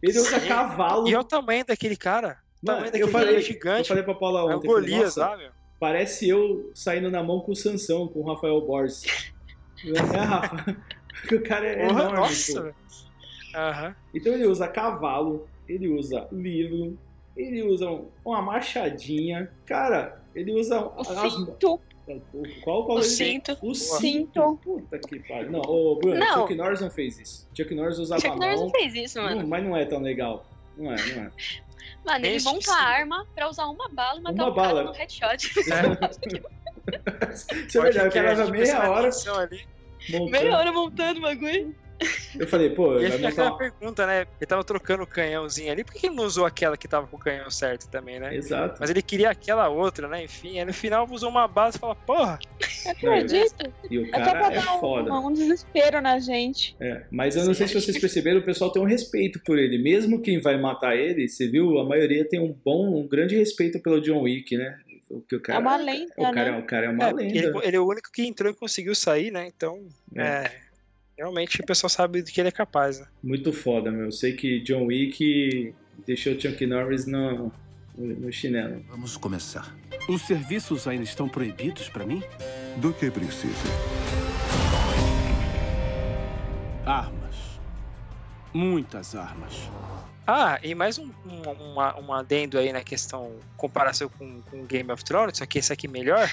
Ele 0.03 0.19
usa 0.19 0.39
Sim. 0.39 0.49
cavalo. 0.49 1.09
E 1.09 1.15
olha 1.15 1.21
o 1.21 1.25
tamanho 1.25 1.65
daquele 1.65 1.97
cara. 1.97 2.39
O 2.63 2.67
Mano, 2.67 2.87
eu 2.95 3.09
falei, 3.09 3.35
é 3.35 3.39
eu 3.39 3.43
gigante. 3.43 3.89
falei 3.89 4.03
pra 4.05 4.15
Paula 4.15 4.41
É 4.41 4.43
o 4.55 4.57
ontem. 4.57 4.69
eu 4.69 4.73
Golias 4.75 5.03
"Nossa, 5.17 5.21
lá, 5.31 5.37
meu. 5.37 5.51
Parece 5.81 6.29
eu 6.29 6.71
saindo 6.75 7.11
na 7.11 7.23
mão 7.23 7.41
com 7.41 7.53
o 7.53 7.57
Sansão, 7.57 8.07
com 8.07 8.21
o 8.21 8.23
Rafael 8.23 8.61
Borges. 8.61 9.03
É, 9.85 9.99
Rafa. 9.99 10.77
O 11.35 11.41
cara 11.43 11.67
é 11.67 11.87
Porra, 11.89 12.03
enorme. 12.03 12.17
nossa. 12.19 12.75
Aham. 13.53 13.97
Então 14.15 14.33
ele 14.33 14.47
usa 14.47 14.69
cavalo, 14.69 15.49
ele 15.69 15.89
usa 15.89 16.29
livro, 16.31 16.97
ele 17.37 17.65
usa 17.65 17.91
um- 17.91 18.07
uma 18.25 18.41
machadinha. 18.41 19.51
Cara, 19.67 20.23
ele 20.37 20.53
usa 20.53 20.81
O 20.85 21.01
as- 21.01 21.33
cinto. 21.33 21.81
Qual 22.63 22.85
qual 22.87 22.99
O 22.99 23.01
ele- 23.01 23.09
cinto. 23.09 23.59
O 23.61 23.75
cinto. 23.75 24.01
Cinto. 24.01 24.61
Puta 24.63 24.99
que 25.01 25.19
pariu. 25.29 25.51
Não, 25.51 25.61
ô 25.63 25.97
Bruno, 25.97 26.19
Não. 26.21 26.43
Chuck 26.43 26.55
Norris 26.55 26.81
não 26.81 26.91
fez 26.91 27.19
isso. 27.19 27.49
Chuck 27.57 27.75
Norris 27.75 27.99
usava 27.99 28.21
Chuck 28.21 28.33
a 28.35 28.37
Norris 28.37 28.61
não 28.61 28.71
fez 28.71 28.95
isso, 28.95 29.21
mano. 29.21 29.41
Não, 29.41 29.49
mas 29.49 29.65
não 29.65 29.77
é 29.77 29.85
tão 29.85 30.01
legal. 30.01 30.47
Não 30.77 30.93
é, 30.93 30.97
não 31.15 31.23
é. 31.25 31.31
Mano, 32.05 32.27
ele 32.27 32.43
monta 32.43 32.73
a 32.73 32.83
arma 32.83 33.27
pra 33.35 33.49
usar 33.49 33.67
uma 33.67 33.89
bala 33.89 34.19
e 34.19 34.23
matar 34.23 34.43
Uma 34.43 34.51
o 34.51 34.55
cara 34.55 34.69
bala. 34.69 34.85
no 34.85 34.93
headshot. 34.93 35.53
Isso 37.69 37.79
é 37.79 37.83
verdade, 37.83 38.09
o 38.09 38.13
cara 38.13 38.29
leva 38.31 38.51
meia 38.51 38.91
hora 38.91 39.11
Ali. 39.39 39.67
montando. 40.11 40.31
Meia 40.31 40.59
hora 40.59 40.73
montando 40.73 41.19
o 41.21 41.23
bagulho. 41.23 41.75
Eu 42.39 42.49
falei, 42.49 42.71
pô, 42.71 42.99
E 42.99 43.09
vai 43.09 43.19
montar 43.19 43.29
aquela 43.29 43.57
pergunta, 43.57 44.07
né? 44.07 44.21
Ele 44.41 44.47
tava 44.49 44.65
trocando 44.65 45.03
o 45.03 45.07
canhãozinho 45.07 45.71
ali, 45.71 45.85
por 45.85 45.93
que 45.95 46.07
ele 46.07 46.17
não 46.17 46.25
usou 46.25 46.45
aquela 46.45 46.77
que 46.77 46.89
tava 46.89 47.07
com 47.07 47.17
o 47.17 47.21
canhão 47.21 47.49
certo 47.51 47.89
também, 47.89 48.19
né? 48.19 48.35
Exato. 48.35 48.79
Mas 48.81 48.91
ele 48.91 49.03
queria 49.03 49.31
aquela 49.31 49.69
outra, 49.69 50.09
né? 50.09 50.25
Enfim, 50.25 50.59
aí 50.59 50.65
no 50.65 50.73
final 50.73 51.07
usou 51.11 51.29
uma 51.31 51.47
base 51.47 51.77
e 51.77 51.81
fala, 51.81 51.95
porra, 51.95 52.39
Acredito. 52.87 53.73
E 53.91 53.99
o 53.99 54.03
Até 54.09 54.31
pra 54.31 54.41
cara 54.41 54.55
é 54.55 54.57
dar 54.57 54.81
foda. 54.81 55.13
um, 55.13 55.27
um 55.29 55.33
desespero 55.33 56.01
na 56.01 56.19
gente. 56.19 56.75
É, 56.81 57.05
mas 57.11 57.37
eu 57.37 57.45
não 57.45 57.55
sei 57.55 57.69
se 57.69 57.75
vocês 57.75 57.99
perceberam, 57.99 58.41
o 58.41 58.45
pessoal 58.45 58.73
tem 58.73 58.83
um 58.83 58.87
respeito 58.87 59.41
por 59.45 59.59
ele. 59.59 59.79
Mesmo 59.79 60.21
quem 60.21 60.41
vai 60.41 60.59
matar 60.61 60.97
ele, 60.97 61.29
você 61.29 61.47
viu, 61.49 61.79
a 61.79 61.85
maioria 61.85 62.27
tem 62.29 62.41
um 62.41 62.53
bom, 62.53 62.97
um 63.01 63.07
grande 63.07 63.37
respeito 63.37 63.81
pelo 63.81 64.01
John 64.01 64.23
Wick, 64.23 64.57
né? 64.57 64.79
O 65.09 65.21
que 65.21 65.37
o 65.37 65.41
cara, 65.41 65.59
É 65.59 65.61
uma 65.61 65.77
lenda, 65.77 66.13
o 66.17 66.23
cara, 66.33 66.53
né? 66.53 66.59
o 66.59 66.63
cara 66.67 66.87
é 66.87 66.89
uma 66.89 67.05
É, 67.09 67.13
lenda. 67.13 67.39
ele, 67.39 67.53
ele 67.63 67.77
é 67.77 67.81
o 67.81 67.87
único 67.87 68.11
que 68.11 68.27
entrou 68.27 68.51
e 68.51 68.55
conseguiu 68.55 68.95
sair, 68.95 69.31
né? 69.31 69.47
Então, 69.47 69.87
É. 70.17 70.23
é, 70.23 70.53
realmente 71.17 71.61
o 71.61 71.67
pessoal 71.67 71.89
sabe 71.91 72.23
do 72.23 72.31
que 72.31 72.41
ele 72.41 72.49
é 72.49 72.53
capaz, 72.53 73.01
né? 73.01 73.07
Muito 73.23 73.53
foda, 73.53 73.91
meu. 73.91 74.07
Eu 74.07 74.13
sei 74.13 74.33
que 74.35 74.61
John 74.61 74.87
Wick 74.87 75.75
deixou 76.07 76.39
Chuck 76.39 76.65
Norris 76.67 77.07
no, 77.07 77.53
no, 77.97 78.07
no 78.21 78.33
chinelo. 78.33 78.85
Vamos 78.89 79.17
começar. 79.17 79.75
Os 80.09 80.23
serviços 80.23 80.87
ainda 80.89 81.05
estão 81.05 81.29
proibidos 81.29 81.89
pra 81.89 82.05
mim? 82.05 82.23
Do 82.79 82.93
que 82.93 83.11
precisa? 83.11 83.55
Armas. 86.85 87.61
Muitas 88.53 89.15
armas. 89.15 89.71
Ah, 90.27 90.59
e 90.63 90.75
mais 90.75 90.99
um, 90.99 91.11
um, 91.27 91.51
uma- 91.73 91.99
um 92.01 92.13
adendo 92.13 92.59
aí 92.59 92.73
na 92.73 92.83
questão, 92.83 93.33
comparação 93.57 94.09
com, 94.19 94.41
com 94.43 94.65
Game 94.67 94.91
of 94.93 95.05
Thrones, 95.05 95.39
só 95.39 95.47
que 95.47 95.59
esse 95.59 95.73
aqui 95.73 95.89
melhor, 95.89 96.29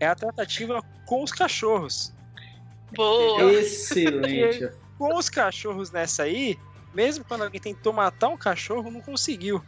é 0.00 0.06
a 0.06 0.14
tratativa 0.14 0.80
com 1.06 1.22
os 1.22 1.32
cachorros. 1.32 2.12
Boa. 2.92 3.52
Excelente. 3.52 4.68
Com 4.98 5.16
os 5.16 5.28
cachorros 5.28 5.90
nessa 5.90 6.22
aí, 6.22 6.56
mesmo 6.94 7.24
quando 7.24 7.42
alguém 7.42 7.60
tentou 7.60 7.92
matar 7.92 8.28
um 8.28 8.36
cachorro, 8.36 8.90
não 8.90 9.00
conseguiu. 9.00 9.62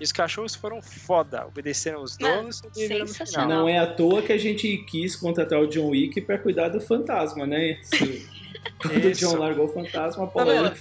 E 0.00 0.04
os 0.04 0.12
cachorros 0.12 0.54
foram 0.54 0.80
foda, 0.80 1.46
obedeceram 1.46 2.02
os 2.02 2.16
Não, 2.18 2.36
donos 2.36 2.56
e 2.56 2.58
sobreviveram 2.60 3.04
no 3.04 3.14
final. 3.14 3.48
Não 3.48 3.68
é 3.68 3.78
à 3.78 3.86
toa 3.86 4.22
que 4.22 4.32
a 4.32 4.38
gente 4.38 4.78
quis 4.88 5.14
contratar 5.14 5.60
o 5.60 5.66
John 5.66 5.90
Wick 5.90 6.18
pra 6.22 6.38
cuidar 6.38 6.70
do 6.70 6.80
fantasma, 6.80 7.46
né? 7.46 7.78
Se- 7.82 8.26
Quando 8.80 9.04
o. 9.04 9.12
John 9.12 9.36
largou 9.36 9.66
o 9.66 9.68
fantasma, 9.68 10.24
a 10.24 10.26
Paula, 10.26 10.74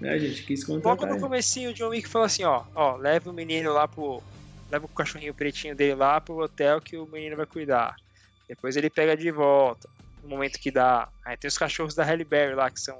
né, 0.00 0.10
a 0.10 0.18
gente 0.18 0.42
quis 0.42 0.66
Logo 0.66 0.82
contratar 0.82 1.08
no 1.08 1.14
ele. 1.14 1.20
comecinho, 1.22 1.70
o 1.70 1.72
John 1.74 1.88
Wick 1.90 2.08
falou 2.08 2.26
assim, 2.26 2.42
ó, 2.42 2.64
ó, 2.74 2.96
leva 2.96 3.30
o 3.30 3.32
menino 3.32 3.72
lá 3.72 3.86
pro... 3.86 4.20
Leva 4.70 4.84
o 4.84 4.88
cachorrinho 4.88 5.32
pretinho 5.32 5.76
dele 5.76 5.94
lá 5.94 6.20
pro 6.20 6.36
hotel 6.38 6.80
que 6.80 6.96
o 6.96 7.06
menino 7.06 7.36
vai 7.36 7.46
cuidar. 7.46 7.94
Depois 8.48 8.76
ele 8.76 8.90
pega 8.90 9.16
de 9.16 9.30
volta, 9.30 9.88
no 10.26 10.30
momento 10.34 10.58
que 10.58 10.70
dá. 10.70 11.08
Tem 11.40 11.48
os 11.48 11.56
cachorros 11.56 11.94
da 11.94 12.04
Halle 12.04 12.24
Berry 12.24 12.54
lá, 12.54 12.70
que 12.70 12.80
são, 12.80 12.98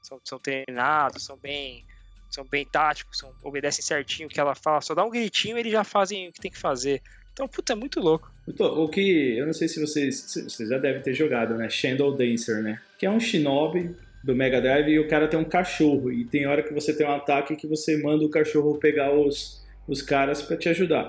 são, 0.00 0.20
são 0.24 0.38
treinados, 0.38 1.24
são 1.24 1.36
bem 1.36 1.84
são 2.30 2.44
bem 2.44 2.66
táticos, 2.66 3.16
são, 3.18 3.32
obedecem 3.42 3.82
certinho 3.82 4.28
o 4.28 4.30
que 4.30 4.38
ela 4.38 4.54
fala, 4.54 4.82
só 4.82 4.94
dá 4.94 5.02
um 5.02 5.08
gritinho 5.08 5.56
e 5.56 5.60
eles 5.60 5.72
já 5.72 5.82
fazem 5.82 6.28
o 6.28 6.32
que 6.32 6.38
tem 6.38 6.50
que 6.50 6.58
fazer. 6.58 7.00
Então, 7.32 7.48
puta, 7.48 7.72
é 7.72 7.76
muito 7.76 8.00
louco. 8.00 8.30
Muito- 8.46 8.62
O 8.64 8.86
que 8.86 9.34
eu 9.38 9.46
não 9.46 9.54
sei 9.54 9.66
se 9.66 9.80
vocês, 9.80 10.34
vocês 10.44 10.68
já 10.68 10.76
devem 10.76 11.00
ter 11.00 11.14
jogado, 11.14 11.54
né? 11.56 11.70
Shadow 11.70 12.14
Dancer, 12.14 12.62
né? 12.62 12.82
Que 12.98 13.06
é 13.06 13.10
um 13.10 13.18
shinobi 13.18 13.96
do 14.22 14.34
Mega 14.36 14.60
Drive 14.60 14.88
e 14.90 14.98
o 14.98 15.08
cara 15.08 15.26
tem 15.26 15.40
um 15.40 15.44
cachorro 15.44 16.12
e 16.12 16.22
tem 16.26 16.46
hora 16.46 16.62
que 16.62 16.74
você 16.74 16.94
tem 16.94 17.06
um 17.06 17.12
ataque 17.12 17.56
que 17.56 17.66
você 17.66 17.96
manda 17.96 18.22
o 18.26 18.28
cachorro 18.30 18.76
pegar 18.78 19.10
os, 19.10 19.64
os 19.86 20.02
caras 20.02 20.42
pra 20.42 20.54
te 20.56 20.68
ajudar. 20.68 21.08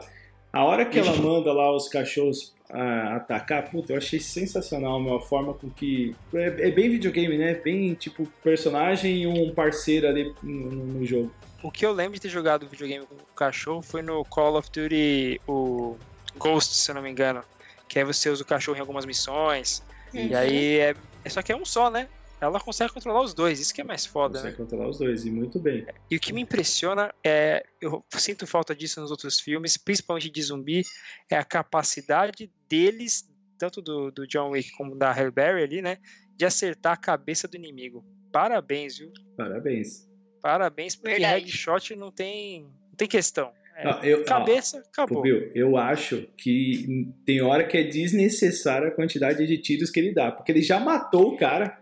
A 0.54 0.64
hora 0.64 0.86
que 0.86 0.98
ela 1.00 1.14
manda 1.20 1.52
lá 1.52 1.76
os 1.76 1.90
cachorros 1.90 2.54
ah, 2.70 3.16
atacar, 3.16 3.70
puta, 3.70 3.94
eu 3.94 3.98
achei 3.98 4.20
sensacional 4.20 5.00
meu, 5.00 5.16
a 5.16 5.22
forma 5.22 5.54
com 5.54 5.70
que 5.70 6.16
é, 6.34 6.68
é 6.68 6.72
bem 6.72 6.90
videogame, 6.90 7.38
né? 7.38 7.56
Bem 7.56 7.94
tipo 7.94 8.26
personagem 8.44 9.24
e 9.24 9.28
um 9.28 9.54
parceiro 9.54 10.08
ali 10.08 10.34
no, 10.44 10.70
no 10.72 11.06
jogo. 11.06 11.32
O 11.64 11.70
que 11.72 11.86
eu 11.86 11.92
lembro 11.92 12.14
de 12.14 12.22
ter 12.22 12.30
jogado 12.30 12.68
videogame 12.68 13.06
com 13.06 13.16
o 13.16 13.36
cachorro 13.36 13.82
foi 13.82 14.02
no 14.02 14.24
Call 14.26 14.56
of 14.58 14.70
Duty, 14.72 15.42
o 15.48 15.98
Ghost, 16.38 16.74
se 16.76 16.90
eu 16.92 16.96
não 16.96 17.02
me 17.02 17.10
engano. 17.10 17.44
Que 17.88 18.00
aí 18.00 18.06
você 18.06 18.30
usa 18.30 18.44
o 18.44 18.46
cachorro 18.46 18.78
em 18.78 18.82
algumas 18.82 19.06
missões. 19.06 19.84
E 20.14 20.28
Uhum. 20.28 20.38
aí 20.38 20.78
é, 20.80 20.96
é. 21.26 21.30
Só 21.30 21.42
que 21.42 21.52
é 21.52 21.56
um 21.56 21.66
só, 21.66 21.90
né? 21.90 22.08
Ela 22.42 22.60
consegue 22.60 22.94
controlar 22.94 23.22
os 23.22 23.34
dois, 23.34 23.60
isso 23.60 23.74
que 23.74 23.82
é 23.82 23.84
mais 23.84 24.06
foda, 24.06 24.40
Você 24.40 24.48
né? 24.48 24.52
controlar 24.54 24.88
os 24.88 24.98
dois 24.98 25.26
e 25.26 25.32
muito 25.32 25.60
bem. 25.60 25.86
E 26.10 26.16
o 26.16 26.20
que 26.20 26.32
me 26.32 26.42
impressiona 26.42 27.14
é. 27.24 27.64
Eu 27.82 28.04
sinto 28.12 28.48
falta 28.48 28.74
disso 28.76 29.02
nos 29.02 29.12
outros 29.12 29.40
filmes, 29.40 29.76
principalmente 29.78 30.30
de 30.30 30.42
zumbi, 30.42 30.84
é 31.30 31.36
a 31.38 31.44
capacidade 31.44 32.50
deles, 32.70 33.30
tanto 33.58 33.82
do, 33.82 34.10
do 34.12 34.26
John 34.26 34.52
Wick 34.52 34.72
como 34.72 34.96
da 34.96 35.12
Halle 35.12 35.32
Berry 35.32 35.64
ali, 35.64 35.82
né? 35.82 35.98
De 36.38 36.46
acertar 36.46 36.94
a 36.94 36.98
cabeça 36.98 37.48
do 37.48 37.58
inimigo. 37.58 38.06
Parabéns, 38.32 38.98
viu? 39.00 39.12
Parabéns. 39.36 40.08
Parabéns, 40.42 40.96
porque 40.96 41.10
Verdade. 41.12 41.44
headshot 41.46 41.96
não 41.98 42.12
tem, 42.12 42.64
não 42.64 42.96
tem 42.96 43.08
questão. 43.08 43.52
É, 43.76 43.88
Ah, 43.90 44.00
eu- 44.04 44.24
cabeça, 44.24 44.78
acabou. 44.80 45.18
Pô, 45.18 45.24
Bill, 45.24 45.52
eu 45.54 45.76
acho 45.78 46.26
que 46.38 47.12
tem 47.26 47.42
hora 47.42 47.66
que 47.68 47.78
é 47.78 47.84
desnecessária 47.84 48.88
a 48.88 48.92
quantidade 48.92 49.46
de 49.46 49.58
tiros 49.58 49.90
que 49.90 50.00
ele 50.00 50.14
dá, 50.14 50.32
porque 50.32 50.52
ele 50.54 50.62
já 50.62 50.80
matou 50.80 51.34
o 51.34 51.38
cara. 51.38 51.78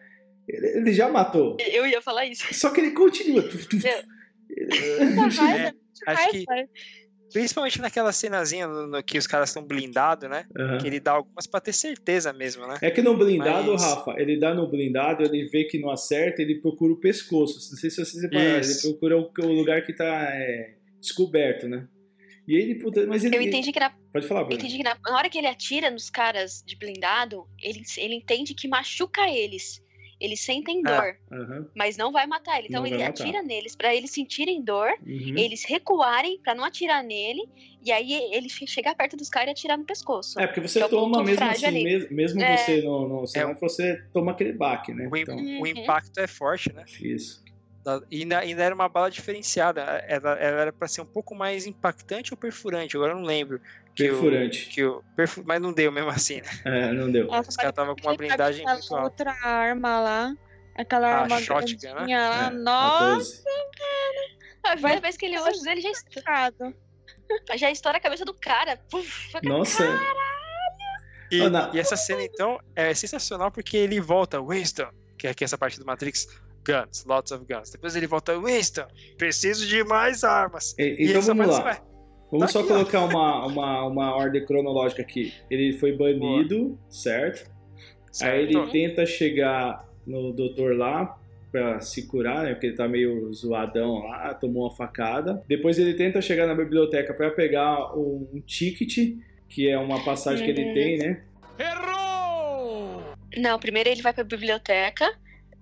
Ele, 0.47 0.67
ele 0.79 0.93
já 0.93 1.10
matou. 1.10 1.57
Eu 1.60 1.86
ia 1.86 2.01
falar 2.01 2.25
isso. 2.25 2.45
Só 2.53 2.69
que 2.71 2.79
ele 2.81 2.91
continua. 2.91 3.43
Tuf, 3.43 3.67
tuf. 3.67 3.83
Muita 5.15 5.41
raiva, 5.41 5.67
É, 5.67 5.71
muita 5.71 5.75
acho 6.07 6.29
que- 6.31 6.45
raiva. 6.47 6.69
Principalmente 7.33 7.81
naquela 7.81 8.13
cenazinha 8.13 8.67
no, 8.69 8.88
no 8.88 9.03
que 9.03 9.17
os 9.17 9.27
caras 9.27 9.49
estão 9.49 9.62
blindados, 9.62 10.29
né? 10.29 10.45
Aham. 10.57 10.77
Que 10.77 10.88
ele 10.88 10.97
dá 11.01 11.12
algumas 11.12 11.45
pra 11.45 11.60
ter 11.60 11.73
certeza 11.73 12.31
mesmo, 12.31 12.65
né? 12.65 12.77
É 12.81 12.89
que 12.89 13.01
no 13.01 13.17
blindado, 13.17 13.73
Mas- 13.73 13.83
Rafa, 13.83 14.15
ele 14.17 14.39
dá 14.39 14.53
no 14.53 14.65
blindado, 14.69 15.23
ele 15.23 15.43
vê 15.49 15.65
que 15.65 15.77
não 15.77 15.89
acerta, 15.91 16.41
ele 16.41 16.62
procura 16.62 16.93
o 16.93 16.99
pescoço. 16.99 17.55
Não 17.69 17.77
sei 17.77 17.89
se 17.89 17.97
vocês 18.05 18.23
repararam, 18.23 18.62
ele 18.62 18.81
procura 18.81 19.17
o, 19.17 19.29
o 19.39 19.51
lugar 19.51 19.86
que 19.86 19.91
tá 19.93 20.05
é, 20.31 20.75
descoberto, 21.01 21.67
né? 21.67 21.86
E 22.47 22.55
ele, 22.55 22.75
puta, 22.75 23.05
mas 23.05 23.25
ele. 23.25 23.36
Eu 23.36 23.41
entendi 23.41 23.73
que 23.73 23.79
na, 23.79 23.89
Pode 24.13 24.25
falar, 24.25 24.43
eu 24.43 24.51
entendi 24.53 24.77
que 24.77 24.83
na, 24.83 24.95
na 25.05 25.17
hora 25.17 25.29
que 25.29 25.38
ele 25.38 25.47
atira 25.47 25.91
nos 25.91 26.10
caras 26.10 26.63
de 26.65 26.77
blindado, 26.77 27.43
ele, 27.62 27.81
ele 27.97 28.15
entende 28.15 28.53
que 28.55 28.69
machuca 28.69 29.29
eles. 29.29 29.81
Eles 30.19 30.39
sentem 30.43 30.82
Ah. 30.86 30.99
dor, 30.99 31.15
Aham. 31.32 31.67
mas 31.75 31.95
não 31.95 32.12
vai 32.12 32.25
matar 32.25 32.58
ele. 32.58 32.67
Então 32.69 32.82
Não 32.82 32.88
ele 32.88 33.03
atira 33.03 33.43
neles 33.43 33.75
pra 33.75 33.93
eles 33.93 34.10
sentirem 34.12 34.63
dor, 34.63 34.89
Uhum. 35.06 35.36
eles 35.38 35.63
recuarem 35.63 36.39
pra 36.43 36.56
não 36.56 36.63
atirar 36.63 37.03
nele, 37.03 37.47
e 37.84 37.91
aí 37.91 38.12
ele 38.34 38.49
che- 38.49 38.65
chegar 38.65 38.95
perto 38.95 39.15
dos 39.15 39.30
caras 39.30 39.49
e 39.49 39.51
atirar 39.51 39.77
no 39.77 39.86
pescoço. 39.86 40.39
É, 40.39 40.47
porque 40.47 40.60
você 40.60 40.80
Que 40.80 40.84
é 40.84 40.88
o 40.88 40.89
toma 40.89 41.23
mesmo 41.23 41.43
assim, 41.45 41.65
ali. 41.67 41.84
mesmo, 41.84 42.15
mesmo 42.15 42.41
É. 42.41 42.58
você 42.58 42.82
não, 42.82 43.08
não 43.08 43.19
você, 43.21 43.39
É. 43.39 43.43
não- 43.45 43.53
você 43.56 44.03
toma 44.12 44.32
aquele 44.32 44.53
baque, 44.53 44.91
né? 44.93 45.08
O, 45.12 45.15
Então, 45.15 45.36
o 45.36 45.39
Uhum. 45.39 45.67
impacto 45.67 46.17
é 46.19 46.25
forte, 46.27 46.73
né? 46.73 46.84
isso. 47.01 47.45
E 48.12 48.21
ainda, 48.23 48.39
ainda 48.39 48.63
era 48.63 48.75
uma 48.75 48.89
bala 48.89 49.10
diferenciada. 49.10 49.82
Ela, 50.10 50.32
ela 50.34 50.62
era 50.62 50.73
pra 50.73 50.89
ser 50.89 50.99
um 50.99 51.06
pouco 51.06 51.34
mais 51.34 51.65
impactante 51.65 52.34
ou 52.34 52.38
perfurante, 52.38 52.97
agora 52.97 53.13
eu 53.13 53.17
não 53.17 53.23
lembro. 53.23 53.62
Que 53.97 54.03
o- 54.12 54.13
Perfurante. 54.13 54.67
que 54.69 54.83
o, 54.86 55.03
perfu- 55.15 55.43
mas 55.45 55.60
não 55.60 55.73
deu 55.73 55.91
mesmo 55.91 56.10
assim, 56.12 56.39
né? 56.41 56.49
É, 56.65 56.91
não 56.93 57.12
deu. 57.12 57.25
Nossa, 57.25 57.49
Os 57.49 57.55
caras 57.55 57.71
estavam 57.71 57.95
com 57.95 58.07
uma 58.07 58.15
blindagem 58.15 58.63
muito 58.63 58.93
alta. 58.95 59.03
outra 59.03 59.31
arma 59.43 59.99
lá. 59.99 60.33
Aquela 60.75 61.07
A 61.07 61.21
arma 61.21 61.41
shotgun, 61.41 61.88
né? 61.88 61.93
lá. 61.93 62.07
É, 62.10 62.15
a 62.45 62.49
Nossa, 62.51 63.15
12. 63.15 63.43
A 64.63 64.71
primeira 64.73 65.01
vez 65.01 65.17
que 65.17 65.25
ele 65.25 65.39
usa 65.39 65.71
ele 65.71 65.81
já, 65.81 65.89
estoura, 65.89 66.21
cara. 66.23 66.53
já 67.57 67.71
estoura 67.71 67.97
a 67.97 68.01
cabeça 68.01 68.23
do 68.23 68.33
cara. 68.36 68.77
Puf, 68.91 69.33
Nossa, 69.43 69.83
E, 71.31 71.41
Ah, 71.41 71.49
não. 71.49 71.73
e 71.75 71.79
essa 71.79 71.97
cena, 71.97 72.23
então, 72.23 72.60
é 72.75 72.93
sensacional 72.93 73.51
porque 73.51 73.75
ele 73.75 73.99
volta, 73.99 74.39
Winston, 74.41 74.89
que 75.17 75.27
é 75.27 75.31
aqui 75.31 75.43
essa 75.43 75.57
parte 75.57 75.79
do 75.79 75.86
Matrix, 75.86 76.27
guns, 76.65 77.03
lots 77.05 77.31
of 77.31 77.43
guns. 77.45 77.71
Depois 77.71 77.95
ele 77.95 78.07
volta, 78.07 78.39
Winston, 78.39 78.86
preciso 79.17 79.65
de 79.67 79.83
mais 79.83 80.23
armas. 80.23 80.73
E- 80.77 80.83
E 80.83 80.93
então 80.93 81.05
ele 81.15 81.21
só 81.23 81.33
vamos 81.33 81.57
lá. 81.57 81.65
"Ué, 81.65 81.81
Vamos 82.31 82.47
Tá 82.47 82.51
só 82.53 82.59
aqui, 82.59 82.71
ó. 82.71 82.75
colocar 82.75 83.01
uma, 83.05 83.45
uma, 83.45 83.85
uma 83.87 84.15
ordem 84.15 84.45
cronológica 84.45 85.01
aqui. 85.01 85.33
Ele 85.49 85.73
foi 85.73 85.93
banido, 85.95 86.77
certo? 86.89 87.49
Aí 88.21 88.41
ele 88.43 88.53
certo?" 88.53 88.71
tenta 88.71 89.05
chegar 89.05 89.87
no 90.05 90.31
doutor 90.33 90.75
lá 90.75 91.17
pra 91.51 91.79
se 91.79 92.05
curar, 92.07 92.43
né? 92.43 92.53
Porque 92.53 92.67
ele 92.67 92.75
tá 92.75 92.87
meio 92.87 93.31
zoadão 93.33 93.99
lá, 93.99 94.33
tomou 94.33 94.63
uma 94.63 94.75
facada. 94.75 95.41
Depois 95.47 95.79
ele 95.79 95.93
tenta 95.93 96.21
chegar 96.21 96.45
na 96.47 96.53
biblioteca 96.55 97.13
pra 97.13 97.31
pegar 97.31 97.95
um, 97.95 98.27
um 98.33 98.41
ticket, 98.41 99.15
que 99.47 99.69
é 99.69 99.77
uma 99.77 100.03
passagem 100.03 100.43
que 100.43 100.51
ele 100.51 100.67
Uhum. 100.67 100.73
tem, 100.73 100.97
né? 100.97 101.23
Não, 103.37 103.59
primeiro 103.59 103.89
ele 103.89 104.01
vai 104.01 104.13
pra 104.13 104.23
biblioteca, 104.23 105.09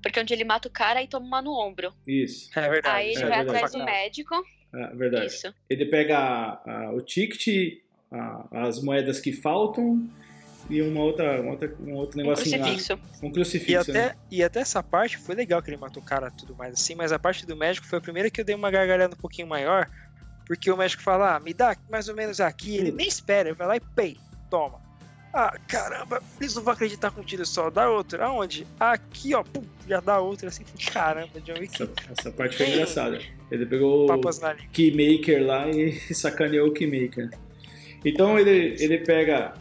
porque 0.02 0.18
é 0.20 0.22
onde 0.22 0.34
ele 0.34 0.44
mata 0.44 0.68
o 0.68 0.72
cara 0.72 1.02
e 1.04 1.08
toma 1.08 1.26
uma 1.26 1.42
no 1.42 1.52
ombro. 1.52 1.92
Isso, 2.08 2.50
É 2.58 2.70
verdade. 2.70 2.96
Aí 2.98 3.10
ele 3.12 3.18
é 3.18 3.28
vai 3.28 3.38
verdade. 3.38 3.50
atrás 3.58 3.72
do 3.74 3.84
médico. 3.84 4.36
É 4.76 4.96
verdade. 4.96 5.26
Isso. 5.28 5.54
Ele 5.70 5.86
pega 5.86 6.18
a- 6.18 6.62
a- 6.88 6.92
o 6.94 7.02
ticket, 7.02 7.80
a- 8.12 8.48
as 8.68 8.82
moedas 8.82 9.20
que 9.20 9.32
faltam 9.34 10.08
e 10.70 10.82
uma 10.82 11.02
outra, 11.02 11.42
uma 11.42 11.52
outra, 11.52 11.76
um 11.80 11.94
outro 11.94 12.20
Um 12.20 12.24
negocinho 12.24 12.60
lá. 12.60 12.68
crucifixo. 12.68 13.00
Um 13.24 13.28
E 13.28 13.32
crucifixo. 13.32 13.92
né? 13.92 14.06
até, 14.08 14.16
e 14.32 14.44
até 14.44 14.60
essa 14.60 14.82
parte 14.82 15.18
foi 15.18 15.36
legal 15.36 15.62
que 15.62 15.70
ele 15.70 15.78
matou 15.78 16.02
o 16.02 16.06
cara 16.06 16.28
e 16.34 16.38
tudo 16.38 16.56
mais 16.56 16.74
assim, 16.74 16.96
mas 16.96 17.12
a 17.12 17.20
parte 17.20 17.46
do 17.46 17.56
médico 17.56 17.86
foi 17.88 18.00
a 18.00 18.02
primeira 18.02 18.30
que 18.30 18.42
eu 18.42 18.46
dei 18.46 18.56
uma 18.56 18.72
gargalhada 18.72 19.14
um 19.16 19.20
pouquinho 19.20 19.48
maior, 19.48 19.90
porque 20.48 20.70
o 20.72 20.78
médico 20.78 21.02
fala, 21.04 21.36
ah, 21.36 21.40
me 21.40 21.54
dá 21.54 21.76
mais 21.90 22.08
ou 22.08 22.16
menos 22.16 22.40
aqui, 22.40 22.76
ele 22.78 22.92
Hum. 22.92 22.96
nem 22.96 23.08
espera, 23.08 23.50
ele 23.50 23.58
vai 23.58 23.68
lá 23.68 23.76
e 23.78 23.82
pei, 23.96 24.18
toma. 24.50 24.82
Ah, 25.38 25.54
caramba, 25.68 26.24
eles 26.40 26.56
não 26.56 26.64
vão 26.64 26.74
acreditar 26.74 27.12
com 27.12 27.20
um 27.20 27.24
tiro 27.24 27.46
só, 27.46 27.70
dá 27.70 27.90
outro, 27.92 28.24
aonde? 28.24 28.66
Aqui, 28.80 29.36
ó, 29.36 29.44
pum, 29.44 29.62
já 29.86 30.00
dá 30.00 30.18
outro, 30.20 30.48
assim, 30.48 30.64
caramba, 30.94 31.42
John 31.44 31.60
Wick, 31.60 31.74
Essa, 31.76 31.92
essa 32.18 32.32
parte 32.32 32.56
foi 32.56 32.70
engraçada. 32.70 33.20
Ele 33.52 33.66
pegou 33.66 34.06
o 34.06 34.08
papas 34.08 34.38
língua. 34.38 34.56
Keymaker 34.72 35.46
lá 35.46 35.70
e 35.70 35.92
sacaneou 36.16 36.70
o 36.70 36.72
Keymaker. 36.72 37.30
Então 38.06 38.40
ele, 38.40 38.76
ele 38.80 39.00
pega 39.00 39.54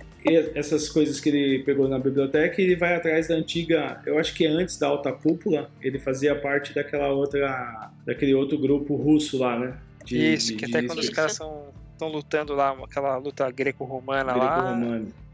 essas 0.54 0.88
coisas 0.88 1.18
que 1.20 1.28
ele 1.28 1.64
pegou 1.64 1.88
na 1.88 1.98
biblioteca 1.98 2.60
e 2.60 2.64
ele 2.64 2.76
vai 2.76 2.94
atrás 2.94 3.26
da 3.28 3.34
antiga. 3.34 4.00
Eu 4.06 4.18
acho 4.18 4.32
que 4.32 4.46
antes 4.46 4.78
da 4.78 4.86
alta 4.86 5.12
cúpula, 5.12 5.70
ele 5.82 5.98
fazia 5.98 6.34
parte 6.34 6.72
daquela 6.72 7.08
outra. 7.08 7.90
daquele 8.06 8.32
outro 8.34 8.56
grupo 8.58 8.94
russo 8.96 9.38
lá, 9.38 9.58
né? 9.58 9.76
De- 10.04 10.34
Isso, 10.34 10.48
de- 10.52 10.56
que 10.56 10.64
até 10.66 10.82
quando 10.86 10.98
os 11.00 11.08
caras 11.10 11.38
estão 11.94 12.08
lutando 12.08 12.54
lá, 12.54 12.70
aquela 12.84 13.16
luta 13.16 13.50
greco-romana 13.50 14.34
lá, 14.34 14.76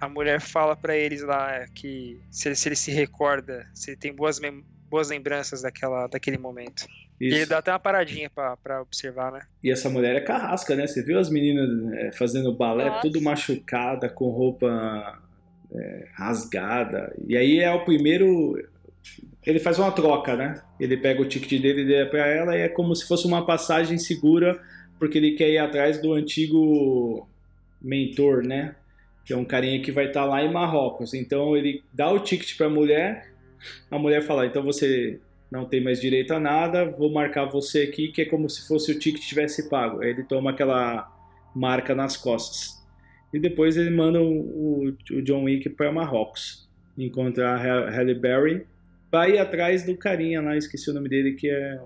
a 0.01 0.09
mulher 0.09 0.41
fala 0.41 0.77
pra 0.77 0.97
eles 0.97 1.23
lá 1.23 1.67
que 1.75 2.19
se 2.31 2.49
ele, 2.49 2.55
se 2.55 2.69
ele 2.69 2.77
se 2.77 2.91
recorda, 2.93 3.67
se 3.75 3.91
ele 3.91 3.97
tem 3.97 4.15
boas, 4.15 4.39
mem- 4.41 4.65
boas 4.89 5.09
lembranças 5.11 5.63
daquela, 5.63 6.07
daquele 6.07 6.39
momento. 6.39 6.87
E 7.21 7.27
ele 7.27 7.41
Isso. 7.41 7.51
dá 7.51 7.59
até 7.59 7.71
uma 7.71 7.79
paradinha 7.79 8.31
pra, 8.31 8.57
pra 8.57 8.81
observar, 8.81 9.31
né? 9.31 9.43
E 9.63 9.71
essa 9.71 9.91
mulher 9.91 10.17
é 10.17 10.21
carrasca, 10.21 10.75
né? 10.75 10.87
Você 10.87 11.03
viu 11.03 11.19
as 11.19 11.29
meninas 11.29 11.93
é, 11.93 12.13
fazendo 12.13 12.53
balé, 12.55 12.89
Nossa. 12.89 13.03
tudo 13.03 13.21
machucada, 13.21 14.09
com 14.09 14.31
roupa 14.31 15.19
é, 15.75 16.09
rasgada. 16.15 17.15
E 17.27 17.37
aí 17.37 17.59
é 17.61 17.71
o 17.71 17.85
primeiro. 17.85 18.57
Ele 19.45 19.59
faz 19.59 19.79
uma 19.79 19.93
troca, 19.93 20.35
né? 20.35 20.63
Ele 20.79 20.97
pega 20.97 21.21
o 21.21 21.29
ticket 21.29 21.61
dele 21.61 21.83
e 21.83 22.05
dá 22.05 22.11
pra 22.11 22.27
ela 22.27 22.57
e 22.57 22.61
é 22.63 22.69
como 22.69 22.95
se 22.97 23.07
fosse 23.07 23.27
uma 23.27 23.45
passagem 23.45 23.99
segura, 23.99 24.59
porque 25.01 25.19
ele 25.19 25.33
quer 25.33 25.51
ir 25.51 25.59
atrás 25.59 26.01
do 26.01 26.13
antigo 26.13 27.29
mentor, 27.83 28.47
né? 28.47 28.77
Que 29.25 29.33
é 29.33 29.37
um 29.37 29.45
carinha 29.45 29.81
que 29.83 29.91
vai 29.91 30.07
estar 30.07 30.25
lá 30.25 30.45
em 30.45 30.53
Marrocos. 30.53 31.15
Então 31.15 31.57
ele 31.57 31.83
dá 31.93 32.11
o 32.13 32.21
ticket 32.21 32.57
pra 32.57 32.69
mulher, 32.69 33.33
a 33.91 33.99
mulher 33.99 34.23
fala: 34.23 34.47
então 34.47 34.63
você 34.63 35.19
não 35.51 35.65
tem 35.65 35.83
mais 35.83 36.01
direito 36.01 36.33
a 36.33 36.39
nada, 36.39 36.85
vou 36.85 37.11
marcar 37.13 37.47
você 37.47 37.83
aqui, 37.83 38.09
que 38.09 38.23
é 38.23 38.25
como 38.25 38.49
se 38.49 38.69
fosse 38.69 38.93
o 38.93 38.99
ticket 38.99 39.23
tivesse 39.23 39.69
pago. 39.69 40.01
Aí 40.01 40.11
ele 40.11 40.23
toma 40.23 40.51
aquela 40.51 41.11
marca 41.55 41.95
nas 41.95 42.17
costas. 42.17 42.79
E 43.33 43.39
depois 43.39 43.77
ele 43.77 43.91
manda 43.91 44.21
o, 44.21 44.89
o 45.13 45.23
John 45.23 45.45
Wick 45.45 45.69
para 45.71 45.91
Marrocos. 45.93 46.69
Encontra 46.99 47.51
a 47.51 47.57
Ha- 47.57 47.91
Halle 47.91 48.15
Berry. 48.15 48.67
Vai 49.11 49.39
atrás 49.39 49.85
do 49.85 49.97
carinha 49.97 50.41
lá, 50.41 50.57
esqueci 50.57 50.91
o 50.91 50.95
nome 50.95 51.09
dele, 51.09 51.33
que 51.33 51.49
é. 51.49 51.81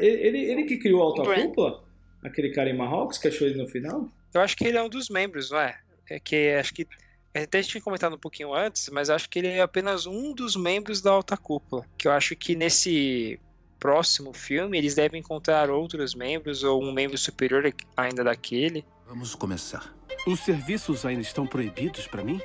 Ele, 0.00 0.38
ele 0.38 0.64
que 0.64 0.76
criou 0.78 1.02
a 1.02 1.04
Alta. 1.06 1.22
Cúpula? 1.42 1.83
Aquele 2.24 2.50
cara 2.50 2.70
em 2.70 2.76
Marrocos 2.76 3.18
que 3.18 3.28
achou 3.28 3.46
ele 3.46 3.62
no 3.62 3.68
final? 3.68 4.08
Eu 4.32 4.40
acho 4.40 4.56
que 4.56 4.66
ele 4.66 4.78
é 4.78 4.82
um 4.82 4.88
dos 4.88 5.10
membros, 5.10 5.50
não 5.50 5.60
é? 5.60 5.78
É 6.08 6.18
que 6.18 6.52
acho 6.54 6.74
que. 6.74 6.88
Até 7.34 7.58
a 7.58 7.62
gente 7.62 7.72
tinha 7.72 7.82
comentado 7.82 8.14
um 8.14 8.18
pouquinho 8.18 8.54
antes, 8.54 8.88
mas 8.88 9.10
acho 9.10 9.28
que 9.28 9.40
ele 9.40 9.48
é 9.48 9.60
apenas 9.60 10.06
um 10.06 10.32
dos 10.32 10.56
membros 10.56 11.02
da 11.02 11.10
alta 11.10 11.36
cúpula. 11.36 11.84
Que 11.98 12.08
eu 12.08 12.12
acho 12.12 12.34
que 12.34 12.54
nesse 12.54 13.38
próximo 13.78 14.32
filme 14.32 14.78
eles 14.78 14.94
devem 14.94 15.20
encontrar 15.20 15.68
outros 15.68 16.14
membros 16.14 16.62
ou 16.62 16.82
um 16.82 16.92
membro 16.92 17.18
superior 17.18 17.74
ainda 17.96 18.24
daquele. 18.24 18.84
Vamos 19.06 19.34
começar. 19.34 19.94
Os 20.26 20.40
serviços 20.40 21.04
ainda 21.04 21.20
estão 21.20 21.46
proibidos 21.46 22.06
para 22.06 22.24
mim? 22.24 22.40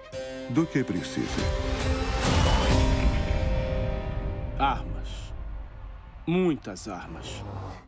Do 0.49 0.65
que 0.65 0.83
precisa? 0.83 1.29
Armas. 4.57 4.88
Muitas 6.29 6.87
armas. 6.87 7.43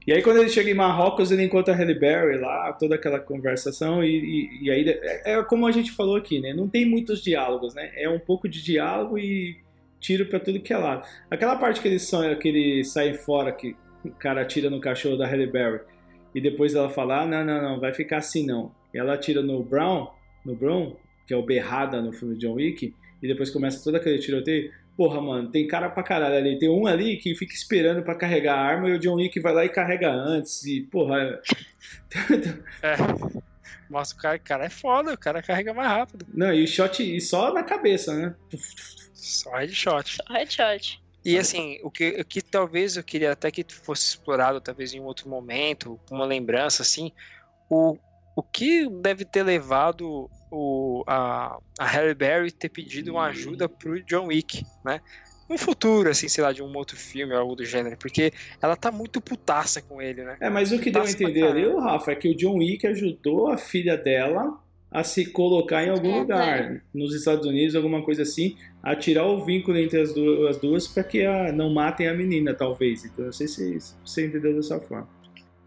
E 0.07 0.11
aí 0.11 0.23
quando 0.23 0.37
ele 0.37 0.49
chega 0.49 0.71
em 0.71 0.73
Marrocos, 0.73 1.31
ele 1.31 1.43
encontra 1.43 1.75
a 1.75 1.77
Halle 1.77 1.93
Berry 1.93 2.39
lá, 2.39 2.73
toda 2.73 2.95
aquela 2.95 3.19
conversação, 3.19 4.03
e, 4.03 4.09
e, 4.09 4.65
e 4.65 4.71
aí 4.71 4.89
é, 4.89 5.33
é 5.33 5.43
como 5.43 5.67
a 5.67 5.71
gente 5.71 5.91
falou 5.91 6.15
aqui, 6.15 6.39
né? 6.39 6.51
Não 6.51 6.67
tem 6.67 6.83
muitos 6.83 7.21
diálogos, 7.21 7.75
né? 7.75 7.91
É 7.95 8.09
um 8.09 8.17
pouco 8.17 8.49
de 8.49 8.63
diálogo 8.63 9.19
e 9.19 9.57
tiro 9.99 10.25
pra 10.25 10.39
tudo 10.39 10.59
que 10.59 10.73
é 10.73 10.77
lado. 10.77 11.05
Aquela 11.29 11.55
parte 11.55 11.81
que 11.81 11.87
eles, 11.87 12.01
são, 12.01 12.35
que 12.35 12.47
eles 12.47 12.91
saem 12.91 13.13
fora, 13.13 13.51
que 13.51 13.75
o 14.03 14.09
cara 14.09 14.41
atira 14.41 14.71
no 14.71 14.81
cachorro 14.81 15.17
da 15.17 15.27
Halle 15.27 15.45
Berry, 15.45 15.81
e 16.33 16.41
depois 16.41 16.73
ela 16.73 16.89
fala, 16.89 17.21
ah, 17.21 17.25
não, 17.27 17.45
não, 17.45 17.61
não, 17.61 17.79
vai 17.79 17.93
ficar 17.93 18.17
assim 18.17 18.43
não. 18.43 18.71
E 18.91 18.97
ela 18.97 19.13
atira 19.13 19.43
no 19.43 19.61
Brown, 19.61 20.07
no 20.43 20.55
Brown, 20.55 20.95
que 21.27 21.33
é 21.35 21.37
o 21.37 21.45
Berrada 21.45 22.01
no 22.01 22.11
filme 22.11 22.35
de 22.35 22.47
John 22.47 22.55
Wick, 22.55 22.95
e 23.21 23.27
depois 23.27 23.51
começa 23.51 23.83
todo 23.83 23.97
aquele 23.97 24.17
tiroteio. 24.17 24.71
Porra, 25.01 25.19
mano, 25.19 25.49
tem 25.49 25.67
cara 25.67 25.89
pra 25.89 26.03
caralho 26.03 26.35
ali. 26.35 26.59
Tem 26.59 26.69
um 26.69 26.85
ali 26.85 27.17
que 27.17 27.33
fica 27.33 27.55
esperando 27.55 28.03
pra 28.03 28.13
carregar 28.13 28.53
a 28.53 28.61
arma 28.61 28.87
e 28.87 28.93
o 28.93 28.99
John 28.99 29.15
Wick 29.15 29.39
vai 29.39 29.51
lá 29.51 29.65
e 29.65 29.69
carrega 29.69 30.11
antes. 30.11 30.63
E, 30.63 30.81
porra. 30.81 31.41
É. 32.83 32.97
Mostra 33.89 34.15
o 34.15 34.21
cara, 34.21 34.37
cara 34.37 34.65
é 34.65 34.69
foda, 34.69 35.11
o 35.11 35.17
cara 35.17 35.41
carrega 35.41 35.73
mais 35.73 35.89
rápido. 35.89 36.27
Não, 36.31 36.53
e 36.53 36.67
shot 36.67 37.01
e 37.01 37.19
só 37.19 37.51
na 37.51 37.63
cabeça, 37.63 38.13
né? 38.13 38.35
Só 39.11 39.57
headshot. 39.57 40.17
Só 40.17 40.33
headshot. 40.33 41.01
E 41.25 41.35
assim, 41.35 41.79
o 41.81 41.89
que, 41.89 42.21
o 42.21 42.23
que 42.23 42.39
talvez 42.39 42.95
eu 42.95 43.03
queria 43.03 43.31
até 43.31 43.49
que 43.49 43.65
fosse 43.67 44.09
explorado, 44.09 44.61
talvez 44.61 44.93
em 44.93 44.99
um 44.99 45.05
outro 45.05 45.27
momento, 45.27 45.99
uma 46.11 46.25
lembrança, 46.25 46.83
assim, 46.83 47.11
o, 47.67 47.97
o 48.35 48.43
que 48.43 48.87
deve 48.87 49.25
ter 49.25 49.41
levado 49.41 50.29
o, 50.51 51.03
a, 51.07 51.57
a 51.79 51.85
Halle 51.85 52.13
Berry 52.13 52.51
ter 52.51 52.69
pedido 52.69 53.11
uma 53.13 53.25
ajuda 53.27 53.69
pro 53.69 54.01
John 54.03 54.27
Wick, 54.27 54.65
né? 54.85 54.99
Um 55.49 55.57
futuro, 55.57 56.09
assim, 56.09 56.29
sei 56.29 56.43
lá, 56.43 56.53
de 56.53 56.61
um 56.63 56.73
outro 56.77 56.95
filme 56.95 57.33
ou 57.33 57.39
algo 57.39 57.55
do 57.55 57.65
gênero, 57.65 57.97
porque 57.97 58.31
ela 58.61 58.75
tá 58.75 58.89
muito 58.91 59.19
putaça 59.19 59.81
com 59.81 60.01
ele, 60.01 60.23
né? 60.23 60.37
É, 60.39 60.49
mas 60.49 60.71
o 60.71 60.79
que 60.79 60.89
deu 60.91 61.01
a 61.03 61.09
entender 61.09 61.43
ali, 61.43 61.65
o 61.65 61.79
Rafa, 61.79 62.11
é 62.11 62.15
que 62.15 62.29
o 62.29 62.35
John 62.35 62.57
Wick 62.57 62.85
ajudou 62.87 63.49
a 63.49 63.57
filha 63.57 63.97
dela 63.97 64.57
a 64.89 65.03
se 65.03 65.25
colocar 65.31 65.83
em 65.85 65.89
algum 65.89 66.11
É, 66.15 66.19
lugar, 66.19 66.69
né? 66.69 66.81
nos 66.93 67.13
Estados 67.15 67.45
Unidos, 67.45 67.75
alguma 67.75 68.01
coisa 68.03 68.23
assim, 68.23 68.57
a 68.83 68.95
tirar 68.95 69.25
o 69.25 69.43
vínculo 69.43 69.77
entre 69.77 69.99
as 70.01 70.13
duas, 70.13 70.55
as 70.55 70.61
duas 70.61 70.87
para 70.87 71.03
que 71.03 71.25
a, 71.25 71.51
não 71.51 71.73
matem 71.73 72.07
a 72.07 72.13
menina, 72.13 72.53
talvez. 72.53 73.03
Então, 73.05 73.19
eu 73.19 73.25
não 73.25 73.31
sei 73.33 73.47
se, 73.47 73.79
se 73.79 73.95
você 74.05 74.25
entendeu 74.27 74.53
dessa 74.55 74.79
forma. 74.79 75.07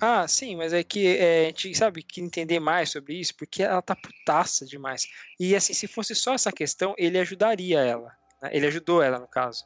Ah, 0.00 0.26
sim, 0.28 0.57
mas 0.57 0.72
é 0.72 0.83
que 0.83 1.16
é, 1.16 1.44
a 1.44 1.46
gente 1.46 1.74
sabe 1.74 2.02
que 2.02 2.20
entender 2.20 2.61
mais 2.61 2.90
sobre 2.90 3.14
isso, 3.14 3.35
porque 3.37 3.62
ela 3.62 3.80
tá 3.80 3.94
putaça 3.96 4.66
demais. 4.66 5.07
E 5.40 5.54
assim, 5.57 5.72
se 5.72 5.87
fosse 5.87 6.14
só 6.14 6.35
essa 6.35 6.52
questão, 6.52 6.94
ele 6.98 7.18
ajudaria 7.18 7.80
ela. 7.80 8.12
né? 8.42 8.50
Ele 8.52 8.66
ajudou 8.66 9.02
ela, 9.02 9.18
no 9.18 9.28
caso. 9.28 9.64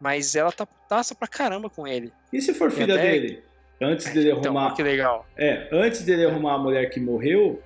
Mas 0.00 0.34
ela 0.34 0.50
tá 0.52 0.66
putaça 0.66 1.14
pra 1.14 1.28
caramba 1.28 1.70
com 1.70 1.86
ele. 1.86 2.12
E 2.32 2.40
se 2.42 2.52
for 2.52 2.68
E 2.68 2.72
filha 2.72 2.94
até- 2.94 3.10
dele? 3.12 3.42
Antes 3.80 4.12
dele 4.12 4.30
Então, 4.32 4.56
arrumar. 4.56 4.74
que 4.74 4.82
legal. 4.82 5.26
É, 5.36 5.68
antes 5.72 6.02
dele 6.04 6.24
arrumar 6.26 6.54
a 6.54 6.58
mulher 6.58 6.88
que 6.90 7.00
morreu, 7.00 7.60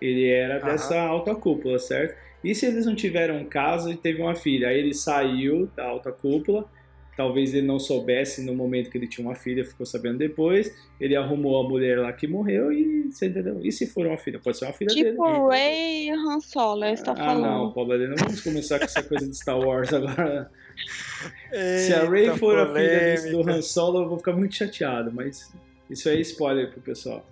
ele 0.00 0.28
era 0.28 0.56
Aham. 0.58 0.66
dessa 0.66 0.98
alta 1.00 1.34
cúpula, 1.34 1.78
certo? 1.78 2.14
E 2.44 2.54
se 2.54 2.66
eles 2.66 2.84
não 2.84 2.94
tiveram 2.96 3.42
casa 3.44 3.90
e 3.90 3.96
teve 3.96 4.20
uma 4.20 4.34
filha? 4.34 4.68
Aí 4.68 4.78
ele 4.78 4.92
saiu 4.92 5.66
da 5.76 5.84
alta 5.86 6.10
cúpula, 6.12 6.68
talvez 7.16 7.52
ele 7.54 7.66
não 7.66 7.78
soubesse 7.78 8.42
no 8.42 8.54
momento 8.54 8.90
que 8.90 8.96
ele 8.98 9.06
tinha 9.06 9.26
uma 9.26 9.34
filha, 9.34 9.64
ficou 9.64 9.84
sabendo 9.86 10.18
depois. 10.18 10.74
Ele 11.00 11.14
arrumou 11.16 11.64
a 11.64 11.68
mulher 11.68 11.98
lá 11.98 12.12
que 12.12 12.26
morreu 12.26 12.72
e 12.72 13.10
você 13.10 13.26
entendeu? 13.26 13.60
E 13.62 13.70
se 13.70 13.86
for 13.86 14.06
uma 14.06 14.16
filha? 14.16 14.38
Pode 14.38 14.56
ser 14.58 14.64
uma 14.66 14.72
filha 14.72 14.94
dele. 14.94 15.10
Tipo 15.10 15.48
Ray 15.48 16.10
Han 16.10 16.40
Solo, 16.40 16.84
você 16.96 17.02
tá 17.02 17.12
Ah, 17.12 17.16
falando. 17.16 17.42
não, 17.42 17.72
Paulo, 17.72 17.98
não 17.98 18.16
vamos 18.16 18.40
começar 18.40 18.78
com 18.78 18.84
essa 18.84 19.02
coisa 19.02 19.26
de 19.26 19.36
Star 19.36 19.58
Wars 19.58 19.92
agora. 19.92 20.50
Se 21.52 21.92
a 21.92 21.98
Eita, 21.98 22.10
Ray 22.10 22.38
for 22.38 22.58
a 22.58 22.66
filha 22.72 23.16
do 23.16 23.22
polêmica. 23.30 23.52
Han 23.52 23.62
Solo, 23.62 24.02
eu 24.02 24.08
vou 24.08 24.18
ficar 24.18 24.32
muito 24.32 24.54
chateado, 24.54 25.12
mas 25.12 25.52
isso 25.90 26.08
aí 26.08 26.18
é 26.18 26.20
spoiler 26.20 26.70
pro 26.70 26.80
pessoal. 26.80 27.24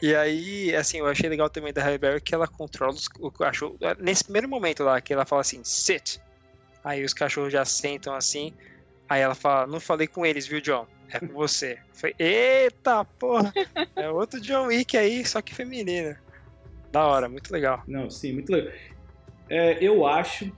E 0.00 0.14
aí, 0.14 0.74
assim, 0.76 0.98
eu 0.98 1.06
achei 1.06 1.28
legal 1.28 1.48
também 1.50 1.72
da 1.72 1.82
Halle 1.82 1.98
Berry 1.98 2.20
que 2.20 2.32
ela 2.34 2.46
controla 2.46 2.92
os, 2.92 3.08
o 3.18 3.32
cachorro. 3.32 3.76
Nesse 3.98 4.22
primeiro 4.22 4.48
momento 4.48 4.84
lá, 4.84 5.00
que 5.00 5.12
ela 5.12 5.24
fala 5.24 5.40
assim, 5.40 5.60
sit. 5.64 6.20
Aí 6.84 7.02
os 7.04 7.12
cachorros 7.12 7.52
já 7.52 7.64
sentam 7.64 8.14
assim. 8.14 8.52
Aí 9.08 9.20
ela 9.20 9.34
fala, 9.34 9.66
não 9.66 9.80
falei 9.80 10.06
com 10.06 10.24
eles, 10.26 10.46
viu, 10.46 10.60
John? 10.60 10.86
É 11.10 11.18
com 11.18 11.28
você. 11.32 11.78
Falei, 11.94 12.14
eita 12.18 13.04
porra! 13.04 13.52
É 13.96 14.10
outro 14.10 14.38
John 14.40 14.66
Wick 14.66 14.96
aí, 14.96 15.24
só 15.24 15.40
que 15.40 15.54
feminina. 15.54 16.20
Da 16.92 17.06
hora, 17.06 17.28
muito 17.28 17.50
legal. 17.50 17.82
Não, 17.86 18.10
sim, 18.10 18.32
muito 18.32 18.52
legal. 18.52 18.72
É, 19.48 19.82
eu 19.82 20.06
acho 20.06 20.52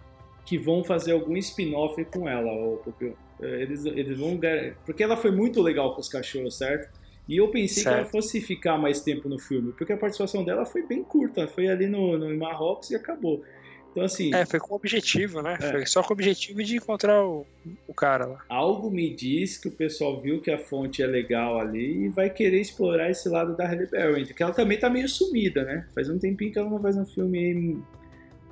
que 0.44 0.58
vão 0.58 0.82
fazer 0.82 1.12
algum 1.12 1.36
spin-off 1.36 2.04
com 2.06 2.28
ela, 2.28 2.50
Popio. 2.78 3.16
É, 3.40 3.62
Eles, 3.62 3.84
eles 3.84 4.18
vão. 4.18 4.38
Porque 4.84 5.02
ela 5.02 5.16
foi 5.16 5.30
muito 5.30 5.62
legal 5.62 5.94
com 5.94 6.00
os 6.00 6.08
cachorros, 6.08 6.56
certo? 6.58 6.90
E 7.28 7.36
eu 7.36 7.48
pensei 7.48 7.84
que 7.84 7.88
ela 7.88 7.98
Certo. 7.98 8.10
fosse 8.10 8.40
ficar 8.40 8.76
mais 8.76 9.02
tempo 9.02 9.28
no 9.28 9.38
filme, 9.38 9.72
porque 9.72 9.92
a 9.92 9.96
participação 9.96 10.42
dela 10.44 10.66
foi 10.66 10.82
bem 10.84 11.04
curta, 11.04 11.46
foi 11.46 11.68
ali 11.68 11.86
no, 11.86 12.18
no 12.18 12.36
Marrocos 12.36 12.90
e 12.90 12.96
acabou. 12.96 13.44
Então, 13.90 14.04
assim, 14.04 14.32
É, 14.34 14.46
foi 14.46 14.60
com 14.60 14.72
o 14.72 14.76
objetivo, 14.76 15.42
né? 15.42 15.58
É. 15.60 15.70
Foi 15.72 15.86
só 15.86 16.02
com 16.02 16.10
o 16.10 16.12
objetivo 16.12 16.62
de 16.62 16.76
encontrar 16.76 17.24
o, 17.24 17.44
o 17.88 17.92
cara 17.94 18.24
lá. 18.26 18.40
algo 18.48 18.90
me 18.90 19.12
diz 19.14 19.58
que 19.58 19.68
o 19.68 19.72
pessoal 19.72 20.20
viu 20.20 20.40
que 20.40 20.50
a 20.50 20.58
fonte 20.58 21.02
é 21.02 21.06
legal 21.06 21.58
ali 21.58 22.04
e 22.04 22.08
vai 22.08 22.30
querer 22.30 22.60
explorar 22.60 23.10
esse 23.10 23.28
lado 23.28 23.56
da 23.56 23.66
Halle 23.66 23.86
Berry, 23.86 24.26
porque 24.26 24.42
ela 24.42 24.52
também 24.52 24.78
tá 24.78 24.88
meio 24.88 25.08
sumida, 25.08 25.64
né? 25.64 25.86
Faz 25.94 26.08
um 26.08 26.18
tempinho 26.18 26.52
que 26.52 26.58
ela 26.58 26.70
não 26.70 26.80
faz 26.80 26.96
um 26.96 27.04
filme 27.04 27.82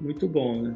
muito 0.01 0.27
bom, 0.27 0.63
né? 0.63 0.75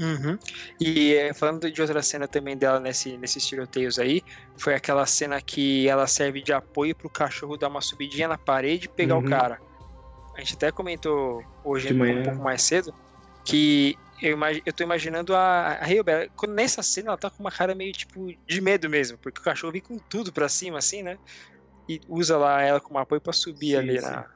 Uhum. 0.00 0.36
E 0.80 1.14
é, 1.14 1.32
falando 1.32 1.70
de 1.70 1.80
outra 1.80 2.02
cena 2.02 2.26
também 2.26 2.56
dela 2.56 2.80
nesse, 2.80 3.16
nesses 3.16 3.46
tiroteios 3.46 3.96
aí, 3.98 4.22
foi 4.56 4.74
aquela 4.74 5.06
cena 5.06 5.40
que 5.40 5.88
ela 5.88 6.06
serve 6.08 6.42
de 6.42 6.52
apoio 6.52 6.96
pro 6.96 7.08
cachorro 7.08 7.56
dar 7.56 7.68
uma 7.68 7.80
subidinha 7.80 8.26
na 8.26 8.36
parede 8.38 8.86
e 8.86 8.88
pegar 8.88 9.16
Uhum. 9.16 9.24
o 9.24 9.28
cara. 9.28 9.60
A 10.36 10.40
gente 10.40 10.54
até 10.54 10.72
comentou 10.72 11.44
hoje 11.64 11.94
um 11.94 12.22
pouco 12.24 12.42
mais 12.42 12.62
cedo 12.62 12.92
que 13.44 13.96
eu, 14.22 14.38
eu 14.64 14.72
tô 14.72 14.82
imaginando 14.82 15.34
a, 15.34 15.72
a 15.72 16.28
quando 16.36 16.54
nessa 16.54 16.82
cena 16.82 17.08
ela 17.08 17.18
tá 17.18 17.30
com 17.30 17.42
uma 17.42 17.50
cara 17.50 17.74
meio 17.74 17.92
tipo 17.92 18.32
de 18.46 18.60
medo 18.60 18.88
mesmo, 18.88 19.18
porque 19.18 19.40
o 19.40 19.44
cachorro 19.44 19.72
vem 19.72 19.82
com 19.82 19.98
tudo 19.98 20.32
pra 20.32 20.48
cima 20.48 20.78
assim, 20.78 21.02
né? 21.02 21.18
E 21.88 22.00
usa 22.08 22.38
lá 22.38 22.62
ela 22.62 22.80
como 22.80 22.98
apoio 22.98 23.20
pra 23.20 23.32
subir 23.32 23.72
Sim, 23.72 23.76
ali 23.76 24.00
sim. 24.00 24.06
na. 24.06 24.26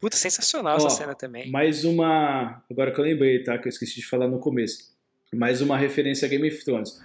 Puta, 0.00 0.16
sensacional 0.16 0.74
Ó, 0.74 0.76
essa 0.76 0.90
cena 0.90 1.14
também. 1.14 1.50
Mais 1.50 1.84
uma. 1.84 2.62
Agora 2.70 2.92
que 2.92 3.00
eu 3.00 3.04
lembrei, 3.04 3.42
tá? 3.42 3.58
Que 3.58 3.66
eu 3.66 3.70
esqueci 3.70 3.96
de 3.96 4.06
falar 4.06 4.28
no 4.28 4.38
começo. 4.38 4.96
Mais 5.34 5.60
uma 5.60 5.76
referência 5.76 6.26
a 6.26 6.28
Game 6.28 6.48
of 6.48 6.64
Thrones. 6.64 7.00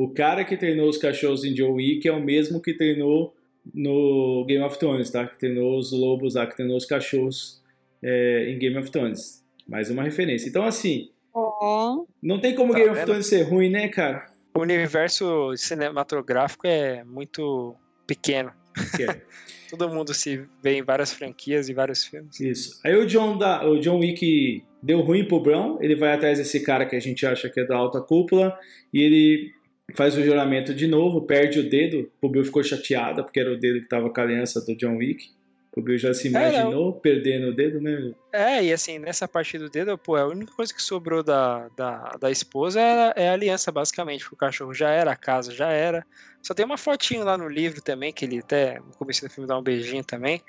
O 0.00 0.08
cara 0.08 0.46
que 0.46 0.56
treinou 0.56 0.88
os 0.88 0.96
cachorros 0.96 1.44
em 1.44 1.52
John 1.52 1.74
Wick 1.74 2.08
é 2.08 2.10
o 2.10 2.18
mesmo 2.18 2.58
que 2.58 2.72
treinou 2.72 3.36
no 3.74 4.46
Game 4.48 4.64
of 4.64 4.78
Thrones, 4.78 5.10
tá? 5.10 5.26
Que 5.26 5.38
treinou 5.38 5.78
os 5.78 5.92
lobos 5.92 6.36
lá, 6.36 6.46
que 6.46 6.56
treinou 6.56 6.78
os 6.78 6.86
cachorros 6.86 7.62
é, 8.02 8.50
em 8.50 8.58
Game 8.58 8.78
of 8.78 8.90
Thrones. 8.90 9.44
Mais 9.68 9.90
uma 9.90 10.02
referência. 10.02 10.48
Então, 10.48 10.64
assim, 10.64 11.10
Ó, 11.34 12.06
não 12.22 12.40
tem 12.40 12.54
como 12.54 12.72
Tá 12.72 12.78
Game 12.78 12.90
of 12.92 12.98
vendo? 12.98 13.08
Thrones 13.08 13.26
ser 13.26 13.42
ruim, 13.42 13.68
né, 13.68 13.88
cara? 13.88 14.26
O 14.54 14.60
universo 14.60 15.54
cinematográfico 15.58 16.66
é 16.66 17.04
muito 17.04 17.76
pequeno. 18.06 18.52
Que 18.96 19.02
é. 19.02 19.20
Todo 19.68 19.90
mundo 19.90 20.14
se 20.14 20.46
vê 20.62 20.78
em 20.78 20.82
várias 20.82 21.12
franquias 21.12 21.68
e 21.68 21.74
vários 21.74 22.06
filmes. 22.06 22.40
Isso. 22.40 22.80
Aí 22.82 22.96
o 22.96 23.04
John, 23.06 23.36
da, 23.36 23.68
o 23.68 23.78
John 23.78 23.98
Wick 23.98 24.64
deu 24.82 25.02
ruim 25.02 25.28
pro 25.28 25.40
Brown, 25.40 25.76
ele 25.82 25.94
vai 25.94 26.14
atrás 26.14 26.38
desse 26.38 26.60
cara 26.60 26.86
que 26.86 26.96
a 26.96 27.00
gente 27.00 27.26
acha 27.26 27.50
que 27.50 27.60
é 27.60 27.66
da 27.66 27.76
alta 27.76 28.00
cúpula, 28.00 28.58
e 28.94 29.02
ele 29.02 29.59
faz 29.94 30.16
o 30.16 30.22
juramento 30.22 30.74
de 30.74 30.86
novo, 30.86 31.22
perde 31.22 31.58
o 31.60 31.68
dedo, 31.68 32.10
o 32.20 32.28
Bill 32.28 32.44
ficou 32.44 32.62
chateada, 32.62 33.22
porque 33.22 33.40
era 33.40 33.52
o 33.52 33.58
dedo 33.58 33.80
que 33.80 33.88
tava 33.88 34.10
com 34.10 34.20
a 34.20 34.24
aliança 34.24 34.60
do 34.64 34.76
John 34.76 34.96
Wick. 34.96 35.30
O 35.76 35.80
Bill 35.80 35.96
já 35.98 36.12
se 36.12 36.26
imaginou 36.26 36.92
perdendo 36.94 37.48
o 37.50 37.54
dedo, 37.54 37.80
né? 37.80 38.12
É, 38.32 38.64
e 38.64 38.72
assim, 38.72 38.98
nessa 38.98 39.28
parte 39.28 39.56
do 39.56 39.70
dedo, 39.70 39.96
pô, 39.96 40.16
a 40.16 40.26
única 40.26 40.52
coisa 40.52 40.74
que 40.74 40.82
sobrou 40.82 41.22
da, 41.22 41.68
da, 41.76 42.16
da 42.20 42.28
esposa 42.30 42.80
é, 42.80 43.12
é 43.14 43.28
a 43.28 43.32
aliança, 43.34 43.70
basicamente, 43.70 44.22
porque 44.24 44.34
o 44.34 44.38
cachorro 44.38 44.74
já 44.74 44.90
era, 44.90 45.12
a 45.12 45.16
casa 45.16 45.52
já 45.52 45.68
era. 45.68 46.04
Só 46.42 46.54
tem 46.54 46.64
uma 46.66 46.76
fotinho 46.76 47.22
lá 47.22 47.38
no 47.38 47.48
livro 47.48 47.80
também, 47.80 48.12
que 48.12 48.24
ele 48.24 48.40
até 48.40 48.80
no 48.80 48.92
começo 48.96 49.24
do 49.24 49.30
filme 49.30 49.46
dá 49.46 49.56
um 49.56 49.62
beijinho 49.62 50.02
também. 50.02 50.42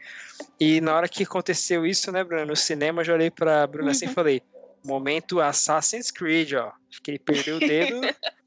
E 0.59 0.81
na 0.81 0.95
hora 0.95 1.07
que 1.07 1.23
aconteceu 1.23 1.85
isso, 1.85 2.11
né, 2.11 2.23
Bruno, 2.23 2.45
no 2.47 2.55
cinema, 2.55 3.01
eu 3.01 3.05
já 3.05 3.13
olhei 3.13 3.29
pra 3.29 3.67
Bruna 3.67 3.91
assim 3.91 4.05
e 4.05 4.07
Uhum. 4.07 4.13
falei, 4.15 4.41
momento 4.83 5.39
Assassin's 5.39 6.09
Creed, 6.09 6.53
ó. 6.53 6.71
Acho 6.89 6.99
que 7.03 7.11
ele 7.11 7.19
perdeu 7.19 7.57
o 7.57 7.59
dedo 7.59 8.01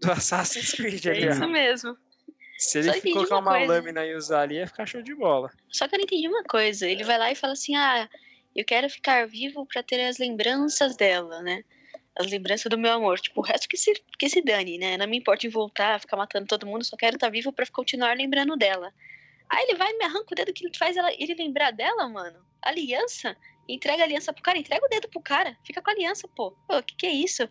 do 0.00 0.12
Assassin's 0.12 0.72
Creed 0.72 1.06
É 1.06 1.10
ali, 1.10 1.28
isso 1.28 1.44
ó. 1.44 1.48
mesmo. 1.48 1.96
Se 2.58 2.78
ele 2.78 2.92
Só 2.92 3.00
colocar 3.00 3.38
uma 3.38 3.56
uma 3.56 3.66
lâmina 3.66 4.04
e 4.04 4.14
usar 4.14 4.42
ali, 4.42 4.56
ia 4.56 4.66
ficar 4.66 4.86
show 4.86 5.00
de 5.00 5.14
bola. 5.14 5.50
Só 5.70 5.88
que 5.88 5.94
eu 5.94 5.98
não 5.98 6.04
entendi 6.04 6.28
uma 6.28 6.44
coisa. 6.44 6.86
Ele 6.86 7.04
vai 7.04 7.18
lá 7.18 7.32
e 7.32 7.34
fala 7.34 7.54
assim: 7.54 7.74
ah, 7.74 8.08
eu 8.54 8.64
quero 8.64 8.90
ficar 8.90 9.26
vivo 9.26 9.64
pra 9.66 9.82
ter 9.82 10.00
as 10.06 10.18
lembranças 10.18 10.96
dela, 10.96 11.40
né? 11.42 11.64
as 12.18 12.26
lembranças 12.30 12.68
do 12.68 12.78
meu 12.78 12.92
amor. 12.92 13.18
Tipo, 13.18 13.40
o 13.40 13.44
resto 13.44 13.68
que 13.68 13.76
se, 13.76 13.92
que 14.18 14.28
se 14.28 14.42
dane, 14.42 14.78
né? 14.78 14.96
Não 14.96 15.06
me 15.06 15.18
importa 15.18 15.46
em 15.46 15.50
voltar, 15.50 16.00
ficar 16.00 16.16
matando 16.16 16.46
todo 16.46 16.66
mundo, 16.66 16.84
só 16.84 16.96
quero 16.96 17.16
estar 17.16 17.28
tá 17.28 17.30
vivo 17.30 17.52
para 17.52 17.66
continuar 17.66 18.16
lembrando 18.16 18.56
dela. 18.56 18.92
Aí 19.48 19.64
ele 19.64 19.76
vai 19.76 19.90
e 19.90 19.98
me 19.98 20.04
arranca 20.04 20.32
o 20.32 20.34
dedo 20.34 20.52
que 20.52 20.78
faz 20.78 20.96
ela, 20.96 21.12
ele 21.12 21.34
lembrar 21.34 21.72
dela, 21.72 22.08
mano. 22.08 22.38
Aliança? 22.62 23.36
Entrega 23.68 24.02
a 24.02 24.06
aliança 24.06 24.32
pro 24.32 24.42
cara, 24.42 24.58
entrega 24.58 24.84
o 24.84 24.88
dedo 24.88 25.08
pro 25.08 25.20
cara. 25.20 25.56
Fica 25.64 25.80
com 25.80 25.90
a 25.90 25.92
aliança, 25.92 26.28
pô. 26.28 26.52
Pô, 26.68 26.82
que 26.82 26.94
que 26.94 27.06
é 27.06 27.12
isso? 27.12 27.48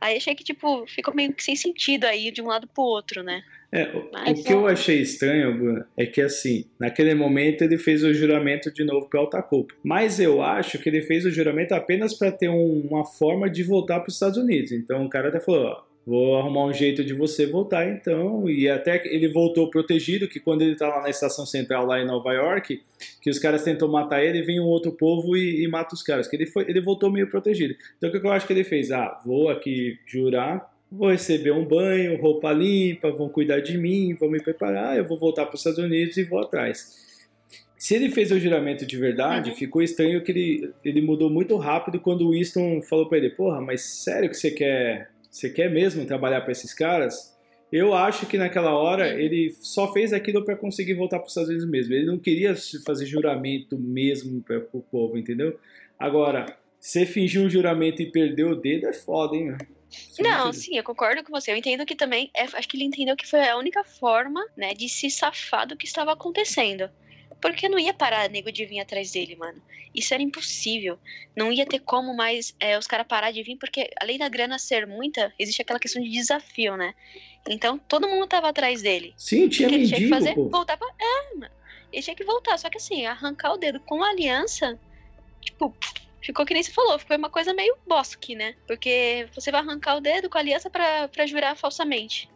Aí 0.00 0.16
achei 0.16 0.34
que, 0.34 0.44
tipo, 0.44 0.86
ficou 0.86 1.14
meio 1.14 1.32
que 1.32 1.42
sem 1.42 1.56
sentido 1.56 2.04
aí 2.04 2.30
de 2.30 2.42
um 2.42 2.46
lado 2.46 2.66
pro 2.66 2.82
outro, 2.82 3.22
né? 3.22 3.42
É, 3.72 3.88
o, 3.88 4.08
Mas, 4.12 4.38
o 4.38 4.44
que 4.44 4.52
eu 4.52 4.66
achei 4.68 5.00
estranho, 5.00 5.58
Bruno, 5.58 5.84
é 5.96 6.06
que 6.06 6.20
assim, 6.20 6.64
naquele 6.78 7.12
momento 7.12 7.62
ele 7.62 7.76
fez 7.76 8.04
o 8.04 8.14
juramento 8.14 8.72
de 8.72 8.84
novo 8.84 9.08
pro 9.08 9.20
Altaculpa. 9.20 9.74
Mas 9.82 10.20
eu 10.20 10.40
acho 10.40 10.78
que 10.78 10.88
ele 10.88 11.02
fez 11.02 11.24
o 11.24 11.30
juramento 11.30 11.74
apenas 11.74 12.14
para 12.14 12.30
ter 12.30 12.48
um, 12.48 12.86
uma 12.88 13.04
forma 13.04 13.50
de 13.50 13.64
voltar 13.64 13.98
para 13.98 14.08
os 14.08 14.14
Estados 14.14 14.38
Unidos. 14.38 14.70
Então 14.70 15.04
o 15.04 15.08
cara 15.08 15.28
até 15.28 15.40
falou, 15.40 15.64
ó, 15.66 15.82
vou 16.06 16.36
arrumar 16.36 16.64
um 16.66 16.72
jeito 16.72 17.04
de 17.04 17.14
você 17.14 17.46
voltar 17.46 17.88
então. 17.88 18.48
E 18.48 18.68
até 18.68 19.02
ele 19.06 19.28
voltou 19.28 19.70
protegido, 19.70 20.28
que 20.28 20.40
quando 20.40 20.62
ele 20.62 20.76
tá 20.76 20.88
lá 20.88 21.02
na 21.02 21.10
estação 21.10 21.46
central 21.46 21.86
lá 21.86 22.00
em 22.00 22.06
Nova 22.06 22.32
York, 22.32 22.80
que 23.20 23.30
os 23.30 23.38
caras 23.38 23.62
tentam 23.62 23.88
matar 23.88 24.22
ele, 24.22 24.42
vem 24.42 24.60
um 24.60 24.66
outro 24.66 24.92
povo 24.92 25.36
e, 25.36 25.64
e 25.64 25.68
mata 25.68 25.94
os 25.94 26.02
caras. 26.02 26.28
Que 26.28 26.36
ele, 26.36 26.46
foi, 26.46 26.64
ele 26.68 26.80
voltou 26.80 27.10
meio 27.10 27.28
protegido. 27.28 27.74
Então 27.96 28.10
o 28.10 28.12
que 28.12 28.24
eu 28.24 28.32
acho 28.32 28.46
que 28.46 28.52
ele 28.52 28.64
fez? 28.64 28.90
Ah, 28.90 29.20
vou 29.24 29.48
aqui 29.48 29.98
jurar, 30.06 30.70
vou 30.90 31.10
receber 31.10 31.52
um 31.52 31.64
banho, 31.64 32.20
roupa 32.20 32.52
limpa, 32.52 33.10
vão 33.10 33.28
cuidar 33.28 33.60
de 33.60 33.76
mim, 33.78 34.14
vão 34.14 34.30
me 34.30 34.42
preparar, 34.42 34.96
eu 34.96 35.04
vou 35.04 35.18
voltar 35.18 35.46
para 35.46 35.54
os 35.54 35.60
Estados 35.60 35.78
Unidos 35.78 36.16
e 36.16 36.24
vou 36.24 36.38
atrás. 36.38 37.02
Se 37.76 37.94
ele 37.94 38.10
fez 38.10 38.30
o 38.30 38.40
juramento 38.40 38.86
de 38.86 38.96
verdade, 38.96 39.50
uhum. 39.50 39.56
ficou 39.56 39.82
estranho 39.82 40.22
que 40.22 40.32
ele, 40.32 40.72
ele 40.84 41.02
mudou 41.02 41.28
muito 41.28 41.56
rápido 41.56 42.00
quando 42.00 42.26
o 42.26 42.30
Winston 42.30 42.80
falou 42.80 43.06
para 43.08 43.18
ele: 43.18 43.30
Porra, 43.30 43.60
mas 43.60 43.82
sério 43.82 44.30
que 44.30 44.36
você 44.36 44.50
quer 44.50 45.10
você 45.34 45.50
quer 45.50 45.68
mesmo 45.68 46.06
trabalhar 46.06 46.42
para 46.42 46.52
esses 46.52 46.72
caras? 46.72 47.36
Eu 47.72 47.92
acho 47.92 48.24
que 48.24 48.38
naquela 48.38 48.72
hora 48.72 49.20
ele 49.20 49.52
só 49.60 49.92
fez 49.92 50.12
aquilo 50.12 50.44
para 50.44 50.54
conseguir 50.54 50.94
voltar 50.94 51.18
para 51.18 51.26
os 51.26 51.32
Estados 51.32 51.50
Unidos 51.50 51.68
mesmo. 51.68 51.92
Ele 51.92 52.06
não 52.06 52.20
queria 52.20 52.54
fazer 52.86 53.04
juramento 53.04 53.76
mesmo 53.76 54.40
para 54.40 54.62
o 54.72 54.80
povo, 54.80 55.18
entendeu? 55.18 55.58
Agora, 55.98 56.56
você 56.78 57.04
fingir 57.04 57.42
um 57.42 57.50
juramento 57.50 58.00
e 58.00 58.12
perder 58.12 58.44
o 58.44 58.54
dedo 58.54 58.86
é 58.86 58.92
foda, 58.92 59.34
hein, 59.34 59.56
Não, 60.20 60.52
sim, 60.52 60.76
eu 60.76 60.84
concordo 60.84 61.24
com 61.24 61.32
você. 61.32 61.50
Eu 61.50 61.56
entendo 61.56 61.84
que 61.84 61.96
também. 61.96 62.30
É, 62.32 62.42
acho 62.44 62.68
que 62.68 62.76
ele 62.76 62.84
entendeu 62.84 63.16
que 63.16 63.26
foi 63.26 63.40
a 63.40 63.56
única 63.56 63.82
forma, 63.82 64.46
né, 64.56 64.72
de 64.72 64.88
se 64.88 65.10
safar 65.10 65.66
do 65.66 65.76
que 65.76 65.84
estava 65.84 66.12
acontecendo. 66.12 66.88
Porque 67.44 67.68
não 67.68 67.78
ia 67.78 67.92
parar 67.92 68.30
nego 68.30 68.50
de 68.50 68.64
vir 68.64 68.80
atrás 68.80 69.10
dele, 69.10 69.36
mano. 69.36 69.60
Isso 69.94 70.14
era 70.14 70.22
impossível. 70.22 70.98
Não 71.36 71.52
ia 71.52 71.66
ter 71.66 71.78
como 71.80 72.16
mais 72.16 72.56
é, 72.58 72.78
os 72.78 72.86
caras 72.86 73.06
parar 73.06 73.32
de 73.32 73.42
vir, 73.42 73.56
porque 73.56 73.90
além 74.00 74.16
da 74.16 74.30
grana 74.30 74.58
ser 74.58 74.86
muita, 74.86 75.30
existe 75.38 75.60
aquela 75.60 75.78
questão 75.78 76.02
de 76.02 76.08
desafio, 76.08 76.74
né? 76.74 76.94
Então 77.46 77.78
todo 77.78 78.08
mundo 78.08 78.26
tava 78.26 78.48
atrás 78.48 78.80
dele. 78.80 79.12
Sim, 79.18 79.46
tinha 79.50 79.68
mendigo, 79.68 79.84
ele 79.84 79.88
tinha 79.94 80.00
que 80.00 80.08
fazer, 80.08 80.34
pô. 80.34 80.48
voltar 80.48 80.78
pra. 80.78 80.88
É, 80.98 81.34
mano. 81.34 81.52
Ele 81.92 82.02
tinha 82.02 82.16
que 82.16 82.24
voltar. 82.24 82.56
Só 82.58 82.70
que 82.70 82.78
assim, 82.78 83.04
arrancar 83.04 83.52
o 83.52 83.58
dedo 83.58 83.78
com 83.78 84.02
a 84.02 84.08
aliança, 84.08 84.80
tipo, 85.42 85.76
ficou 86.22 86.46
que 86.46 86.54
nem 86.54 86.62
você 86.62 86.72
falou, 86.72 86.98
ficou 86.98 87.14
uma 87.14 87.28
coisa 87.28 87.52
meio 87.52 87.76
bosque, 87.86 88.34
né? 88.34 88.54
Porque 88.66 89.28
você 89.34 89.52
vai 89.52 89.60
arrancar 89.60 89.96
o 89.96 90.00
dedo 90.00 90.30
com 90.30 90.38
a 90.38 90.40
aliança 90.40 90.70
pra, 90.70 91.08
pra 91.08 91.26
jurar 91.26 91.54
falsamente. 91.58 92.26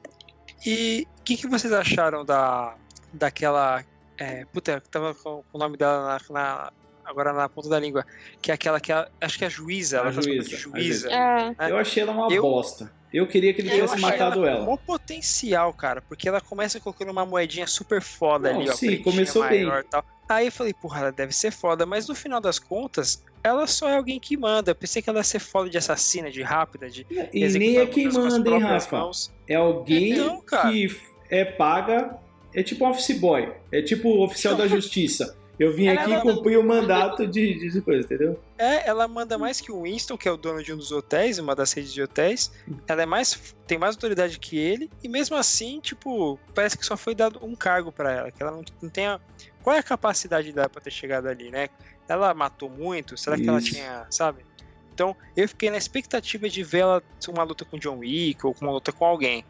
E 0.66 1.06
o 1.18 1.22
que, 1.22 1.38
que 1.38 1.46
vocês 1.46 1.72
acharam 1.72 2.26
da, 2.26 2.76
daquela 3.10 3.82
é, 4.18 4.44
puta, 4.52 4.72
eu 4.72 4.80
tava 4.80 5.14
com 5.14 5.44
o 5.52 5.58
nome 5.58 5.76
dela 5.76 6.18
na, 6.30 6.34
na, 6.34 6.72
agora 7.04 7.32
na 7.32 7.48
ponta 7.48 7.68
da 7.68 7.78
língua. 7.78 8.04
Que 8.42 8.50
é 8.50 8.54
aquela 8.54 8.80
que 8.80 8.92
é, 8.92 9.08
acho 9.20 9.38
que 9.38 9.44
é 9.44 9.46
a 9.46 9.50
juíza. 9.50 9.98
A 9.98 10.00
ela 10.02 10.12
juíza. 10.12 10.56
juíza. 10.56 11.08
É. 11.10 11.70
Eu 11.70 11.78
achei 11.78 12.02
ela 12.02 12.12
uma 12.12 12.32
eu, 12.32 12.42
bosta. 12.42 12.92
Eu 13.12 13.26
queria 13.26 13.54
que 13.54 13.62
ele 13.62 13.70
tivesse 13.70 13.98
matado 14.00 14.44
ela. 14.44 14.58
ela. 14.58 14.66
Com 14.66 14.76
potencial, 14.76 15.72
cara, 15.72 16.02
porque 16.02 16.28
ela 16.28 16.40
começa 16.40 16.78
colocando 16.80 17.10
uma 17.10 17.24
moedinha 17.24 17.66
super 17.66 18.02
foda 18.02 18.52
Não, 18.52 18.60
ali, 18.60 18.70
ó. 18.70 18.72
Sim, 18.74 19.02
começou 19.02 19.42
maior, 19.42 19.82
bem. 19.82 19.90
Tal. 19.90 20.04
Aí 20.28 20.46
eu 20.46 20.52
falei, 20.52 20.74
porra, 20.74 21.00
ela 21.00 21.12
deve 21.12 21.32
ser 21.32 21.50
foda, 21.50 21.86
mas 21.86 22.06
no 22.06 22.14
final 22.14 22.38
das 22.38 22.58
contas, 22.58 23.24
ela 23.42 23.66
só 23.66 23.88
é 23.88 23.96
alguém 23.96 24.20
que 24.20 24.36
manda. 24.36 24.72
Eu 24.72 24.74
pensei 24.74 25.00
que 25.00 25.08
ela 25.08 25.20
ia 25.20 25.24
ser 25.24 25.38
foda 25.38 25.70
de 25.70 25.78
assassina, 25.78 26.30
de 26.30 26.42
rápida, 26.42 26.90
de. 26.90 27.06
E 27.32 27.48
nem 27.48 27.78
é 27.78 27.86
quem 27.86 28.12
manda, 28.12 28.50
hein, 28.50 28.58
Rafa? 28.58 28.98
Mãos. 28.98 29.32
É 29.48 29.54
alguém 29.54 30.12
então, 30.12 30.42
que 30.42 30.94
é 31.30 31.44
paga 31.44 32.18
é 32.58 32.62
tipo 32.62 32.84
um 32.84 32.90
office 32.90 33.18
boy, 33.18 33.52
é 33.70 33.80
tipo 33.80 34.22
oficial 34.22 34.56
da 34.56 34.66
justiça. 34.68 35.36
Eu 35.58 35.72
vim 35.72 35.88
ela 35.88 36.02
aqui 36.02 36.12
e 36.12 36.20
cumpri 36.20 36.56
o 36.56 36.62
mandato 36.62 37.26
de, 37.26 37.54
de 37.54 37.80
coisa, 37.80 38.04
entendeu? 38.04 38.38
É, 38.56 38.88
ela 38.88 39.08
manda 39.08 39.36
mais 39.36 39.60
que 39.60 39.72
o 39.72 39.82
Winston, 39.82 40.16
que 40.16 40.28
é 40.28 40.30
o 40.30 40.36
dono 40.36 40.62
de 40.62 40.72
um 40.72 40.76
dos 40.76 40.92
hotéis, 40.92 41.38
uma 41.38 41.54
das 41.54 41.72
redes 41.72 41.92
de 41.92 42.00
hotéis. 42.00 42.52
Ela 42.86 43.02
é 43.02 43.06
mais 43.06 43.56
tem 43.66 43.76
mais 43.76 43.96
autoridade 43.96 44.38
que 44.38 44.56
ele 44.56 44.88
e 45.02 45.08
mesmo 45.08 45.36
assim, 45.36 45.80
tipo, 45.80 46.38
parece 46.54 46.78
que 46.78 46.86
só 46.86 46.96
foi 46.96 47.12
dado 47.12 47.40
um 47.44 47.56
cargo 47.56 47.90
para 47.90 48.12
ela, 48.12 48.30
que 48.30 48.40
ela 48.40 48.52
não, 48.52 48.64
não 48.80 48.88
tem 48.88 49.06
a 49.06 49.20
qual 49.62 49.74
é 49.74 49.80
a 49.80 49.82
capacidade 49.82 50.52
dela 50.52 50.68
para 50.68 50.80
ter 50.80 50.92
chegado 50.92 51.26
ali, 51.26 51.50
né? 51.50 51.68
Ela 52.08 52.32
matou 52.34 52.70
muito, 52.70 53.16
será 53.16 53.34
Isso. 53.34 53.44
que 53.44 53.50
ela 53.50 53.60
tinha, 53.60 54.06
sabe? 54.10 54.46
Então, 54.94 55.14
eu 55.36 55.48
fiquei 55.48 55.70
na 55.70 55.76
expectativa 55.76 56.48
de 56.48 56.62
ver 56.62 56.78
ela 56.78 57.02
uma 57.28 57.42
luta 57.42 57.64
com 57.64 57.78
John 57.78 57.98
Wick 57.98 58.46
ou 58.46 58.56
uma 58.60 58.72
luta 58.72 58.92
com 58.92 59.04
alguém. 59.04 59.44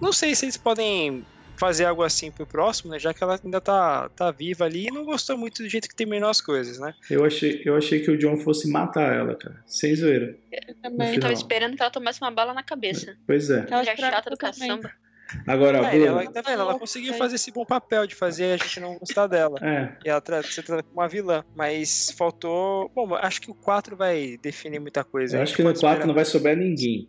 Não 0.00 0.12
sei 0.12 0.34
se 0.34 0.44
eles 0.44 0.56
podem 0.56 1.24
fazer 1.58 1.84
algo 1.84 2.02
assim 2.02 2.30
pro 2.30 2.46
próximo, 2.46 2.90
né? 2.90 2.98
Já 2.98 3.12
que 3.12 3.22
ela 3.22 3.38
ainda 3.42 3.60
tá, 3.60 4.08
tá 4.10 4.30
viva 4.30 4.64
ali 4.64 4.86
e 4.86 4.90
não 4.90 5.04
gostou 5.04 5.36
muito 5.36 5.62
do 5.62 5.68
jeito 5.68 5.88
que 5.88 5.94
terminou 5.94 6.30
as 6.30 6.40
coisas, 6.40 6.78
né? 6.78 6.94
Eu 7.10 7.24
achei, 7.24 7.62
eu 7.64 7.76
achei 7.76 8.00
que 8.00 8.10
o 8.10 8.16
John 8.16 8.36
fosse 8.38 8.70
matar 8.70 9.14
ela, 9.14 9.34
cara. 9.34 9.62
Sem 9.66 9.94
zoeira. 9.94 10.36
Eu 10.52 10.74
também. 10.82 11.14
Eu 11.14 11.20
tava 11.20 11.32
esperando 11.32 11.76
que 11.76 11.82
ela 11.82 11.90
tomasse 11.90 12.20
uma 12.20 12.30
bala 12.30 12.54
na 12.54 12.62
cabeça. 12.62 13.16
Pois 13.26 13.50
é. 13.50 13.66
Ela 13.70 13.82
já 13.82 13.96
chata 13.96 14.30
do 14.30 14.36
caçamba. 14.36 14.90
Agora, 15.46 15.78
é, 15.94 16.02
ela, 16.02 16.30
tá 16.30 16.40
vendo? 16.40 16.60
Ela 16.60 16.78
conseguiu 16.78 17.14
fazer 17.14 17.36
esse 17.36 17.50
bom 17.50 17.64
papel 17.64 18.06
de 18.06 18.14
fazer 18.14 18.54
a 18.54 18.56
gente 18.56 18.80
não 18.80 18.98
gostar 18.98 19.26
dela. 19.26 19.58
É. 19.62 19.92
E 20.04 20.08
ela 20.08 20.20
tra 20.20 20.42
ser 20.42 20.62
tratada 20.62 20.82
como 20.82 21.00
uma 21.00 21.08
vilã. 21.08 21.44
Mas 21.54 22.14
faltou. 22.16 22.90
Bom, 22.94 23.14
acho 23.14 23.40
que 23.40 23.50
o 23.50 23.54
4 23.54 23.96
vai 23.96 24.38
definir 24.42 24.80
muita 24.80 25.04
coisa. 25.04 25.36
Eu 25.36 25.42
acho 25.42 25.54
que 25.54 25.62
no 25.62 25.70
4 25.70 25.86
esperar... 25.86 26.06
não 26.06 26.14
vai 26.14 26.24
sobrar 26.24 26.56
ninguém. 26.56 27.08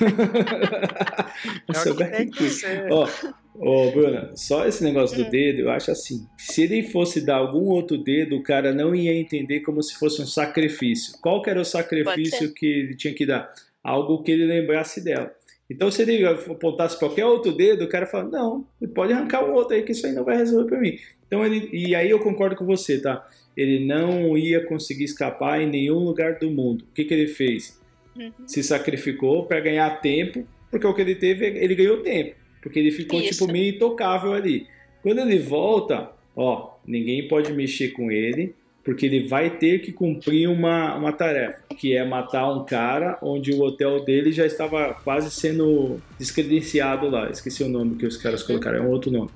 não 1.68 1.74
sobrar 1.74 2.10
ninguém. 2.10 2.50
Ó, 2.90 3.08
Ô, 3.54 3.90
Bruna, 3.90 4.32
só 4.36 4.66
esse 4.66 4.82
negócio 4.82 5.18
do 5.18 5.24
hum. 5.24 5.30
dedo, 5.30 5.60
eu 5.60 5.70
acho 5.70 5.90
assim. 5.90 6.26
Se 6.38 6.62
ele 6.62 6.82
fosse 6.82 7.20
dar 7.20 7.36
algum 7.36 7.68
outro 7.68 7.98
dedo, 7.98 8.36
o 8.36 8.42
cara 8.42 8.72
não 8.72 8.94
ia 8.94 9.12
entender 9.12 9.60
como 9.60 9.82
se 9.82 9.98
fosse 9.98 10.22
um 10.22 10.26
sacrifício. 10.26 11.18
Qual 11.20 11.42
que 11.42 11.50
era 11.50 11.60
o 11.60 11.64
sacrifício 11.64 12.54
que 12.54 12.64
ele 12.64 12.96
tinha 12.96 13.12
que 13.12 13.26
dar? 13.26 13.52
Algo 13.82 14.22
que 14.22 14.30
ele 14.30 14.46
lembrasse 14.46 15.02
dela. 15.04 15.30
Então, 15.70 15.88
se 15.88 16.02
ele 16.02 16.26
apontasse 16.26 16.98
qualquer 16.98 17.24
outro 17.24 17.52
dedo, 17.52 17.84
o 17.84 17.88
cara 17.88 18.04
fala: 18.04 18.28
Não, 18.28 18.66
ele 18.82 18.90
pode 18.90 19.12
arrancar 19.12 19.44
o 19.44 19.54
outro 19.54 19.76
aí, 19.76 19.84
que 19.84 19.92
isso 19.92 20.04
aí 20.04 20.12
não 20.12 20.24
vai 20.24 20.36
resolver 20.36 20.68
para 20.68 20.80
mim. 20.80 20.98
Então, 21.26 21.46
ele, 21.46 21.70
e 21.72 21.94
aí 21.94 22.10
eu 22.10 22.18
concordo 22.18 22.56
com 22.56 22.66
você, 22.66 23.00
tá? 23.00 23.28
Ele 23.56 23.86
não 23.86 24.36
ia 24.36 24.66
conseguir 24.66 25.04
escapar 25.04 25.62
em 25.62 25.68
nenhum 25.68 26.00
lugar 26.00 26.40
do 26.40 26.50
mundo. 26.50 26.84
O 26.90 26.94
que, 26.94 27.04
que 27.04 27.14
ele 27.14 27.28
fez? 27.28 27.80
Uhum. 28.16 28.32
Se 28.46 28.64
sacrificou 28.64 29.46
para 29.46 29.60
ganhar 29.60 29.88
tempo, 30.00 30.44
porque 30.70 30.86
o 30.86 30.92
que 30.92 31.02
ele 31.02 31.14
teve, 31.14 31.46
ele 31.46 31.76
ganhou 31.76 31.98
tempo. 31.98 32.34
Porque 32.60 32.78
ele 32.78 32.90
ficou 32.90 33.20
Isso. 33.20 33.30
tipo 33.30 33.52
meio 33.52 33.74
intocável 33.74 34.32
ali. 34.32 34.66
Quando 35.02 35.20
ele 35.20 35.38
volta, 35.38 36.10
ó, 36.34 36.74
ninguém 36.84 37.28
pode 37.28 37.52
mexer 37.52 37.90
com 37.90 38.10
ele, 38.10 38.54
porque 38.84 39.06
ele 39.06 39.28
vai 39.28 39.50
ter 39.50 39.80
que 39.80 39.92
cumprir 39.92 40.48
uma, 40.48 40.94
uma 40.96 41.12
tarefa, 41.12 41.62
que 41.76 41.94
é 41.94 42.04
matar 42.04 42.50
um 42.50 42.64
cara 42.64 43.18
onde 43.22 43.52
o 43.52 43.62
hotel 43.62 44.04
dele 44.04 44.32
já 44.32 44.46
estava 44.46 44.94
quase 45.04 45.30
sendo 45.30 46.00
descredenciado 46.18 47.08
lá. 47.08 47.30
Esqueci 47.30 47.62
o 47.62 47.68
nome 47.68 47.96
que 47.96 48.06
os 48.06 48.16
caras 48.16 48.42
colocaram, 48.42 48.78
é 48.78 48.80
um 48.80 48.90
outro 48.90 49.10
nome. 49.10 49.30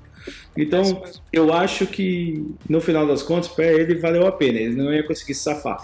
Então, 0.57 1.03
eu 1.31 1.53
acho 1.53 1.85
que 1.85 2.43
no 2.67 2.81
final 2.81 3.05
das 3.05 3.21
contas, 3.21 3.47
para 3.47 3.65
ele 3.65 3.95
valeu 3.95 4.25
a 4.25 4.31
pena. 4.31 4.57
Ele 4.59 4.75
não 4.75 4.93
ia 4.93 5.03
conseguir 5.03 5.35
safar, 5.35 5.77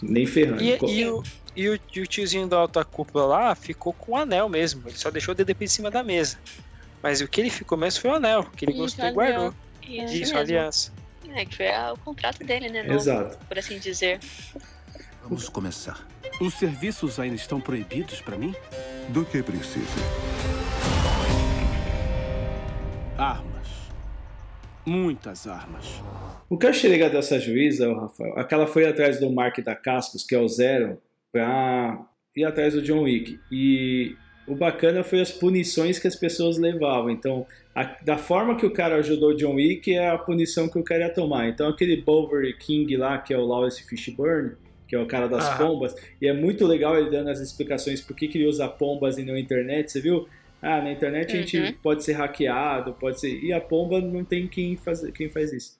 nem 0.00 0.24
ferrando. 0.24 0.62
E, 0.62 0.70
e, 0.70 1.06
o, 1.06 1.22
e, 1.56 1.68
o, 1.68 1.78
e 1.94 2.00
o 2.00 2.06
tiozinho 2.06 2.46
da 2.46 2.56
alta 2.56 2.84
cúpula 2.84 3.26
lá 3.26 3.54
ficou 3.54 3.92
com 3.92 4.12
o 4.12 4.16
anel 4.16 4.48
mesmo. 4.48 4.82
Ele 4.86 4.96
só 4.96 5.10
deixou 5.10 5.32
o 5.32 5.34
dedo 5.34 5.54
em 5.60 5.66
cima 5.66 5.90
da 5.90 6.04
mesa. 6.04 6.38
Mas 7.02 7.20
o 7.20 7.28
que 7.28 7.40
ele 7.40 7.50
ficou 7.50 7.76
mesmo 7.78 8.00
foi 8.00 8.10
o 8.10 8.14
anel, 8.14 8.46
que 8.56 8.64
ele 8.64 8.72
Isso, 8.72 8.80
gostou 8.82 9.06
e 9.06 9.12
guardou. 9.12 9.54
Isso, 9.82 10.14
Isso 10.14 10.36
aliança. 10.36 10.92
É, 11.34 11.44
que 11.44 11.56
foi 11.56 11.66
o 11.92 11.96
contrato 11.98 12.44
dele, 12.44 12.68
né? 12.68 12.82
Novo, 12.82 12.94
Exato. 12.94 13.38
Por 13.46 13.58
assim 13.58 13.78
dizer. 13.78 14.18
Vamos 15.22 15.48
começar. 15.48 16.06
Os 16.40 16.54
serviços 16.54 17.18
ainda 17.18 17.36
estão 17.36 17.60
proibidos 17.60 18.20
para 18.20 18.36
mim? 18.36 18.54
Do 19.08 19.24
que 19.24 19.42
precisa? 19.42 19.86
Armas. 23.16 23.68
Muitas 24.86 25.46
armas. 25.46 26.00
O 26.48 26.56
que 26.56 26.66
eu 26.66 26.70
achei 26.70 26.88
legal 26.88 27.10
dessa 27.10 27.38
juíza, 27.38 27.92
Rafael, 27.92 28.38
aquela 28.38 28.66
foi 28.66 28.86
atrás 28.86 29.20
do 29.20 29.30
Mark 29.30 29.58
da 29.60 29.74
Cascos, 29.74 30.24
que 30.24 30.34
é 30.34 30.38
o 30.38 30.48
Zero, 30.48 30.98
pra 31.30 32.06
ir 32.34 32.44
atrás 32.44 32.74
do 32.74 32.82
John 32.82 33.02
Wick. 33.02 33.38
E 33.50 34.16
o 34.46 34.54
bacana 34.54 35.04
foi 35.04 35.20
as 35.20 35.30
punições 35.30 35.98
que 35.98 36.08
as 36.08 36.16
pessoas 36.16 36.56
levavam. 36.56 37.10
Então, 37.10 37.46
a, 37.78 37.84
da 38.02 38.18
forma 38.18 38.56
que 38.56 38.66
o 38.66 38.72
cara 38.72 38.96
ajudou 38.96 39.36
John 39.36 39.54
Wick 39.54 39.94
é 39.94 40.08
a 40.08 40.18
punição 40.18 40.68
que 40.68 40.76
o 40.76 40.82
cara 40.82 41.04
ia 41.06 41.14
tomar. 41.14 41.48
Então, 41.48 41.68
aquele 41.68 42.02
Bowery 42.02 42.56
King 42.58 42.96
lá, 42.96 43.18
que 43.18 43.32
é 43.32 43.38
o 43.38 43.46
Lawrence 43.46 43.84
Fishburne, 43.84 44.56
que 44.88 44.96
é 44.96 44.98
o 45.00 45.06
cara 45.06 45.28
das 45.28 45.46
Aham. 45.48 45.58
pombas, 45.68 45.94
e 46.20 46.26
é 46.26 46.32
muito 46.32 46.66
legal 46.66 46.98
ele 46.98 47.08
dando 47.08 47.30
as 47.30 47.38
explicações 47.38 48.00
por 48.00 48.16
que, 48.16 48.26
que 48.26 48.36
ele 48.36 48.48
usa 48.48 48.66
pombas 48.66 49.16
e 49.16 49.22
não 49.24 49.38
internet, 49.38 49.92
você 49.92 50.00
viu? 50.00 50.26
Ah, 50.60 50.82
na 50.82 50.90
internet 50.90 51.36
a 51.36 51.40
gente 51.40 51.56
Uhum. 51.56 51.74
pode 51.80 52.02
ser 52.02 52.14
hackeado, 52.14 52.94
pode 52.94 53.20
ser. 53.20 53.38
E 53.44 53.52
a 53.52 53.60
pomba 53.60 54.00
não 54.00 54.24
tem 54.24 54.48
quem 54.48 54.76
faz, 54.76 55.08
quem 55.12 55.28
faz 55.28 55.52
isso. 55.52 55.78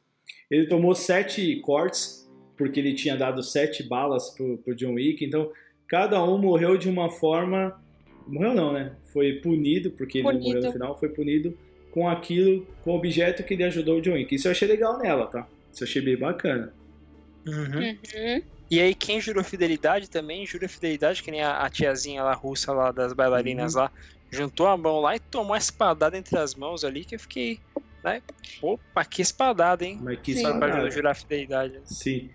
Ele 0.49 0.69
tomou 0.69 0.95
sete 0.95 1.57
cortes, 1.63 2.31
porque 2.57 2.79
ele 2.79 2.95
tinha 2.95 3.17
dado 3.17 3.43
sete 3.43 3.83
balas 3.83 4.31
pro, 4.37 4.59
pro 4.59 4.75
John 4.77 4.95
Wick, 4.95 5.25
então 5.25 5.51
cada 5.89 6.23
um 6.25 6.39
morreu 6.39 6.77
de 6.79 6.89
uma 6.89 7.11
forma. 7.11 7.77
Morreu 8.25 8.55
não, 8.55 8.73
né? 8.73 8.93
Foi 9.13 9.33
punido, 9.41 9.91
porque 9.93 10.19
ele 10.19 10.29
não 10.29 10.35
morreu 10.35 10.47
no 10.55 10.61
Punido. 10.61 10.73
final, 10.73 10.97
foi 10.97 11.09
punido 11.09 11.59
com 11.91 12.09
aquilo, 12.09 12.67
com 12.83 12.93
o 12.93 12.97
objeto 12.97 13.43
que 13.43 13.55
ele 13.55 13.65
ajudou 13.65 13.99
o 13.99 14.01
John 14.03 14.13
Wick. 14.13 14.35
Isso 14.35 14.49
eu 14.49 14.53
achei 14.53 14.69
legal 14.69 14.99
nela, 14.99 15.27
tá? 15.27 15.47
Isso 15.73 15.83
eu 15.85 15.89
achei 15.89 16.03
bem 16.03 16.17
bacana. 16.17 16.73
Uhum. 17.47 17.55
Uhum. 18.15 18.43
E 18.71 18.81
aí, 18.81 18.95
quem 18.95 19.21
jurou 19.21 19.43
fidelidade 19.43 20.11
também, 20.11 20.45
jura 20.47 20.69
fidelidade, 20.69 21.23
que 21.23 21.31
nem 21.31 21.43
a, 21.43 21.63
a 21.63 21.71
tiazinha 21.71 22.23
lá 22.23 22.35
russa 22.35 22.73
lá 22.73 22.93
das 22.93 23.13
bailarinas 23.15 23.75
Uhum. 23.75 23.81
lá, 23.83 23.93
juntou 24.31 24.67
a 24.67 24.77
mão 24.77 25.01
lá 25.01 25.17
e 25.17 25.21
tomou 25.21 25.49
uma 25.53 25.59
espadada 25.59 26.19
entre 26.19 26.39
as 26.39 26.55
mãos 26.55 26.85
ali, 26.85 27.05
que 27.05 27.15
eu 27.15 27.19
fiquei, 27.21 27.59
né? 28.05 28.21
Opa, 28.61 29.05
que 29.07 29.23
espadada, 29.23 29.85
hein? 29.87 29.99
Mas 30.03 30.21
que 30.21 30.35
Sim. 30.35 30.43
Só 30.43 30.59
pra 30.59 30.69
espadada. 30.69 30.91
jurar 30.91 31.15
fidelidade. 31.17 31.81
Sim. 31.87 32.29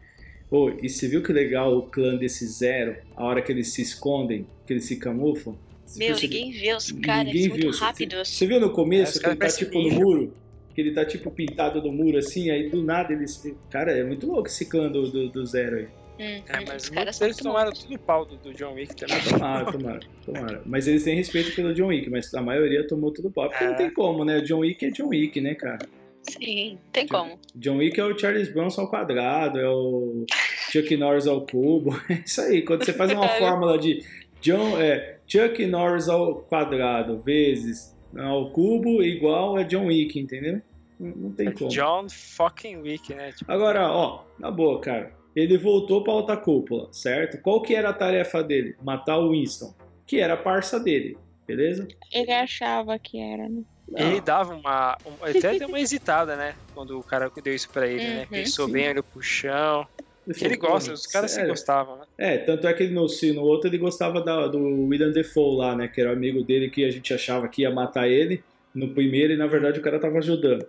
Ô, 0.50 0.70
e 0.70 0.90
você 0.90 1.08
viu 1.08 1.22
que 1.22 1.32
legal 1.32 1.76
o 1.78 1.84
clã 1.84 2.16
desse 2.16 2.48
Zero, 2.48 2.96
a 3.16 3.24
hora 3.24 3.42
que 3.42 3.52
eles 3.52 3.72
se 3.72 3.82
escondem, 3.84 4.48
que 4.66 4.74
eles 4.74 4.86
se 4.86 4.96
camuflam? 4.98 5.56
Meu, 5.98 6.08
percebeu? 6.08 6.16
ninguém 6.22 6.52
vê 6.52 6.74
os 6.76 6.92
caras, 6.92 7.26
Ninguém 7.26 7.42
eles 7.42 7.44
viu. 7.56 7.64
muito 7.66 7.78
Você- 7.78 7.84
rápidos. 7.84 8.28
Você 8.30 8.48
viu 8.48 8.60
no 8.60 8.68
É, 8.68 8.74
começo 8.74 9.14
os 9.14 9.20
que 9.20 9.28
ele 9.28 9.36
tá 9.36 9.48
tipo 9.48 9.80
no 9.82 9.92
muro? 9.92 10.34
Que 10.74 10.82
ele 10.82 10.92
tá 10.92 11.06
tipo 11.06 11.30
pintado 11.30 11.82
no 11.82 11.92
muro 11.92 12.18
assim, 12.18 12.50
aí 12.50 12.70
do 12.70 12.82
nada 12.82 13.14
eles. 13.14 13.44
Cara, 13.70 13.92
é 13.92 14.04
muito 14.04 14.26
louco 14.26 14.48
esse 14.48 14.66
clã 14.66 14.92
do, 14.92 15.10
do, 15.10 15.30
do 15.30 15.46
Zero 15.46 15.78
aí. 15.78 15.88
Uhum, 16.20 16.44
É, 16.48 16.66
mas 16.68 16.84
os 16.84 16.90
caras 16.90 17.20
muito 17.20 17.44
tomaram 17.44 17.70
bons. 17.72 17.84
tudo 17.84 18.00
pau 18.00 18.26
do, 18.26 18.38
do 18.38 18.54
John 18.54 18.74
Wick 18.74 18.96
também. 18.96 19.18
Tomara, 19.24 19.72
tomara, 19.72 20.00
tomara. 20.26 20.62
Mas 20.66 20.88
eles 20.88 21.04
têm 21.04 21.16
respeito 21.16 21.56
pelo 21.56 21.74
John 21.74 21.88
Wick, 21.88 22.10
mas 22.10 22.34
a 22.34 22.42
maioria 22.42 22.86
tomou 22.88 23.12
tudo 23.12 23.30
pau. 23.32 23.50
Porque 23.50 23.64
É. 23.64 23.68
não 23.68 23.76
tem 23.76 23.92
como, 23.92 24.24
né? 24.24 24.38
O 24.38 24.42
John 24.44 24.60
Wick 24.60 24.86
é 24.86 24.90
John 24.92 25.08
Wick, 25.10 25.40
né, 25.42 25.54
cara? 25.56 25.86
Sim, 26.22 26.78
tem 26.92 27.08
como. 27.08 27.38
John 27.56 27.78
Wick 27.78 28.00
é 28.00 28.04
o 28.06 28.18
Charles 28.18 28.48
Bronson 28.48 28.82
ao 28.82 28.90
quadrado, 28.90 29.60
é 29.60 29.70
o 29.70 30.26
Chuck 30.72 30.96
Norris 30.98 31.28
ao 31.28 31.46
cubo. 31.46 31.92
É 32.10 32.22
isso 32.26 32.42
aí. 32.42 32.62
Quando 32.62 32.86
você 32.86 32.94
faz 32.94 33.12
uma 33.12 33.28
fórmula 33.38 33.78
de 33.78 34.04
John, 34.42 34.80
é, 34.80 35.18
Chuck 35.34 35.66
Norris 35.66 36.08
ao 36.08 36.36
quadrado 36.44 37.18
vezes 37.20 37.96
ao 38.18 38.52
cubo 38.52 39.02
igual 39.02 39.58
a 39.58 39.64
John 39.64 39.88
Wick, 39.88 40.20
entendeu? 40.20 40.62
Não, 41.00 41.10
não 41.16 41.32
tem 41.32 41.52
como. 41.52 41.70
John 41.72 42.08
fucking 42.08 42.78
Wick, 42.78 43.14
né? 43.16 43.32
Tipo, 43.32 43.52
Agora, 43.52 43.92
ó, 43.92 44.24
na 44.38 44.52
boa, 44.52 44.80
cara. 44.80 45.12
Ele 45.36 45.58
voltou 45.58 46.04
pra 46.04 46.14
alta 46.14 46.38
cúpula, 46.38 46.88
certo? 46.94 47.42
Qual 47.42 47.60
que 47.64 47.74
era 47.74 47.90
a 47.90 47.94
tarefa 47.94 48.44
dele? 48.44 48.76
Matar 48.84 49.18
o 49.18 49.32
Winston, 49.32 49.74
que 50.06 50.20
era 50.20 50.36
a 50.36 50.38
parça 50.38 50.80
dele, 50.80 51.18
beleza? 51.48 51.88
Ele 52.12 52.32
achava 52.32 53.00
que 53.00 53.20
era, 53.20 53.50
né? 53.50 53.64
ele 53.96 54.22
dava 54.22 54.54
uma. 54.56 54.96
um- 55.06 55.28
ele 55.28 55.40
até 55.40 55.58
deu 55.58 55.68
uma 55.68 55.80
hesitada, 55.82 56.36
né? 56.36 56.54
Quando 56.76 57.00
o 57.00 57.04
cara 57.04 57.32
deu 57.44 57.54
isso 57.56 57.70
pra 57.72 57.88
ele, 57.88 58.06
né? 58.08 58.20
Uhum, 58.22 58.28
Pensou 58.28 58.68
sim. 58.68 58.74
bem, 58.74 58.90
olhou 58.92 59.04
pro 59.04 59.22
chão. 59.24 59.88
Ele 60.28 60.36
Que 60.38 60.46
ele 60.46 60.56
gosta, 60.58 60.90
"Pô, 60.92 60.94
os 60.94 61.08
caras 61.08 61.32
se 61.32 61.36
sério?" 61.38 61.50
gostavam, 61.50 61.98
né? 61.98 62.03
É, 62.18 62.38
tanto 62.38 62.68
é 62.68 62.74
que 62.74 62.88
no, 62.88 63.08
se 63.10 63.32
no 63.34 63.42
outro 63.42 63.70
ele 63.70 63.78
gostava 63.78 64.22
da- 64.22 64.48
do 64.48 64.60
William 64.88 65.12
Defoe 65.12 65.58
lá, 65.58 65.76
né? 65.76 65.88
Que 65.88 66.00
era 66.02 66.12
o 66.12 66.14
amigo 66.14 66.44
dele 66.44 66.70
que 66.70 66.84
a 66.86 66.92
gente 66.92 67.14
achava 67.14 67.48
que 67.48 67.64
ia 67.64 67.72
matar 67.72 68.08
ele 68.08 68.44
no 68.74 68.90
primeiro 68.90 69.34
e 69.34 69.38
na 69.38 69.48
verdade 69.48 69.80
o 69.80 69.84
cara 69.84 70.00
tava 70.00 70.20
ajudando. 70.20 70.66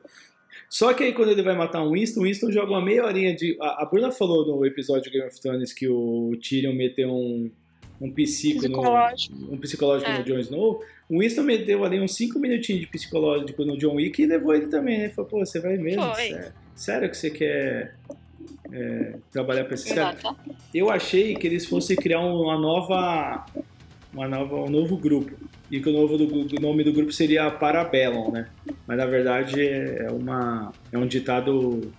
Só 0.68 0.92
que 0.94 1.04
aí 1.04 1.12
quando 1.12 1.30
ele 1.30 1.42
vai 1.42 1.54
matar 1.56 1.82
um 1.82 1.92
Winston, 1.92 2.20
o 2.20 2.22
Winston 2.24 2.50
joga 2.50 2.70
uma 2.72 2.82
meia 2.84 3.04
horinha 3.04 3.34
de. 3.34 3.56
A, 3.60 3.82
a 3.82 3.86
Bruna 3.86 4.10
falou 4.10 4.46
no 4.46 4.64
episódio 4.66 5.04
de 5.04 5.10
Game 5.18 5.26
of 5.28 5.40
Thrones 5.40 5.72
que 5.72 5.86
o 5.86 6.32
Tyrion 6.42 6.72
meteu 6.74 7.10
um, 7.10 7.50
um 8.00 8.10
psico 8.10 8.60
Psicológico. 8.60 9.36
no. 9.36 9.52
Um 9.52 9.58
psicológico 9.58 10.10
É. 10.10 10.18
no 10.18 10.24
Jon 10.24 10.38
Snow. 10.38 10.80
O 11.10 11.20
Winston 11.20 11.42
meteu 11.42 11.84
ali 11.84 12.00
uns 12.00 12.14
5 12.16 12.38
minutinhos 12.38 12.80
de 12.80 12.86
psicológico 12.88 13.64
no 13.64 13.76
John 13.76 13.96
Wick 13.96 14.22
e 14.22 14.26
levou 14.26 14.54
ele 14.54 14.66
também, 14.68 14.98
né? 14.98 15.08
Falou, 15.10 15.30
pô, 15.30 15.38
você 15.44 15.60
vai 15.60 15.76
mesmo? 15.76 16.02
Sério, 16.14 16.52
sério 16.74 17.10
que 17.10 17.16
você 17.16 17.30
quer 17.30 17.94
é, 18.72 19.16
trabalhar 19.30 19.64
pra 19.64 19.74
esses 19.74 19.92
caras? 19.92 20.18
Exato. 20.18 20.36
eu 20.72 20.90
achei 20.90 21.34
que 21.34 21.46
eles 21.46 21.66
fossem 21.66 21.96
criar 21.96 22.20
uma 22.20 22.58
nova, 22.58 23.46
uma 24.12 24.28
nova, 24.28 24.56
um 24.56 24.70
novo 24.70 24.96
grupo 24.96 25.32
e 25.70 25.80
que 25.80 25.88
o 25.88 25.92
novo 25.92 26.16
do, 26.16 26.26
o 26.26 26.60
nome 26.60 26.84
do 26.84 26.92
grupo 26.92 27.12
seria 27.12 27.50
Parabellum, 27.50 28.30
né? 28.30 28.48
Mas 28.86 28.96
na 28.96 29.06
verdade 29.06 29.60
é 29.60 30.08
uma 30.10 30.72
é 30.92 30.98
um 30.98 31.06
ditado 31.06 31.92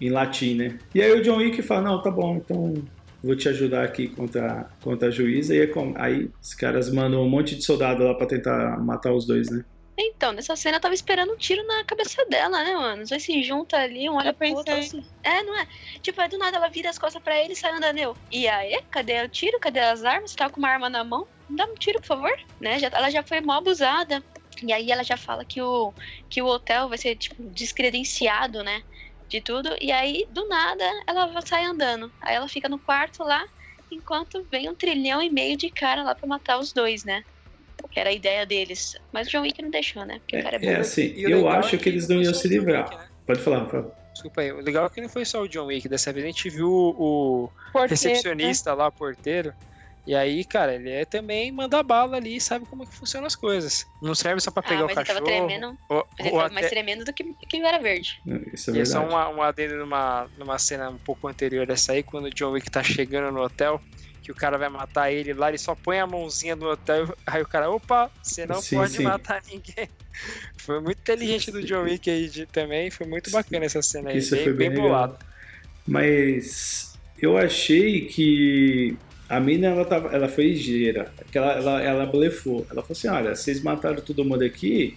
em 0.00 0.08
latim, 0.08 0.54
né? 0.54 0.78
E 0.94 1.02
aí 1.02 1.12
o 1.12 1.22
John 1.22 1.36
Wick 1.36 1.60
fala 1.62 1.82
não, 1.82 2.02
tá 2.02 2.10
bom, 2.10 2.36
então 2.36 2.74
vou 3.22 3.36
te 3.36 3.48
ajudar 3.48 3.84
aqui 3.84 4.08
contra 4.08 4.70
contra 4.80 5.08
a 5.08 5.10
juíza 5.10 5.54
e 5.54 5.60
aí, 5.60 5.70
aí 5.96 6.30
os 6.40 6.54
caras 6.54 6.90
mandam 6.90 7.22
um 7.22 7.28
monte 7.28 7.54
de 7.54 7.62
soldado 7.62 8.04
lá 8.04 8.14
pra 8.14 8.26
tentar 8.26 8.78
matar 8.80 9.12
os 9.12 9.26
dois, 9.26 9.50
né? 9.50 9.64
Então, 10.02 10.32
nessa 10.32 10.56
cena 10.56 10.78
eu 10.78 10.80
tava 10.80 10.94
esperando 10.94 11.32
um 11.32 11.36
tiro 11.36 11.64
na 11.66 11.84
cabeça 11.84 12.24
dela, 12.26 12.62
né, 12.64 12.74
mano? 12.74 13.02
Os 13.02 13.10
dois 13.10 13.22
se 13.22 13.42
juntam 13.42 13.78
ali, 13.78 14.08
um 14.08 14.14
olha 14.16 14.30
Eu 14.30 14.34
pro 14.34 14.48
outro 14.48 14.74
assim. 14.74 15.04
É, 15.22 15.42
não 15.42 15.58
é? 15.60 15.66
Tipo, 16.00 16.20
aí 16.20 16.28
do 16.28 16.38
nada 16.38 16.56
ela 16.56 16.68
vira 16.68 16.88
as 16.88 16.98
costas 16.98 17.22
pra 17.22 17.38
ele 17.38 17.52
e 17.52 17.56
sai 17.56 17.72
andando. 17.72 17.98
Eu, 17.98 18.16
e 18.30 18.48
aí? 18.48 18.80
Cadê 18.90 19.22
o 19.22 19.28
tiro? 19.28 19.60
Cadê 19.60 19.80
as 19.80 20.04
armas? 20.04 20.30
Você 20.30 20.36
tá 20.36 20.48
com 20.48 20.58
uma 20.58 20.70
arma 20.70 20.88
na 20.88 21.04
mão? 21.04 21.26
Dá 21.50 21.66
um 21.66 21.74
tiro, 21.74 22.00
por 22.00 22.06
favor. 22.06 22.32
Né? 22.60 22.78
Já, 22.78 22.88
ela 22.88 23.10
já 23.10 23.22
foi 23.22 23.40
mó 23.40 23.52
abusada. 23.52 24.22
E 24.62 24.72
aí 24.72 24.90
ela 24.90 25.02
já 25.04 25.16
fala 25.16 25.44
que 25.44 25.60
o, 25.60 25.92
que 26.28 26.40
o 26.40 26.46
hotel 26.46 26.88
vai 26.88 26.98
ser, 26.98 27.16
tipo, 27.16 27.42
descredenciado, 27.50 28.62
né? 28.62 28.82
De 29.28 29.40
tudo. 29.40 29.76
E 29.80 29.92
aí, 29.92 30.26
do 30.30 30.48
nada, 30.48 30.84
ela 31.06 31.40
sai 31.42 31.64
andando. 31.64 32.12
Aí 32.20 32.34
ela 32.34 32.48
fica 32.48 32.68
no 32.68 32.78
quarto 32.78 33.22
lá, 33.22 33.44
enquanto 33.90 34.46
vem 34.50 34.68
um 34.68 34.74
trilhão 34.74 35.22
e 35.22 35.30
meio 35.30 35.56
de 35.56 35.70
cara 35.70 36.02
lá 36.02 36.14
pra 36.14 36.26
matar 36.26 36.58
os 36.58 36.72
dois, 36.72 37.04
né? 37.04 37.22
Que 37.88 38.00
era 38.00 38.10
a 38.10 38.12
ideia 38.12 38.44
deles. 38.46 38.96
Mas 39.12 39.28
o 39.28 39.30
John 39.30 39.42
Wick 39.42 39.60
não 39.62 39.70
deixou, 39.70 40.04
né? 40.04 40.18
Porque 40.20 40.38
o 40.38 40.42
cara 40.42 40.56
é 40.56 40.64
É, 40.66 40.72
é 40.72 40.76
assim, 40.80 41.12
E 41.16 41.26
o 41.26 41.30
eu 41.30 41.48
acho 41.48 41.76
é 41.76 41.78
que 41.78 41.88
eles 41.88 42.08
não 42.08 42.20
iam 42.20 42.34
se 42.34 42.46
o 42.46 42.50
livrar. 42.50 42.84
Wick, 42.84 42.96
né? 42.96 43.08
Pode 43.26 43.40
falar, 43.40 43.58
Rafael. 43.60 43.94
Desculpa 44.12 44.40
aí. 44.40 44.52
O 44.52 44.60
legal 44.60 44.86
é 44.86 44.88
que 44.90 45.00
não 45.00 45.08
foi 45.08 45.24
só 45.24 45.40
o 45.42 45.48
John 45.48 45.66
Wick. 45.66 45.88
Dessa 45.88 46.12
vez 46.12 46.24
a 46.24 46.28
gente 46.28 46.48
viu 46.50 46.68
o, 46.70 47.44
o 47.44 47.50
Porteiro, 47.72 47.80
né? 47.82 47.86
recepcionista 47.88 48.74
lá, 48.74 48.90
porteiro. 48.90 49.52
E 50.06 50.14
aí, 50.14 50.44
cara, 50.44 50.74
ele 50.74 50.90
é 50.90 51.04
também 51.04 51.52
manda 51.52 51.82
bala 51.82 52.16
ali 52.16 52.36
e 52.36 52.40
sabe 52.40 52.64
como 52.66 52.86
que 52.86 52.94
funcionam 52.94 53.26
as 53.26 53.36
coisas. 53.36 53.86
Não 54.02 54.14
serve 54.14 54.40
só 54.40 54.50
pra 54.50 54.62
pegar 54.62 54.80
ah, 54.82 54.86
o 54.86 54.88
cachorro. 54.88 55.04
tava 55.06 55.24
tremendo. 55.24 55.78
ou- 55.88 56.06
Mas 56.18 56.26
ele 56.26 56.30
tava 56.36 56.48
mais 56.54 56.66
até- 56.66 56.68
tremendo 56.74 57.04
do 57.04 57.12
que, 57.12 57.22
que 57.46 57.60
o 57.62 57.66
era 57.66 57.78
verde. 57.78 58.20
Isso 58.52 58.70
é 58.70 58.74
E 58.76 58.80
é 58.80 58.84
só 58.84 59.00
um 59.06 59.42
adendo 59.42 59.76
numa, 59.76 60.26
numa 60.38 60.58
cena 60.58 60.88
um 60.90 60.96
pouco 60.98 61.28
anterior 61.28 61.66
dessa 61.66 61.92
aí, 61.92 62.02
quando 62.02 62.24
o 62.24 62.30
John 62.30 62.50
Wick 62.52 62.70
tá 62.70 62.82
chegando 62.82 63.30
no 63.30 63.42
hotel, 63.42 63.80
que 64.22 64.32
o 64.32 64.34
cara 64.34 64.58
vai 64.58 64.68
matar 64.68 65.12
ele 65.12 65.32
lá, 65.34 65.48
ele 65.48 65.58
só 65.58 65.74
põe 65.74 65.98
a 66.00 66.06
mãozinha 66.06 66.56
no 66.56 66.68
hotel, 66.70 67.14
aí 67.26 67.42
o 67.42 67.48
cara, 67.48 67.70
opa, 67.70 68.10
você 68.22 68.46
não 68.46 68.62
Sim, 68.62 68.62
pode 68.62 68.92
sim. 68.96 69.02
matar 69.02 69.42
ninguém. 69.50 69.88
Foi 70.58 70.80
muito 70.80 70.98
inteligente 71.00 71.50
do 71.50 71.62
John 71.62 71.82
Wick 71.84 72.10
aí 72.10 72.28
de- 72.28 72.46
também, 72.46 72.90
foi 72.90 73.06
muito 73.06 73.30
bacana 73.30 73.64
essa 73.66 73.80
cena 73.82 74.10
aí, 74.10 74.18
Isso 74.18 74.30
bem, 74.30 74.44
foi 74.44 74.52
bem 74.52 74.70
bem 74.70 74.70
bolado. 74.70 75.16
Mas 75.86 76.94
eu 77.20 77.36
achei 77.36 78.06
que 78.06 78.96
a 79.28 79.40
mina 79.40 79.68
ela, 79.68 79.84
tava, 79.84 80.08
ela 80.14 80.28
foi 80.28 80.48
ligeira, 80.48 81.12
ela, 81.34 81.52
ela, 81.52 81.82
ela 81.82 82.06
blefou. 82.06 82.66
Ela 82.70 82.82
falou 82.82 82.92
assim: 82.92 83.08
olha, 83.08 83.34
vocês 83.34 83.62
mataram 83.62 84.02
todo 84.02 84.24
mundo 84.24 84.42
aqui, 84.44 84.96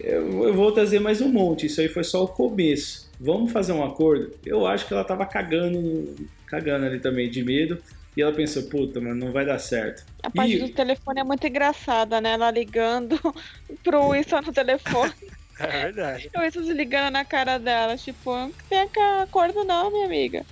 eu, 0.00 0.44
eu 0.48 0.54
vou 0.54 0.72
trazer 0.72 1.00
mais 1.00 1.20
um 1.20 1.28
monte. 1.30 1.66
Isso 1.66 1.80
aí 1.80 1.88
foi 1.88 2.04
só 2.04 2.24
o 2.24 2.28
começo. 2.28 3.10
Vamos 3.20 3.52
fazer 3.52 3.72
um 3.72 3.84
acordo? 3.84 4.32
Eu 4.44 4.66
acho 4.66 4.86
que 4.86 4.92
ela 4.94 5.04
tava 5.04 5.26
cagando, 5.26 6.14
cagando 6.46 6.86
ali 6.86 7.00
também 7.00 7.30
de 7.30 7.42
medo. 7.44 7.78
E 8.18 8.22
ela 8.22 8.32
pensou, 8.32 8.64
puta, 8.64 9.00
mas 9.00 9.16
não 9.16 9.30
vai 9.30 9.46
dar 9.46 9.60
certo. 9.60 10.04
A 10.24 10.28
parte 10.28 10.56
E- 10.56 10.58
do 10.58 10.68
telefone 10.70 11.20
é 11.20 11.24
muito 11.24 11.46
engraçada, 11.46 12.20
né? 12.20 12.32
Ela 12.32 12.50
ligando 12.50 13.16
pro 13.84 14.10
Winston 14.10 14.40
no 14.42 14.52
telefone. 14.52 15.12
É 15.60 15.82
verdade. 15.82 16.30
o 16.36 16.40
Winston 16.40 16.60
ligando 16.72 17.12
na 17.12 17.24
cara 17.24 17.58
dela, 17.58 17.96
tipo, 17.96 18.30
não 18.32 18.52
tem 18.68 18.88
acordo 19.22 19.64
não, 19.64 19.90
minha 19.90 20.06
amiga. 20.06 20.46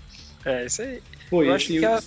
É 0.44 0.64
isso 0.66 0.82
aí. 0.82 1.00
Pô, 1.30 1.42
Eu 1.44 1.50
e 1.50 1.54
acho 1.54 1.64
esse 1.72 1.78
que 1.80 1.84
ela- 1.84 2.00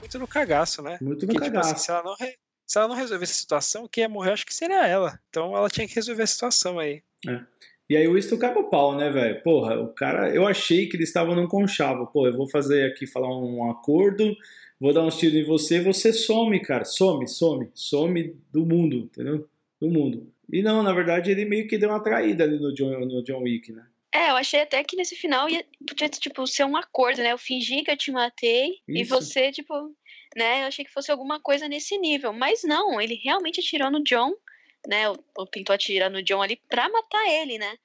Muito 0.00 0.18
no 0.18 0.28
cagaço, 0.28 0.82
né? 0.82 0.98
muito 1.00 1.26
no 1.26 1.32
Porque, 1.32 1.46
tipo 1.46 1.58
assim, 1.58 1.68
cagaço. 1.70 1.84
se 1.86 1.90
ela 1.90 2.02
não 2.02 2.14
re- 2.18 2.36
se 2.66 2.78
ela 2.78 2.88
não 2.88 2.94
resolver 2.94 3.24
essa 3.24 3.32
situação, 3.34 3.88
quem 3.90 4.02
ia 4.02 4.08
morrer 4.08 4.32
acho 4.32 4.44
que 4.46 4.54
seria 4.54 4.86
ela. 4.86 5.18
Então 5.30 5.56
ela 5.56 5.68
tinha 5.70 5.86
que 5.88 5.94
resolver 5.94 6.22
a 6.22 6.26
situação 6.26 6.78
aí. 6.78 7.02
E 7.88 7.96
aí 7.96 8.06
o 8.06 8.14
Winston 8.14 8.36
caga 8.38 8.58
o 8.60 8.68
pau, 8.70 8.94
né, 8.96 9.10
velho? 9.10 9.42
Porra, 9.42 9.78
o 9.80 9.88
cara, 9.88 10.28
eu 10.34 10.46
achei 10.46 10.86
que 10.88 10.96
eles 10.96 11.08
estavam 11.08 11.34
num 11.34 11.46
conchavo. 11.48 12.06
Pô, 12.06 12.26
eu 12.26 12.36
vou 12.36 12.48
fazer 12.50 12.84
aqui, 12.90 13.06
falar 13.06 13.28
um 13.34 13.70
acordo, 13.70 14.34
vou 14.82 14.92
dar 14.92 15.04
uns 15.04 15.16
tiros 15.16 15.38
em 15.38 15.44
você, 15.44 15.80
você 15.80 16.12
some, 16.12 16.58
cara. 16.60 16.84
Some, 16.84 17.28
some, 17.28 17.70
some 17.72 18.36
do 18.52 18.66
mundo, 18.66 18.96
entendeu? 18.96 19.48
Do 19.80 19.88
mundo. 19.88 20.34
E 20.52 20.60
não, 20.60 20.82
na 20.82 20.92
verdade, 20.92 21.30
ele 21.30 21.44
meio 21.44 21.68
que 21.68 21.78
deu 21.78 21.88
uma 21.88 22.02
traída 22.02 22.42
ali 22.42 22.58
no 22.58 22.74
John, 22.74 22.90
no 23.06 23.22
John 23.22 23.42
Wick, 23.42 23.72
né? 23.72 23.86
É, 24.12 24.30
eu 24.30 24.36
achei 24.36 24.60
até 24.60 24.82
que 24.82 24.96
nesse 24.96 25.14
final 25.14 25.48
ia, 25.48 25.64
podia, 25.88 26.08
tipo, 26.08 26.44
ser 26.48 26.64
um 26.64 26.76
acordo, 26.76 27.22
né? 27.22 27.32
Eu 27.32 27.38
fingi 27.38 27.82
que 27.84 27.92
eu 27.92 27.96
te 27.96 28.10
matei 28.10 28.80
e 28.88 29.02
Isso. 29.02 29.14
você, 29.14 29.52
tipo, 29.52 29.72
né? 30.36 30.64
Eu 30.64 30.66
achei 30.66 30.84
que 30.84 30.90
fosse 30.90 31.12
alguma 31.12 31.40
coisa 31.40 31.68
nesse 31.68 31.96
nível. 31.96 32.32
Mas 32.32 32.64
não, 32.64 33.00
ele 33.00 33.14
realmente 33.14 33.60
atirou 33.60 33.88
no 33.88 34.02
John, 34.02 34.34
né? 34.86 35.08
O, 35.08 35.16
o 35.38 35.46
pintou 35.46 35.74
atirar 35.74 36.10
no 36.10 36.22
John 36.24 36.42
ali 36.42 36.60
pra 36.68 36.88
matar 36.88 37.24
ele, 37.28 37.56
né? 37.56 37.78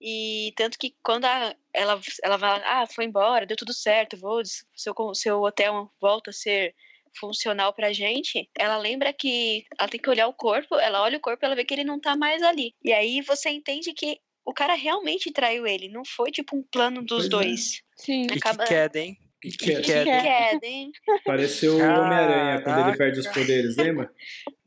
E 0.00 0.52
tanto 0.56 0.78
que 0.78 0.94
quando 1.02 1.24
a, 1.24 1.54
ela, 1.72 2.00
ela 2.22 2.36
vai, 2.36 2.62
ah, 2.64 2.86
foi 2.86 3.04
embora, 3.04 3.46
deu 3.46 3.56
tudo 3.56 3.72
certo, 3.72 4.16
vou, 4.16 4.42
seu, 4.74 4.94
seu 5.14 5.42
hotel 5.42 5.90
volta 6.00 6.30
a 6.30 6.34
ser 6.34 6.74
funcional 7.18 7.72
pra 7.72 7.94
gente, 7.94 8.48
ela 8.54 8.76
lembra 8.76 9.12
que 9.12 9.64
ela 9.78 9.88
tem 9.88 9.98
que 9.98 10.10
olhar 10.10 10.26
o 10.26 10.34
corpo, 10.34 10.76
ela 10.76 11.02
olha 11.02 11.16
o 11.16 11.20
corpo 11.20 11.44
ela 11.44 11.54
vê 11.54 11.64
que 11.64 11.72
ele 11.72 11.84
não 11.84 11.98
tá 11.98 12.14
mais 12.14 12.42
ali. 12.42 12.74
E 12.84 12.92
aí 12.92 13.22
você 13.22 13.48
entende 13.48 13.94
que 13.94 14.20
o 14.44 14.52
cara 14.52 14.74
realmente 14.74 15.32
traiu 15.32 15.66
ele, 15.66 15.88
não 15.88 16.04
foi 16.04 16.30
tipo 16.30 16.56
um 16.56 16.62
plano 16.62 17.02
dos 17.02 17.22
Pois 17.22 17.24
é. 17.26 17.28
dois. 17.28 17.82
Sim. 17.96 18.26
Acaba... 18.30 18.64
Que 18.64 18.68
queda, 18.68 19.00
hein? 19.00 19.18
Que 19.50 19.56
Que 19.58 19.82
queda. 19.82 20.04
queda. 20.04 20.22
queda, 20.22 20.66
hein? 20.66 20.90
Pareceu 21.24 21.72
o 21.74 21.76
Homem-Aranha 21.76 22.60
quando 22.62 22.88
ele 22.88 22.96
perde 22.96 23.20
os 23.20 23.26
poderes, 23.28 23.76
lembra? 23.76 24.10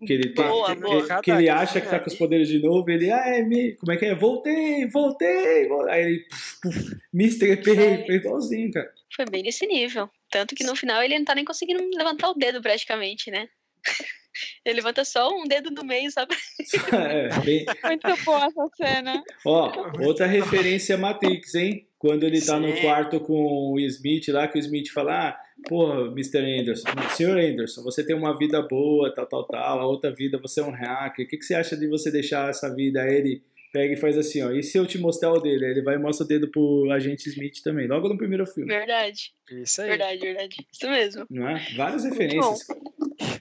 Que 0.06 0.14
ele, 0.14 0.30
tem, 0.34 0.46
Boa, 0.46 0.76
que, 0.76 0.82
boa. 0.82 1.22
que 1.22 1.32
ele 1.32 1.50
acha 1.50 1.82
que 1.82 1.88
tá 1.90 2.00
com 2.00 2.08
os 2.08 2.16
poderes 2.16 2.48
de 2.48 2.60
novo, 2.60 2.90
ele, 2.90 3.12
ah, 3.12 3.24
é, 3.28 3.42
me, 3.44 3.74
como 3.76 3.92
é 3.92 3.98
que 3.98 4.06
é? 4.06 4.16
Voltei, 4.16 4.86
voltei, 4.88 5.68
vol-" 5.68 5.90
aí 5.90 6.02
ele, 6.04 6.20
puf, 6.30 6.60
puf, 6.62 6.98
me 7.14 7.26
estrepei, 7.26 8.06
foi 8.06 8.16
igualzinho, 8.16 8.72
cara. 8.72 8.90
Foi 9.16 9.26
bem 9.26 9.44
nesse 9.44 9.66
nível. 9.68 10.10
Tanto 10.32 10.56
que 10.56 10.64
no 10.64 10.76
final 10.76 11.02
ele 11.04 11.18
não 11.18 11.26
tá 11.26 11.36
nem 11.36 11.44
conseguindo 11.44 11.84
levantar 11.98 12.30
o 12.30 12.34
dedo 12.36 12.62
praticamente, 12.62 13.30
né? 13.32 13.48
Ele 14.64 14.76
levanta 14.76 15.04
só 15.04 15.28
um 15.36 15.44
dedo 15.46 15.70
no 15.72 15.84
meio, 15.84 16.10
sabe? 16.12 16.34
É, 16.94 17.28
bem- 17.42 17.66
Muito 17.84 18.24
boa 18.24 18.46
essa 18.46 18.68
cena. 18.78 19.24
Ó, 19.44 19.72
outra 20.06 20.28
referência 20.28 20.94
é 20.94 20.98
Matrix, 20.98 21.56
hein? 21.56 21.88
Quando 22.00 22.24
ele 22.24 22.42
tá 22.42 22.58
no 22.58 22.74
Sim. 22.74 22.82
quarto 22.82 23.20
com 23.20 23.74
o 23.74 23.80
Smith 23.82 24.30
lá, 24.30 24.48
que 24.48 24.58
o 24.58 24.60
Smith 24.60 24.90
fala, 24.90 25.28
ah, 25.30 25.40
porra, 25.68 26.06
Mr. 26.08 26.40
Anderson, 26.40 26.88
Sr. 27.16 27.38
Anderson, 27.38 27.84
você 27.84 28.06
tem 28.06 28.16
uma 28.16 28.38
vida 28.38 28.62
boa, 28.62 29.14
tal, 29.14 29.26
tal, 29.28 29.44
tal, 29.44 29.80
a 29.80 29.86
outra 29.86 30.10
vida 30.10 30.40
você 30.42 30.62
é 30.62 30.64
um 30.64 30.72
hacker, 30.72 31.26
o 31.26 31.28
que, 31.30 31.38
que 31.38 31.44
você 31.44 31.54
acha 31.56 31.76
de 31.76 31.88
você 31.88 32.10
deixar 32.10 32.50
essa 32.50 32.74
vida? 32.74 33.02
Aí 33.02 33.14
ele 33.16 33.44
pega 33.74 33.94
e 33.94 33.98
faz 33.98 34.18
assim, 34.18 34.42
ó, 34.42 34.50
e 34.52 34.64
se 34.64 34.78
eu 34.78 34.88
te 34.88 34.98
mostrar 34.98 35.32
o 35.34 35.40
dele? 35.42 35.66
Aí 35.66 35.72
ele 35.72 35.82
vai 35.84 35.96
e 35.96 36.00
mostra 36.00 36.24
o 36.26 36.28
dedo 36.28 36.48
pro 36.48 36.90
agente 36.92 37.28
Smith 37.30 37.62
também, 37.62 37.86
logo 37.88 38.08
no 38.08 38.18
primeiro 38.18 38.46
filme, 38.46 38.74
Verdade, 38.74 39.34
Isso 39.52 39.82
aí. 39.82 39.90
verdade, 39.90 40.20
verdade. 40.22 40.56
Isso 40.72 40.90
mesmo. 40.90 41.26
não 41.30 41.50
é? 41.50 41.68
Várias 41.76 42.06
referências. 42.06 42.66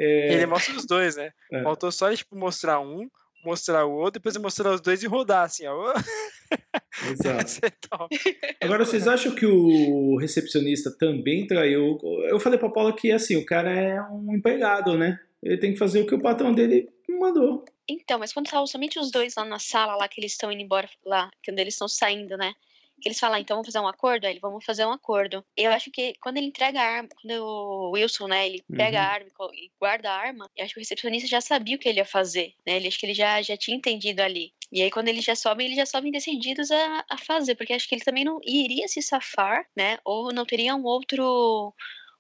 É, 0.00 0.34
Ele 0.34 0.46
mostra 0.46 0.74
os 0.76 0.84
dois, 0.84 1.16
né? 1.16 1.30
É. 1.52 1.62
Faltou 1.62 1.90
só 1.92 2.12
tipo, 2.14 2.36
mostrar 2.36 2.80
um, 2.80 3.08
mostrar 3.44 3.84
o 3.86 3.92
outro, 3.92 4.20
depois 4.20 4.36
mostrar 4.36 4.72
os 4.72 4.80
dois 4.80 5.02
e 5.02 5.06
rodar 5.06 5.44
assim, 5.44 5.66
ó. 5.66 5.94
exato. 7.10 7.60
Top. 7.88 8.16
Agora, 8.62 8.84
vocês 8.84 9.06
acham 9.06 9.34
que 9.34 9.46
o 9.46 10.16
recepcionista 10.16 10.90
também 10.90 11.46
traiu? 11.46 11.98
Eu 12.28 12.38
falei 12.40 12.58
pra 12.58 12.70
Paula 12.70 12.94
que, 12.94 13.10
assim, 13.12 13.36
o 13.36 13.46
cara 13.46 13.70
é 13.70 14.02
um 14.02 14.34
empregado, 14.34 14.96
né? 14.96 15.18
Ele 15.42 15.58
tem 15.58 15.72
que 15.72 15.78
fazer 15.78 16.00
o 16.00 16.06
que 16.06 16.14
o 16.14 16.22
patrão 16.22 16.52
dele 16.52 16.88
mandou. 17.08 17.64
Então, 17.88 18.18
mas 18.18 18.32
quando 18.32 18.46
estavam 18.46 18.66
somente 18.66 18.98
os 18.98 19.10
dois 19.10 19.34
lá 19.36 19.44
na 19.44 19.58
sala, 19.58 19.96
lá 19.96 20.08
que 20.08 20.20
eles 20.20 20.32
estão 20.32 20.52
indo 20.52 20.62
embora, 20.62 20.88
lá, 21.04 21.30
quando 21.44 21.58
eles 21.58 21.74
estão 21.74 21.88
saindo, 21.88 22.36
né? 22.36 22.52
Que 23.00 23.08
eles 23.08 23.18
falam, 23.18 23.36
ah, 23.36 23.40
então 23.40 23.56
vamos 23.56 23.68
fazer 23.68 23.80
um 23.80 23.88
acordo? 23.88 24.24
Aí 24.26 24.32
ele, 24.32 24.40
vamos 24.40 24.64
fazer 24.64 24.84
um 24.86 24.92
acordo. 24.92 25.44
Eu 25.56 25.70
acho 25.72 25.90
que 25.90 26.14
quando 26.20 26.36
ele 26.38 26.46
entrega 26.46 26.80
a 26.80 26.84
arma, 26.84 27.08
quando 27.20 27.44
o 27.44 27.90
Wilson, 27.92 28.26
né, 28.28 28.46
ele 28.46 28.64
pega 28.74 28.98
Uhum. 28.98 29.04
a 29.04 29.06
arma 29.06 29.26
e 29.52 29.66
e 29.66 29.70
guarda 29.80 30.10
a 30.10 30.16
arma, 30.16 30.50
eu 30.56 30.64
acho 30.64 30.74
que 30.74 30.80
o 30.80 30.82
recepcionista 30.82 31.28
já 31.28 31.40
sabia 31.40 31.76
o 31.76 31.78
que 31.78 31.88
ele 31.88 31.98
ia 31.98 32.04
fazer, 32.04 32.54
né? 32.66 32.76
Ele 32.76 32.88
acho 32.88 32.98
que 32.98 33.06
ele 33.06 33.14
já, 33.14 33.40
já 33.42 33.56
tinha 33.56 33.76
entendido 33.76 34.22
ali. 34.22 34.52
E 34.72 34.82
aí, 34.82 34.90
quando 34.90 35.08
eles 35.08 35.24
já 35.24 35.34
sobem, 35.36 35.66
eles 35.66 35.76
já 35.78 35.86
sobem 35.86 36.12
decididos 36.12 36.70
a, 36.70 37.04
a 37.10 37.18
fazer, 37.18 37.54
porque 37.54 37.72
acho 37.72 37.88
que 37.88 37.94
ele 37.94 38.04
também 38.04 38.24
não 38.24 38.38
iria 38.44 38.86
se 38.88 39.00
safar, 39.02 39.66
né? 39.76 39.98
Ou 40.04 40.32
não 40.32 40.44
teria 40.44 40.74
um 40.74 40.84
outro 40.84 41.74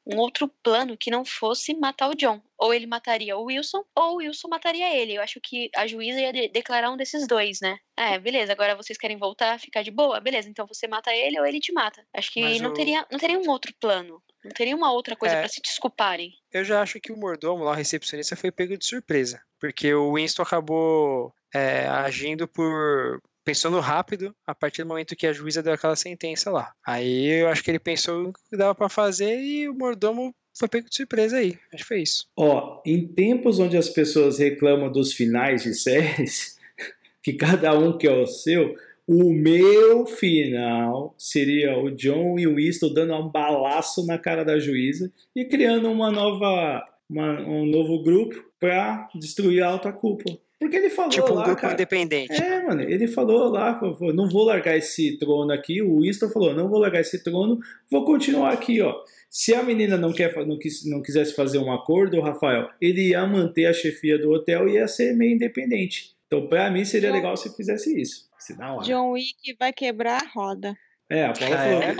um 0.08 0.16
outro 0.16 0.48
plano 0.62 0.96
que 0.96 1.10
não 1.10 1.24
fosse 1.24 1.74
matar 1.74 2.08
o 2.08 2.14
John. 2.14 2.40
Ou 2.56 2.72
ele 2.72 2.86
mataria 2.86 3.36
o 3.36 3.44
Wilson, 3.44 3.84
ou 3.94 4.14
o 4.14 4.16
Wilson 4.16 4.48
mataria 4.48 4.92
ele. 4.96 5.14
Eu 5.14 5.22
acho 5.22 5.38
que 5.40 5.70
a 5.76 5.86
juíza 5.86 6.18
ia 6.20 6.32
de- 6.32 6.48
declarar 6.48 6.90
um 6.90 6.96
desses 6.96 7.26
dois, 7.26 7.60
né? 7.60 7.78
É, 7.96 8.18
beleza, 8.18 8.50
agora 8.52 8.74
vocês 8.74 8.98
querem 8.98 9.16
voltar, 9.16 9.60
ficar 9.60 9.82
de 9.82 9.90
boa? 9.90 10.18
Beleza, 10.18 10.48
então 10.48 10.66
você 10.66 10.88
mata 10.88 11.14
ele 11.14 11.38
ou 11.38 11.46
ele 11.46 11.60
te 11.60 11.72
mata. 11.72 12.04
Acho 12.14 12.32
que 12.32 12.40
Mas 12.40 12.60
não, 12.60 12.70
o- 12.70 12.74
teria, 12.74 13.06
não 13.12 13.18
teria 13.18 13.38
um 13.38 13.48
outro 13.50 13.72
plano. 13.78 14.22
Não 14.44 14.50
teria 14.52 14.74
uma 14.74 14.90
outra 14.92 15.14
coisa 15.14 15.34
É. 15.36 15.40
pra 15.40 15.48
se 15.48 15.60
desculparem. 15.60 16.32
Eu 16.52 16.64
já 16.64 16.80
acho 16.80 16.98
que 17.00 17.12
o 17.12 17.16
mordomo 17.16 17.64
lá, 17.64 17.72
o 17.72 17.74
recepcionista, 17.74 18.34
foi 18.36 18.50
pego 18.50 18.78
de 18.78 18.86
surpresa. 18.86 19.42
Porque 19.60 19.92
o 19.92 20.14
Winston 20.14 20.42
acabou 20.42 21.32
é, 21.54 21.86
agindo 21.88 22.46
por. 22.48 23.20
Pensando 23.48 23.80
rápido 23.80 24.34
a 24.46 24.54
partir 24.54 24.82
do 24.82 24.88
momento 24.88 25.16
que 25.16 25.26
a 25.26 25.32
juíza 25.32 25.62
deu 25.62 25.72
aquela 25.72 25.96
sentença 25.96 26.50
lá. 26.50 26.70
Aí 26.86 27.40
eu 27.40 27.48
acho 27.48 27.64
que 27.64 27.70
ele 27.70 27.78
pensou 27.78 28.30
que 28.50 28.56
dava 28.58 28.74
pra 28.74 28.90
fazer 28.90 29.40
e 29.40 29.66
o 29.66 29.74
mordomo 29.74 30.34
foi 30.54 30.68
pego 30.68 30.86
de 30.90 30.94
surpresa 30.94 31.38
aí. 31.38 31.56
Acho 31.72 31.82
que 31.82 31.88
foi 31.88 32.02
isso. 32.02 32.26
Ó, 32.36 32.82
em 32.84 33.08
tempos 33.08 33.58
onde 33.58 33.78
as 33.78 33.88
pessoas 33.88 34.38
reclamam 34.38 34.92
dos 34.92 35.14
finais 35.14 35.62
de 35.62 35.72
séries, 35.72 36.58
que 37.22 37.32
cada 37.32 37.72
um 37.78 37.96
quer 37.96 38.12
o 38.18 38.26
seu, 38.26 38.76
o 39.06 39.32
meu 39.32 40.04
final 40.04 41.14
seria 41.16 41.78
o 41.78 41.90
John 41.90 42.38
e 42.38 42.46
o 42.46 42.56
Winston 42.56 42.92
dando 42.92 43.14
um 43.14 43.30
balaço 43.30 44.04
na 44.04 44.18
cara 44.18 44.44
da 44.44 44.58
juíza 44.58 45.10
e 45.34 45.46
criando 45.46 45.90
uma 45.90 46.10
nova, 46.10 46.84
uma- 47.08 47.40
um 47.40 47.64
novo 47.64 48.02
grupo 48.02 48.44
pra 48.60 49.08
destruir 49.14 49.62
a 49.62 49.68
alta 49.68 49.90
cúpula. 49.90 50.36
Porque 50.60 50.76
ele 50.76 50.90
falou 50.90 51.10
tipo 51.10 51.30
um 51.32 51.36
lá, 51.36 51.44
grupo 51.44 51.60
cara, 51.60 51.74
independente. 51.74 52.32
É, 52.32 52.62
mano, 52.64 52.82
ele 52.82 53.06
falou 53.06 53.48
lá, 53.48 53.78
falou, 53.78 54.12
não 54.12 54.28
vou 54.28 54.44
largar 54.44 54.76
esse 54.76 55.16
trono 55.18 55.52
aqui. 55.52 55.80
O 55.80 56.00
Winston 56.00 56.28
falou, 56.30 56.52
não 56.52 56.68
vou 56.68 56.80
largar 56.80 57.00
esse 57.00 57.22
trono, 57.22 57.58
vou 57.90 58.04
continuar 58.04 58.52
aqui, 58.52 58.80
ó. 58.80 58.94
Se 59.30 59.54
a 59.54 59.62
menina 59.62 59.96
não, 59.96 60.12
quer, 60.12 60.34
não, 60.46 60.58
quis, 60.58 60.84
não 60.84 61.00
quisesse 61.00 61.34
fazer 61.34 61.58
um 61.58 61.70
acordo, 61.72 62.20
Rafael, 62.20 62.68
ele 62.80 63.10
ia 63.10 63.24
manter 63.26 63.66
a 63.66 63.72
chefia 63.72 64.18
do 64.18 64.30
hotel 64.32 64.68
e 64.68 64.72
ia 64.72 64.88
ser 64.88 65.14
meio 65.14 65.34
independente. 65.34 66.16
Então, 66.26 66.48
pra 66.48 66.70
mim, 66.70 66.84
seria 66.84 67.10
John- 67.10 67.14
legal 67.16 67.36
se 67.36 67.54
fizesse 67.56 68.00
isso. 68.00 68.28
Se 68.38 68.56
da 68.56 68.72
hora. 68.74 68.84
John 68.84 69.12
Wick 69.12 69.54
vai 69.58 69.72
quebrar 69.72 70.22
a 70.22 70.28
roda. 70.34 70.74
É, 71.10 71.24
a 71.24 71.32
Paula 71.32 71.54
Ah, 71.54 71.58
falou. 71.64 71.82
é? 71.82 71.96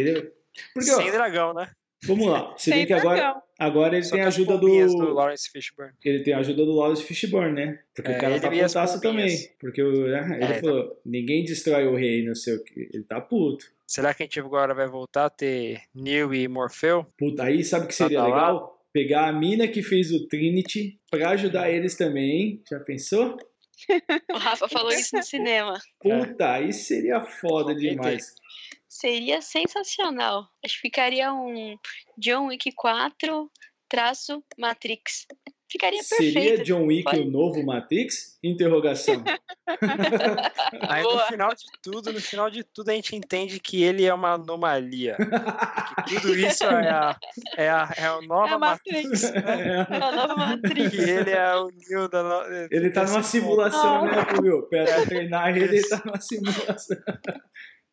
Ele, 0.00 0.32
porque, 0.74 0.90
ó, 0.92 0.96
Sem 1.02 1.10
dragão, 1.10 1.54
né? 1.54 1.68
Vamos 2.04 2.26
lá. 2.26 2.54
Se 2.56 2.70
bem 2.70 2.86
que 2.86 2.92
agora, 2.92 3.42
agora 3.58 3.96
ele 3.96 4.04
Só 4.04 4.14
tem 4.16 4.24
a 4.24 4.28
ajuda 4.28 4.56
do. 4.58 4.66
do 4.86 5.12
Lawrence 5.14 5.50
Fishburne. 5.50 5.92
Ele 6.04 6.22
tem 6.22 6.34
a 6.34 6.38
ajuda 6.38 6.64
do 6.64 6.72
Lawrence 6.74 7.02
Fishburne, 7.04 7.52
né? 7.52 7.78
Porque 7.94 8.10
É, 8.10 8.16
o 8.16 8.20
cara 8.20 8.40
tá 8.40 8.50
putaço 8.50 9.00
também. 9.00 9.36
Porque 9.58 9.82
o- 9.82 10.06
né, 10.08 10.38
ele 10.40 10.44
É, 10.52 10.60
falou: 10.60 11.00
ninguém 11.04 11.44
destrói 11.44 11.86
o 11.86 11.94
rei, 11.96 12.24
não 12.24 12.34
sei 12.34 12.54
o 12.54 12.64
que. 12.64 12.88
Ele 12.92 13.04
tá 13.04 13.20
puto. 13.20 13.64
Será 13.86 14.14
que 14.14 14.22
a 14.22 14.26
gente 14.26 14.38
agora 14.38 14.72
vai 14.72 14.86
voltar 14.88 15.26
a 15.26 15.30
ter 15.30 15.80
Neil 15.94 16.32
e 16.32 16.46
Morpheu? 16.48 17.04
Puta, 17.18 17.42
aí 17.44 17.64
sabe 17.64 17.84
o 17.86 17.88
que 17.88 17.94
seria 17.94 18.18
Tá 18.18 18.26
lá? 18.28 18.34
legal? 18.34 18.76
Pegar 18.92 19.28
a 19.28 19.32
mina 19.32 19.68
que 19.68 19.82
fez 19.82 20.10
o 20.12 20.26
Trinity 20.26 20.98
pra 21.10 21.30
ajudar 21.30 21.70
eles 21.70 21.96
também, 21.96 22.30
hein? 22.30 22.62
Já 22.70 22.80
pensou? 22.80 23.36
O 24.34 24.36
Rafa 24.36 24.68
falou 24.68 24.92
isso 24.92 25.16
no 25.16 25.22
cinema. 25.22 25.78
Puta, 26.00 26.52
aí 26.52 26.70
seria 26.72 27.20
foda 27.22 27.74
demais. 27.74 28.34
Seria 28.92 29.40
sensacional. 29.40 30.48
Acho 30.64 30.74
que 30.74 30.80
ficaria 30.80 31.32
um 31.32 31.76
John 32.18 32.48
Wick 32.48 32.72
4 32.72 33.48
traço 33.88 34.42
Matrix. 34.58 35.26
Ficaria 35.70 36.02
Seria 36.02 36.32
perfeito. 36.32 36.64
John 36.64 36.86
Wick 36.86 37.04
Pode- 37.04 37.20
o 37.20 37.30
novo 37.30 37.64
Matrix? 37.64 38.36
Interrogação. 38.42 39.22
Aí 40.88 41.02
no 41.04 41.18
final 41.26 41.54
de 41.54 41.64
tudo, 41.80 42.12
no 42.12 42.20
final 42.20 42.50
de 42.50 42.64
tudo, 42.64 42.88
a 42.90 42.94
gente 42.94 43.14
entende 43.14 43.60
que 43.60 43.80
ele 43.80 44.04
é 44.04 44.12
uma 44.12 44.32
anomalia. 44.34 45.16
que 46.08 46.20
tudo 46.20 46.34
isso 46.36 46.64
é 46.64 46.88
a, 46.90 47.16
é 47.56 47.68
a, 47.70 47.94
é 47.96 48.06
a 48.06 48.20
nova 48.22 48.50
É 48.50 48.54
a 48.54 48.58
Matrix. 48.58 49.22
Matrix. 49.22 49.46
É. 49.46 49.86
É 49.88 50.02
a 50.02 50.12
nova 50.12 50.36
Matrix. 50.36 50.90
Que 50.90 51.00
ele 51.00 51.30
é 51.30 51.54
o 51.54 51.68
Neo 51.88 52.08
da. 52.08 52.22
no- 52.24 52.68
Ele 52.72 52.90
tá 52.90 53.04
numa 53.04 53.22
simulação, 53.22 54.04
Ah. 54.04 54.06
né, 54.06 54.26
Will? 54.42 54.62
Pra 54.68 54.84
treinar 55.06 55.56
ele, 55.56 55.76
ele 55.76 55.88
tá 55.88 56.02
numa 56.04 56.20
simulação. 56.20 56.96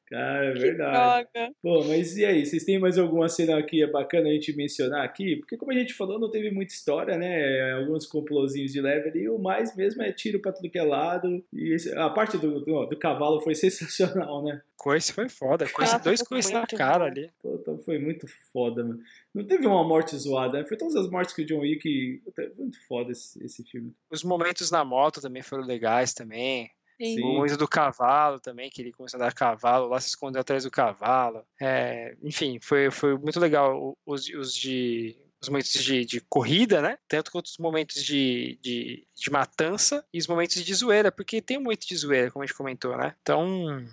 Cara, 0.10 0.46
é 0.46 0.52
verdade. 0.54 1.28
Droga. 1.34 1.54
Pô, 1.62 1.84
mas 1.84 2.18
e 2.18 2.24
aí? 2.26 2.46
Vocês 2.46 2.64
têm 2.64 2.80
mais 2.80 2.98
alguma 2.98 3.28
cena 3.28 3.62
que 3.62 3.84
é 3.84 3.88
bacana 3.88 4.30
a 4.30 4.32
gente 4.32 4.56
mencionar 4.56 5.04
aqui? 5.04 5.36
Porque 5.36 5.58
como 5.58 5.72
a 5.72 5.76
gente 5.76 5.94
falou, 5.94 6.18
não 6.18 6.32
teve 6.32 6.50
muita 6.50 6.74
história, 6.74 7.18
né? 7.18 7.74
Alguns 7.74 8.06
complôzinhos 8.06 8.72
de 8.72 8.80
leve 8.80 9.10
ali. 9.10 9.28
O 9.30 9.38
mais 9.38 9.76
mesmo 9.76 10.02
é 10.02 10.12
tiro 10.14 10.40
pra 10.40 10.54
tudo 10.54 10.70
que 10.70 10.80
é 10.80 10.84
lado. 10.84 11.44
E 11.52 11.74
esse- 11.74 11.94
a 11.98 12.10
parte 12.10 12.38
do, 12.38 12.62
do, 12.62 12.86
do 12.86 12.98
cavalo 12.98 13.42
foi 13.42 13.54
sensacional, 14.26 14.44
né? 14.44 14.62
Coice 14.78 15.12
foi 15.12 15.28
foda. 15.28 15.66
Coice, 15.68 15.92
Nossa, 15.94 16.04
dois 16.04 16.22
coices 16.22 16.52
na 16.52 16.66
cara 16.68 17.06
ali. 17.06 17.30
Pô, 17.42 17.56
então 17.60 17.78
foi 17.80 17.98
muito 18.00 18.28
foda, 18.54 18.84
mano. 18.86 19.00
Não 19.34 19.44
teve 19.44 19.68
uma 19.68 19.84
morte 19.84 20.16
zoada, 20.16 20.60
né? 20.60 20.66
Foi 20.66 20.78
todas 20.78 20.96
as 20.96 21.10
mortes 21.10 21.36
que 21.36 21.42
o 21.42 21.46
John 21.46 21.60
Wick. 21.60 22.22
É 22.40 22.50
Muito 22.58 22.78
foda 22.88 23.12
esse, 23.12 23.44
esse 23.44 23.64
filme. 23.64 23.94
Os 24.10 24.24
momentos 24.24 24.72
na 24.72 24.86
moto 24.86 25.20
também 25.20 25.42
foram 25.42 25.64
legais 25.66 26.14
também. 26.14 26.70
Sim. 27.00 27.22
O 27.24 27.34
momento 27.34 27.58
do 27.58 27.68
cavalo 27.68 28.40
também, 28.40 28.70
que 28.70 28.82
ele 28.82 28.92
começou 28.92 29.20
a 29.20 29.26
dar 29.26 29.34
cavalo, 29.34 29.88
lá 29.88 30.00
se 30.00 30.08
escondeu 30.10 30.42
atrás 30.42 30.64
do 30.64 30.72
cavalo. 30.72 31.44
É, 31.62 32.16
enfim, 32.24 32.60
foi, 32.62 32.90
foi 32.92 33.18
muito 33.18 33.40
legal 33.40 33.78
o- 33.80 33.98
os, 34.06 34.28
os 34.30 34.54
de. 34.54 35.16
Os 35.40 35.50
momentos 35.50 35.72
de, 35.84 36.04
de 36.04 36.20
corrida, 36.22 36.82
né? 36.82 36.98
Tanto 37.08 37.32
quanto 37.32 37.46
os 37.46 37.60
momentos 37.60 38.04
de, 38.04 38.58
de, 38.60 39.06
de 39.16 39.30
matança 39.30 40.04
e 40.12 40.18
os 40.18 40.26
momentos 40.26 40.64
de 40.66 40.74
zoeira, 40.74 41.12
porque 41.12 41.40
tem 41.44 41.60
muito 41.60 41.88
de 41.88 41.96
zoeira, 41.96 42.32
como 42.32 42.42
a 42.42 42.46
gente 42.48 42.56
comentou, 42.58 42.98
né? 42.98 43.14
Então, 43.22 43.86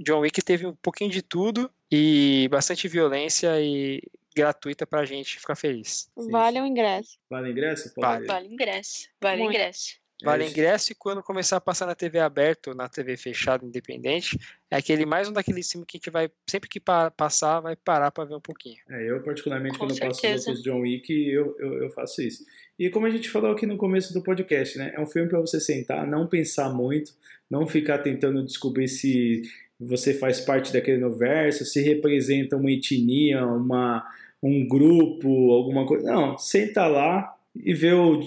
John 0.00 0.18
Wick 0.18 0.42
teve 0.42 0.66
um 0.66 0.74
pouquinho 0.74 1.08
de 1.10 1.22
tudo 1.22 1.70
e 1.88 2.48
bastante 2.50 2.88
violência 2.88 3.60
e 3.60 4.02
gratuita 4.34 4.84
pra 4.84 5.04
gente 5.04 5.38
ficar 5.38 5.54
feliz. 5.54 6.10
Vale 6.16 6.60
o 6.60 6.66
ingresso. 6.66 7.16
Vale 7.30 7.50
ingresso? 7.52 7.94
Paula? 7.94 8.16
Vale. 8.16 8.26
Vale 8.26 8.48
ingresso. 8.48 9.08
Vale 9.20 9.42
Muito. 9.42 9.54
ingresso. 9.54 9.96
Vale 10.24 10.44
É, 10.44 10.48
ingresso 10.48 10.90
e 10.92 10.94
quando 10.94 11.22
começar 11.22 11.56
a 11.56 11.60
passar 11.60 11.86
na 11.86 11.94
TV 11.94 12.18
aberta 12.18 12.70
ou 12.70 12.76
na 12.76 12.88
TV 12.88 13.16
fechada, 13.16 13.64
independente, 13.64 14.36
é 14.70 14.76
aquele 14.76 15.06
mais 15.06 15.28
um 15.28 15.32
daqueles 15.32 15.70
filmes 15.70 15.86
que 15.86 15.96
a 15.96 15.98
gente 15.98 16.10
vai, 16.10 16.28
sempre 16.48 16.68
que 16.68 16.80
pa- 16.80 17.10
passar, 17.10 17.60
vai 17.60 17.76
parar 17.76 18.10
pra 18.10 18.24
ver 18.24 18.34
um 18.34 18.40
pouquinho. 18.40 18.78
É, 18.90 19.10
eu 19.10 19.22
particularmente 19.22 19.78
Com 19.78 19.86
quando 19.86 19.92
eu 19.92 19.98
passo 19.98 20.10
os 20.10 20.20
certeza. 20.20 20.48
outros 20.50 20.64
John 20.64 20.80
Wick, 20.80 21.12
eu, 21.12 21.54
eu, 21.60 21.82
eu 21.84 21.90
faço 21.90 22.20
isso. 22.20 22.44
E 22.78 22.90
como 22.90 23.06
a 23.06 23.10
gente 23.10 23.30
falou 23.30 23.52
aqui 23.52 23.64
no 23.66 23.76
começo 23.76 24.12
do 24.12 24.22
podcast, 24.22 24.76
né? 24.76 24.92
É 24.94 25.00
um 25.00 25.06
filme 25.06 25.28
para 25.28 25.40
você 25.40 25.60
sentar, 25.60 26.06
não 26.06 26.26
pensar 26.26 26.68
muito, 26.74 27.12
não 27.50 27.66
ficar 27.66 27.98
tentando 27.98 28.44
descobrir 28.44 28.88
se 28.88 29.42
você 29.80 30.12
faz 30.12 30.40
parte 30.40 30.72
daquele 30.72 31.04
universo, 31.04 31.64
se 31.64 31.80
representa 31.80 32.56
uma 32.56 32.70
etnia, 32.72 33.46
uma, 33.46 34.04
um 34.42 34.66
grupo, 34.66 35.52
alguma 35.52 35.86
coisa. 35.86 36.10
Não, 36.10 36.36
senta 36.36 36.86
lá 36.88 37.36
e 37.56 37.74
vê 37.74 37.92
o, 37.92 38.20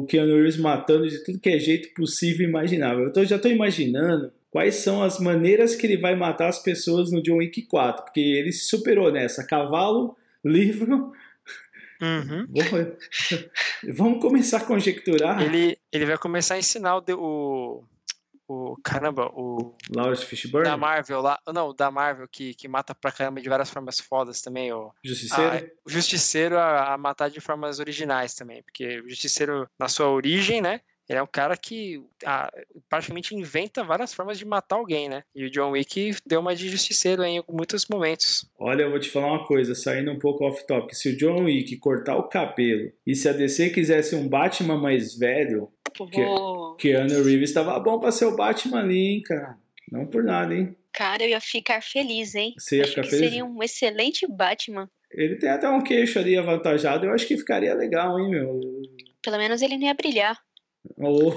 o 0.00 0.06
Keanu 0.06 0.34
Reeves 0.36 0.56
matando 0.56 1.08
de 1.08 1.22
tudo 1.24 1.38
que 1.40 1.48
é 1.50 1.58
jeito 1.58 1.92
possível 1.94 2.46
e 2.46 2.48
imaginável. 2.48 3.04
Eu 3.04 3.12
tô, 3.12 3.24
já 3.24 3.38
tô 3.38 3.48
imaginando 3.48 4.32
quais 4.50 4.76
são 4.76 5.02
as 5.02 5.18
maneiras 5.18 5.74
que 5.74 5.86
ele 5.86 5.96
vai 5.96 6.14
matar 6.14 6.48
as 6.48 6.62
pessoas 6.62 7.10
no 7.10 7.22
John 7.22 7.36
Wick 7.38 7.62
4, 7.62 8.04
porque 8.04 8.20
ele 8.20 8.52
se 8.52 8.68
superou 8.68 9.10
nessa. 9.12 9.46
Cavalo, 9.46 10.16
livro. 10.44 11.12
Uhum. 12.00 12.46
Vamos, 12.70 12.94
vamos 13.96 14.20
começar 14.20 14.58
a 14.58 14.64
conjecturar. 14.64 15.42
Ele, 15.42 15.78
ele 15.90 16.04
vai 16.04 16.18
começar 16.18 16.54
a 16.54 16.58
ensinar 16.58 16.96
o, 16.96 17.00
de- 17.00 17.14
o, 17.14 17.82
o 18.48 18.76
caramba, 18.82 19.30
o 19.32 19.74
Lawrence 19.94 20.24
Fishburne, 20.24 20.68
da 20.68 20.76
Marvel 20.76 21.20
lá, 21.20 21.38
não, 21.52 21.68
o 21.68 21.72
da 21.72 21.90
Marvel 21.90 22.28
que, 22.28 22.54
que 22.54 22.68
mata 22.68 22.94
pra 22.94 23.12
caramba 23.12 23.40
de 23.40 23.48
várias 23.48 23.70
formas 23.70 23.98
fodas 23.98 24.40
também, 24.40 24.72
o 24.72 24.92
Justiceiro. 25.04 25.66
Ah, 25.66 25.70
o 25.84 25.90
Justiceiro 25.90 26.58
a, 26.58 26.94
a 26.94 26.98
matar 26.98 27.30
de 27.30 27.40
formas 27.40 27.78
originais 27.78 28.34
também, 28.34 28.62
porque 28.62 29.00
o 29.00 29.08
Justiceiro, 29.08 29.68
na 29.78 29.88
sua 29.88 30.08
origem, 30.08 30.60
né? 30.60 30.80
Ele 31.08 31.20
é 31.20 31.22
um 31.22 31.28
cara 31.28 31.56
que 31.56 32.02
ah, 32.24 32.52
praticamente 32.88 33.34
inventa 33.34 33.84
várias 33.84 34.12
formas 34.12 34.38
de 34.38 34.44
matar 34.44 34.76
alguém, 34.76 35.08
né? 35.08 35.22
E 35.34 35.44
o 35.44 35.50
John 35.50 35.70
Wick 35.70 36.16
deu 36.26 36.40
uma 36.40 36.54
de 36.54 36.68
justiceiro 36.68 37.22
em 37.22 37.42
muitos 37.48 37.86
momentos. 37.86 38.44
Olha, 38.58 38.82
eu 38.82 38.90
vou 38.90 38.98
te 38.98 39.08
falar 39.08 39.28
uma 39.28 39.46
coisa, 39.46 39.74
saindo 39.74 40.10
um 40.10 40.18
pouco 40.18 40.44
off-topic. 40.44 40.94
Se 40.94 41.10
o 41.10 41.16
John 41.16 41.44
Wick 41.44 41.76
cortar 41.76 42.16
o 42.16 42.28
cabelo 42.28 42.90
e 43.06 43.14
se 43.14 43.28
a 43.28 43.32
DC 43.32 43.70
quisesse 43.70 44.16
um 44.16 44.28
Batman 44.28 44.78
mais 44.78 45.16
velho, 45.16 45.70
que, 46.04 46.22
Vou... 46.22 46.74
Keanu 46.74 47.22
Reeves 47.22 47.48
estava 47.50 47.78
bom 47.78 47.98
pra 47.98 48.10
ser 48.12 48.26
o 48.26 48.36
Batman 48.36 48.80
ali, 48.80 48.98
hein, 48.98 49.22
cara. 49.22 49.56
Não 49.90 50.06
por 50.06 50.22
nada, 50.22 50.52
hein. 50.54 50.76
Cara, 50.92 51.22
eu 51.22 51.28
ia 51.30 51.40
ficar 51.40 51.82
feliz, 51.82 52.34
hein? 52.34 52.54
Você 52.58 52.76
ia 52.76 52.82
Acho 52.82 52.90
ficar 52.90 53.02
que 53.02 53.10
feliz? 53.10 53.24
seria 53.24 53.44
um 53.44 53.62
excelente 53.62 54.26
Batman. 54.26 54.90
Ele 55.10 55.36
tem 55.36 55.48
até 55.48 55.68
um 55.68 55.82
queixo 55.82 56.18
ali 56.18 56.36
avantajado, 56.36 57.06
eu 57.06 57.12
acho 57.12 57.26
que 57.26 57.38
ficaria 57.38 57.74
legal, 57.74 58.18
hein, 58.18 58.28
meu. 58.28 58.60
Pelo 59.22 59.38
menos 59.38 59.62
ele 59.62 59.76
não 59.78 59.86
ia 59.86 59.94
brilhar. 59.94 60.38
Oh. 60.98 61.32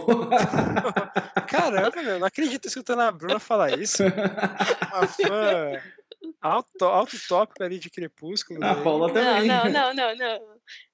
Caramba, 1.47 2.01
meu, 2.01 2.19
não 2.19 2.27
acredito 2.27 2.67
escutando 2.67 3.01
a 3.01 3.11
Bruna 3.11 3.39
falar 3.39 3.79
isso. 3.79 4.03
Uma 4.03 5.07
fã 5.07 5.81
alto, 6.41 6.85
alto 6.85 7.17
tópico 7.27 7.63
ali 7.63 7.79
de 7.79 7.89
Crepúsculo. 7.89 8.63
A 8.63 8.75
né? 8.75 8.83
Paula 8.83 9.07
Não, 9.07 9.13
também. 9.13 9.47
não, 9.47 9.65
não, 9.65 9.93
não, 9.93 10.15
não. 10.15 10.39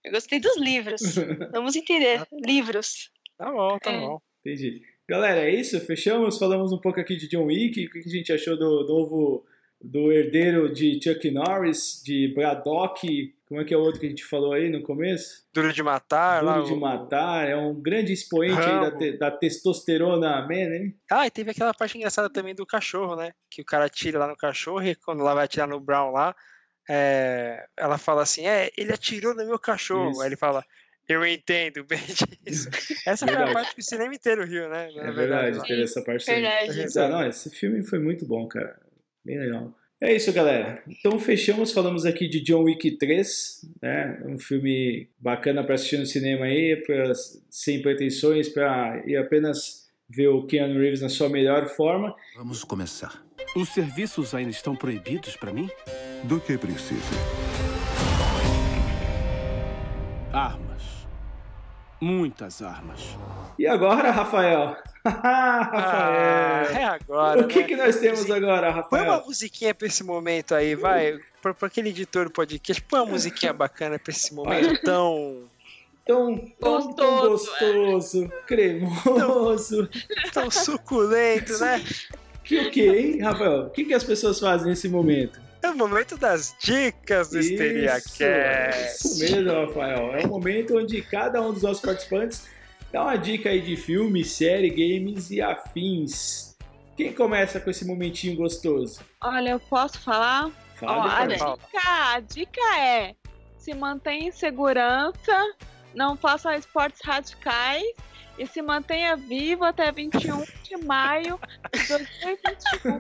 Eu 0.04 0.12
gostei 0.12 0.40
dos 0.40 0.58
livros. 0.58 1.02
Vamos 1.52 1.76
entender. 1.76 2.26
Livros. 2.32 3.12
Tá 3.38 3.52
bom, 3.52 3.78
tá 3.80 3.92
É. 3.92 4.00
bom. 4.00 4.20
Entendi. 4.46 4.82
Galera, 5.08 5.42
é 5.42 5.50
isso? 5.54 5.80
Fechamos? 5.86 6.38
Falamos 6.38 6.72
um 6.72 6.80
pouco 6.80 7.00
aqui 7.00 7.16
de 7.16 7.28
John 7.28 7.46
Wick. 7.46 7.86
O 7.86 7.90
que 7.90 8.00
a 8.00 8.02
gente 8.04 8.32
achou 8.34 8.58
do 8.58 8.86
novo 8.88 9.46
do 9.82 10.12
herdeiro 10.12 10.74
de 10.74 11.00
Chuck 11.04 11.30
Norris, 11.30 12.02
de 12.04 12.34
Braddock. 12.34 13.36
Como 13.48 13.62
é 13.62 13.66
que 13.66 13.74
é 13.74 13.78
o 13.78 13.82
outro 13.82 14.00
que 14.00 14.08
a 14.08 14.10
gente 14.10 14.24
falou 14.26 14.54
aí 14.54 14.70
no 14.70 14.82
começo? 14.82 15.46
Duro 15.54 15.72
de 15.72 15.84
matar. 15.84 16.44
lá, 16.44 16.56
Duro 16.56 16.66
de 16.68 16.74
o- 16.74 16.80
matar. 16.80 17.48
É 17.48 17.56
um 17.56 17.80
grande 17.80 18.12
expoente 18.14 18.58
aí 18.60 18.80
da, 18.82 18.92
te- 18.98 19.18
da 19.18 19.30
testosterona 19.32 20.42
man, 20.48 20.54
hein? 20.76 20.96
Ah, 21.12 21.28
e 21.28 21.32
teve 21.32 21.52
aquela 21.52 21.74
parte 21.74 21.98
engraçada 21.98 22.30
também 22.30 22.56
do 22.56 22.66
cachorro, 22.66 23.16
né? 23.16 23.32
Que 23.52 23.62
o 23.62 23.66
cara 23.66 23.86
atira 23.86 24.18
lá 24.18 24.28
no 24.28 24.36
cachorro 24.38 24.82
e 24.84 24.96
quando 24.96 25.20
ela 25.22 25.36
vai 25.36 25.46
atirar 25.46 25.68
no 25.68 25.80
Brown 25.80 26.12
lá, 26.12 26.36
é, 26.90 27.64
ela 27.78 27.98
fala 28.00 28.24
assim: 28.24 28.48
É, 28.48 28.72
ele 28.78 28.94
atirou 28.94 29.36
no 29.36 29.46
meu 29.46 29.60
cachorro. 29.60 30.12
Isso. 30.12 30.22
Aí 30.22 30.30
ele 30.30 30.38
fala: 30.38 30.64
Eu 31.08 31.26
entendo 31.26 31.84
bem 31.84 32.00
disso. 32.46 32.70
Essa 33.06 33.26
foi 33.26 33.36
a 33.36 33.38
Verdade. 33.46 33.54
parte 33.54 33.76
que 33.76 33.82
o 33.82 33.84
cinema 33.84 34.14
inteiro 34.14 34.44
riu, 34.46 34.68
né? 34.70 34.90
É 34.96 35.12
verdade, 35.12 35.62
teve 35.68 35.84
essa 35.84 36.02
parte. 36.02 36.26
Verdade. 36.26 37.00
Ah, 37.00 37.08
não, 37.10 37.28
esse 37.28 37.50
filme 37.52 37.84
foi 37.84 38.00
muito 38.00 38.26
bom, 38.26 38.48
cara. 38.48 38.80
Bem 39.24 39.38
legal. 39.40 39.74
É 40.02 40.14
isso, 40.14 40.32
galera. 40.34 40.84
Então 40.88 41.18
fechamos, 41.20 41.72
falamos 41.72 42.06
aqui 42.06 42.28
de 42.28 42.42
John 42.42 42.64
Wick 42.64 42.98
3, 42.98 43.62
né? 43.82 44.22
Um 44.26 44.38
filme 44.38 45.10
bacana 45.20 45.64
para 45.64 45.76
assistir 45.76 45.98
no 45.98 46.06
cinema 46.06 46.46
aí, 46.46 46.76
pra, 46.86 47.12
sem 47.50 47.82
pretensões, 47.82 48.50
para 48.50 49.02
ir 49.06 49.16
apenas 49.16 49.86
ver 50.10 50.28
o 50.28 50.46
Keanu 50.46 50.80
Reeves 50.80 51.02
na 51.02 51.10
sua 51.10 51.30
melhor 51.30 51.68
forma. 51.70 52.16
Vamos 52.36 52.64
começar. 52.64 53.24
Os 53.56 53.70
serviços 53.70 54.36
ainda 54.36 54.52
estão 54.52 54.76
proibidos 54.76 55.38
pra 55.38 55.54
mim? 55.54 55.70
Do 56.24 56.42
que 56.42 56.58
precisa? 56.58 57.02
Armas. 60.34 60.65
Muitas 62.02 62.62
armas. 62.62 63.00
E 63.58 63.66
agora, 63.68 64.12
Rafael? 64.12 64.76
Ah, 65.08 65.70
Rafael. 65.72 66.82
é 66.82 66.84
agora. 66.84 67.42
o 67.42 67.48
que, 67.48 67.60
né? 67.60 67.68
que 67.68 67.76
nós 67.76 67.98
temos 67.98 68.30
agora, 68.32 68.72
Põe 68.90 69.02
uma 69.02 69.12
Rafael? 69.14 69.26
musiquinha 69.28 69.74
pra 69.76 69.88
esse 69.88 70.04
momento 70.04 70.56
aí, 70.56 70.74
vai. 70.74 71.20
Pra, 71.44 71.54
pra 71.54 71.68
aquele 71.68 71.90
editor 71.90 72.26
do 72.26 72.32
podcast, 72.32 72.82
põe 72.82 73.02
uma 73.02 73.12
musiquinha 73.12 73.54
bacana 73.54 74.00
pra 74.00 74.12
esse 74.12 74.34
momento 74.34 74.82
tão. 74.82 75.44
Tão, 76.08 76.36
tão, 76.60 76.94
tão 76.94 77.30
gostoso, 77.30 78.32
cremoso. 78.48 79.88
tão 80.34 80.50
suculento, 80.50 81.56
né? 81.60 81.84
Que 82.44 82.60
o 82.68 82.72
que, 82.72 82.88
hein, 82.88 83.22
Rafael? 83.22 83.66
O 83.66 83.70
que, 83.70 83.86
que 83.86 83.94
as 83.94 84.04
pessoas 84.04 84.40
fazem 84.40 84.68
nesse 84.70 84.90
momento? 84.90 85.40
É 85.66 85.70
o 85.72 85.76
momento 85.76 86.16
das 86.16 86.56
dicas 86.60 87.32
do 87.32 87.40
Isso, 87.40 87.54
SteriaCast. 87.54 88.24
Isso 88.24 89.20
mesmo, 89.20 89.52
Rafael. 89.52 90.16
É 90.16 90.24
o 90.24 90.28
momento 90.28 90.78
onde 90.78 91.02
cada 91.02 91.42
um 91.42 91.52
dos 91.52 91.64
nossos 91.64 91.82
participantes 91.82 92.48
dá 92.92 93.02
uma 93.02 93.16
dica 93.16 93.50
aí 93.50 93.62
de 93.62 93.76
filme, 93.76 94.24
série, 94.24 94.70
games 94.70 95.32
e 95.32 95.42
afins. 95.42 96.56
Quem 96.96 97.12
começa 97.12 97.60
com 97.60 97.72
esse 97.72 97.84
momentinho 97.84 98.36
gostoso? 98.36 99.02
Olha, 99.24 99.50
eu 99.50 99.60
posso 99.60 100.00
falar? 100.02 100.52
Fala, 100.76 101.04
Ó, 101.04 101.08
a, 101.08 101.26
dica, 101.26 101.58
a 102.14 102.20
dica 102.20 102.80
é 102.80 103.16
se 103.58 103.74
mantenha 103.74 104.28
em 104.28 104.32
segurança, 104.32 105.56
não 105.96 106.16
faça 106.16 106.56
esportes 106.56 107.02
radicais 107.04 107.84
e 108.38 108.46
se 108.48 108.62
mantenha 108.62 109.16
vivo 109.16 109.64
até 109.64 109.92
21 109.92 110.44
de 110.64 110.78
maio 110.86 111.40
de 111.74 111.88
2021. 111.88 112.98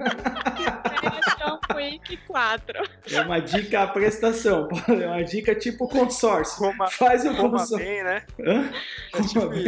que 0.55 0.63
é 0.63 1.45
John 1.45 1.59
Wick 1.75 2.17
4. 2.27 2.89
É 3.11 3.21
uma 3.21 3.39
dica 3.39 3.81
à 3.83 3.87
prestação. 3.87 4.69
É 4.87 5.07
uma 5.07 5.23
dica 5.23 5.53
tipo 5.55 5.87
consórcio. 5.87 6.57
Coma, 6.57 6.89
Faz 6.89 7.25
o 7.25 7.35
consórcio. 7.35 7.77
bem, 7.77 8.03
né? 8.03 8.23
Hã? 8.39 8.69
É 9.13 9.21
tipo 9.21 9.47
bem? 9.49 9.63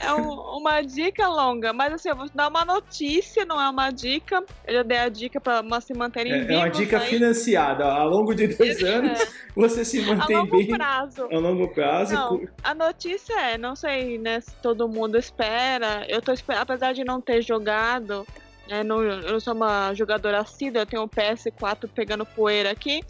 É 0.00 0.12
um- 0.14 0.58
uma 0.58 0.80
dica 0.82 1.26
longa, 1.28 1.72
mas 1.72 1.92
assim, 1.92 2.08
eu 2.08 2.16
vou 2.16 2.28
te 2.28 2.36
dar 2.36 2.48
uma 2.48 2.64
notícia, 2.64 3.44
não 3.44 3.60
é 3.60 3.68
uma 3.68 3.90
dica. 3.90 4.44
Eu 4.66 4.74
já 4.74 4.82
dei 4.82 4.98
a 4.98 5.08
dica 5.08 5.40
para 5.40 5.62
se 5.80 5.92
manterem 5.94 6.32
É, 6.32 6.38
vivos. 6.40 6.54
é 6.54 6.58
uma 6.58 6.68
dica 6.70 6.98
aí, 6.98 7.08
financiada. 7.08 7.84
Ao 7.84 8.08
longo 8.08 8.34
de 8.34 8.46
dois 8.48 8.82
anos, 8.82 9.18
você 9.54 9.84
se 9.84 9.98
a 10.00 10.14
mantém 10.14 10.36
longo 10.36 10.56
bem 10.56 10.68
prazo. 10.68 11.24
a 11.30 11.38
longo 11.38 11.68
prazo. 11.68 12.14
Não, 12.14 12.40
a 12.62 12.74
notícia 12.74 13.34
é, 13.40 13.58
não 13.58 13.74
sei, 13.74 14.18
né, 14.18 14.40
se 14.40 14.54
todo 14.62 14.88
mundo 14.88 15.18
espera. 15.18 16.04
Eu 16.08 16.22
tô 16.22 16.32
esperando, 16.32 16.62
apesar 16.62 16.92
de 16.92 17.04
não 17.04 17.20
ter 17.20 17.42
jogado, 17.42 18.26
né, 18.68 18.82
não, 18.84 19.02
eu 19.02 19.32
não 19.32 19.40
sou 19.40 19.54
uma 19.54 19.92
jogadora 19.94 20.40
assídua, 20.40 20.82
eu 20.82 20.86
tenho 20.86 21.02
o 21.02 21.08
PS4 21.08 21.88
pegando 21.94 22.24
poeira 22.24 22.70
aqui. 22.70 23.00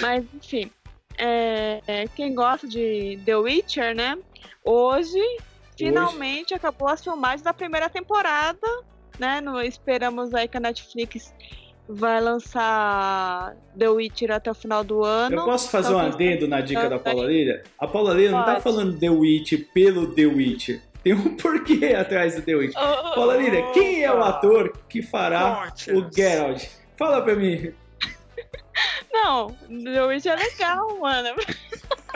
Mas, 0.00 0.24
enfim, 0.34 0.70
é, 1.16 1.80
é, 1.86 2.08
quem 2.08 2.34
gosta 2.34 2.66
de 2.66 3.18
The 3.24 3.36
Witcher, 3.36 3.94
né, 3.94 4.16
hoje, 4.64 5.20
finalmente 5.76 6.54
acabou 6.54 6.88
as 6.88 7.02
filmagens 7.02 7.42
da 7.42 7.52
primeira 7.52 7.88
temporada, 7.88 8.66
né, 9.18 9.40
no, 9.40 9.60
esperamos 9.60 10.34
aí 10.34 10.48
que 10.48 10.56
a 10.56 10.60
Netflix 10.60 11.32
vai 11.88 12.20
lançar 12.20 13.54
The 13.78 13.88
Witcher 13.88 14.32
até 14.32 14.50
o 14.50 14.54
final 14.54 14.82
do 14.82 15.04
ano. 15.04 15.36
Eu 15.36 15.44
posso 15.44 15.70
fazer 15.70 15.94
um 15.94 15.98
Então, 15.98 16.12
adendo 16.12 16.48
na 16.48 16.60
dica 16.60 16.88
da. 16.88 16.98
Paula 16.98 17.26
Lira? 17.26 17.62
A 17.78 17.86
Paula 17.86 18.14
Lira 18.14 18.32
não 18.32 18.44
tá 18.44 18.60
falando 18.60 18.98
The 18.98 19.10
Witch 19.10 19.52
pelo 19.72 20.12
The 20.12 20.26
Witch. 20.26 20.80
Tem 21.02 21.14
um 21.14 21.36
porquê 21.36 21.94
atrás 21.96 22.34
do 22.34 22.42
The 22.42 22.54
Witch. 22.54 22.74
Oh, 22.76 23.14
Paula 23.14 23.36
Lira, 23.36 23.70
quem 23.72 24.02
é 24.02 24.12
o 24.12 24.22
ator 24.22 24.76
que 24.88 25.02
fará 25.02 25.72
o 25.88 26.12
Geralt? 26.12 26.64
Fala 26.96 27.22
pra 27.22 27.36
mim. 27.36 27.72
Não, 29.12 29.56
The 29.68 30.02
Witch 30.04 30.26
é 30.26 30.34
legal, 30.34 30.98
mano. 30.98 31.36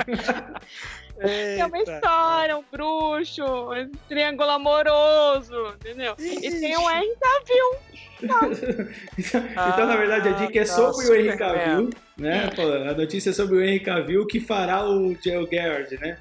Tem 1.21 1.65
uma 1.65 1.79
história, 1.79 2.59
um 2.59 2.65
bruxo, 2.71 3.45
um 3.45 3.91
triângulo 4.09 4.51
amoroso, 4.51 5.69
entendeu? 5.75 6.15
E 6.19 6.51
tem 6.61 6.77
o 6.77 6.91
Henry 6.91 7.15
Cavill. 7.21 7.77
então, 9.19 9.41
então, 9.69 9.87
na 9.87 9.97
verdade, 9.97 10.29
a 10.29 10.33
dica 10.33 10.59
é 10.59 10.63
Ah, 10.63 10.67
sobre 10.67 11.07
tá, 11.07 11.13
o 11.13 11.17
Henry. 11.17 11.37
Cavill, 11.39 11.91
né? 12.19 12.51
Pô, 12.55 12.63
A 12.63 12.95
notícia 12.95 13.31
é 13.31 13.33
sobre 13.33 13.57
o 13.57 13.63
Henry 13.65 13.81
Cavill 13.81 14.27
que 14.27 14.41
fará 14.41 14.85
o 14.89 15.15
Joe 15.23 15.47
Garrett, 15.47 15.97
né? 15.99 16.19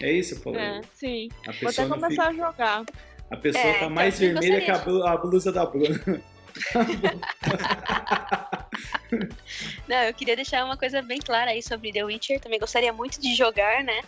É 0.00 0.12
isso, 0.12 0.40
Paulo? 0.42 0.58
É, 0.58 0.80
sim. 0.94 1.28
A 1.46 1.52
Vou 1.52 1.70
até 1.70 1.86
começar 1.86 2.10
fica- 2.10 2.28
a 2.28 2.32
jogar. 2.32 2.84
a 3.30 3.36
pessoa 3.36 3.64
É, 3.64 3.70
tá 3.72 3.76
então, 3.78 3.90
mais 3.90 4.20
eu 4.20 4.32
vermelha 4.32 4.60
que 4.60 4.70
a 4.70 5.16
blusa 5.16 5.52
da 5.52 5.64
Bruna. 5.66 6.22
Não, 9.88 10.02
eu 10.04 10.14
queria 10.14 10.36
deixar 10.36 10.64
uma 10.64 10.76
coisa 10.76 11.02
bem 11.02 11.18
clara 11.20 11.50
aí 11.50 11.62
sobre 11.62 11.92
The 11.92 12.04
Witcher. 12.04 12.40
Também 12.40 12.58
gostaria 12.58 12.92
muito 12.92 13.20
de 13.20 13.34
jogar, 13.34 13.82
né? 13.84 14.00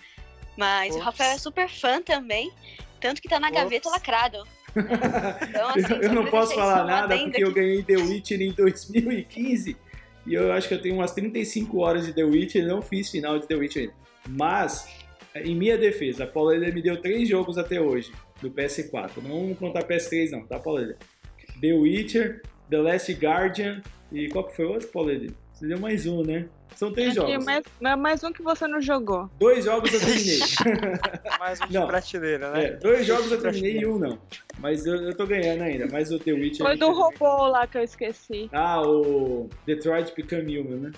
Mas 0.56 0.94
o 0.94 0.96
Ops. 0.96 1.04
Rafael 1.06 1.32
é 1.32 1.38
super 1.38 1.68
fã 1.68 2.02
também. 2.02 2.52
Tanto 3.00 3.20
que 3.20 3.28
tá 3.28 3.40
na 3.40 3.48
Ops. 3.48 3.58
gaveta 3.58 3.88
lacrado. 3.88 4.46
Então, 4.74 5.68
assim, 5.68 5.94
eu 6.00 6.12
não 6.14 6.24
posso 6.24 6.54
falar 6.54 6.84
nada 6.84 7.14
porque 7.18 7.44
eu 7.44 7.48
aqui. 7.48 7.60
ganhei 7.60 7.82
The 7.82 7.96
Witcher 7.96 8.40
em 8.40 8.52
2015 8.52 9.76
e 10.26 10.34
eu 10.34 10.50
acho 10.52 10.68
que 10.68 10.74
eu 10.74 10.80
tenho 10.80 10.94
umas 10.94 11.12
35 11.12 11.78
horas 11.78 12.06
de 12.06 12.14
The 12.14 12.24
Witcher 12.24 12.62
e 12.62 12.66
não 12.66 12.80
fiz 12.80 13.10
final 13.10 13.38
de 13.38 13.46
The 13.46 13.54
Witcher 13.54 13.82
ainda. 13.82 13.94
Mas, 14.28 14.88
em 15.34 15.54
minha 15.54 15.76
defesa, 15.76 16.24
a 16.24 16.26
Paulina 16.26 16.72
me 16.72 16.80
deu 16.80 16.96
três 17.00 17.28
jogos 17.28 17.58
até 17.58 17.80
hoje 17.80 18.12
do 18.40 18.50
PS4. 18.50 19.10
Não 19.22 19.40
vamos 19.40 19.58
contar 19.58 19.82
PS3 19.84 20.30
não, 20.30 20.46
tá, 20.46 20.58
Paulina? 20.58 20.96
The 21.60 21.72
Witcher, 21.74 22.42
The 22.70 22.78
Last 22.78 23.12
Guardian 23.12 23.82
e 24.10 24.28
qual 24.28 24.44
que 24.46 24.56
foi 24.56 24.64
o 24.64 24.72
outro, 24.72 24.88
Paulina? 24.88 25.32
Você 25.62 25.68
deu 25.68 25.78
mais 25.78 26.06
um, 26.06 26.24
né? 26.24 26.48
São 26.74 26.92
três 26.92 27.16
Aqui, 27.16 27.30
jogos. 27.30 27.44
mais, 27.44 27.64
mais- 27.80 27.98
mais 28.00 28.24
um 28.24 28.32
que 28.32 28.42
você 28.42 28.66
não 28.66 28.82
jogou. 28.82 29.30
Dois 29.38 29.64
jogos 29.64 29.92
eu 29.94 30.00
terminei. 30.00 30.40
Mais 31.38 31.60
um 31.60 31.66
de 31.68 31.74
Não. 31.74 31.86
prateleira, 31.86 32.50
né? 32.50 32.64
É, 32.64 32.70
dois 32.72 33.06
jogos 33.06 33.30
eu 33.30 33.40
terminei 33.40 33.78
e 33.78 33.86
um 33.86 33.96
não. 33.96 34.18
Mas 34.58 34.84
eu, 34.84 34.96
eu 34.96 35.14
tô 35.16 35.24
ganhando 35.24 35.62
ainda. 35.62 35.86
Mas 35.86 36.10
o 36.10 36.18
The 36.18 36.32
Witcher. 36.32 36.66
Foi 36.66 36.76
do 36.76 36.90
robô 36.90 37.46
lá 37.46 37.64
que 37.68 37.78
eu 37.78 37.82
esqueci. 37.84 38.48
Ah, 38.52 38.82
o 38.82 39.48
Detroit 39.64 40.12
Become 40.16 40.58
Human, 40.58 40.78
né? 40.80 40.92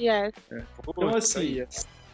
Yes. 0.00 0.32
Então, 0.50 0.64
Putz, 0.92 1.14
assim, 1.16 1.60
aí, 1.60 1.66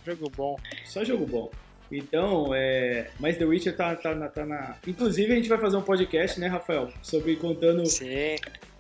jogo 0.05 0.31
bom. 0.37 0.57
só 0.85 1.03
jogo 1.03 1.25
bom. 1.25 1.51
Então, 1.91 2.51
é. 2.55 3.09
Mas 3.19 3.39
The 3.39 3.47
Witcher 3.47 3.75
tá, 3.75 3.97
tá, 3.97 4.15
na, 4.15 4.29
tá 4.29 4.45
na. 4.45 4.77
Inclusive, 4.87 5.33
a 5.33 5.37
gente 5.37 5.49
vai 5.49 5.57
fazer 5.57 5.79
um 5.79 5.83
podcast, 5.83 6.39
né, 6.39 6.47
Rafael? 6.47 6.93
Sobre 7.01 7.37
contando 7.37 7.87
Sim. 7.87 8.37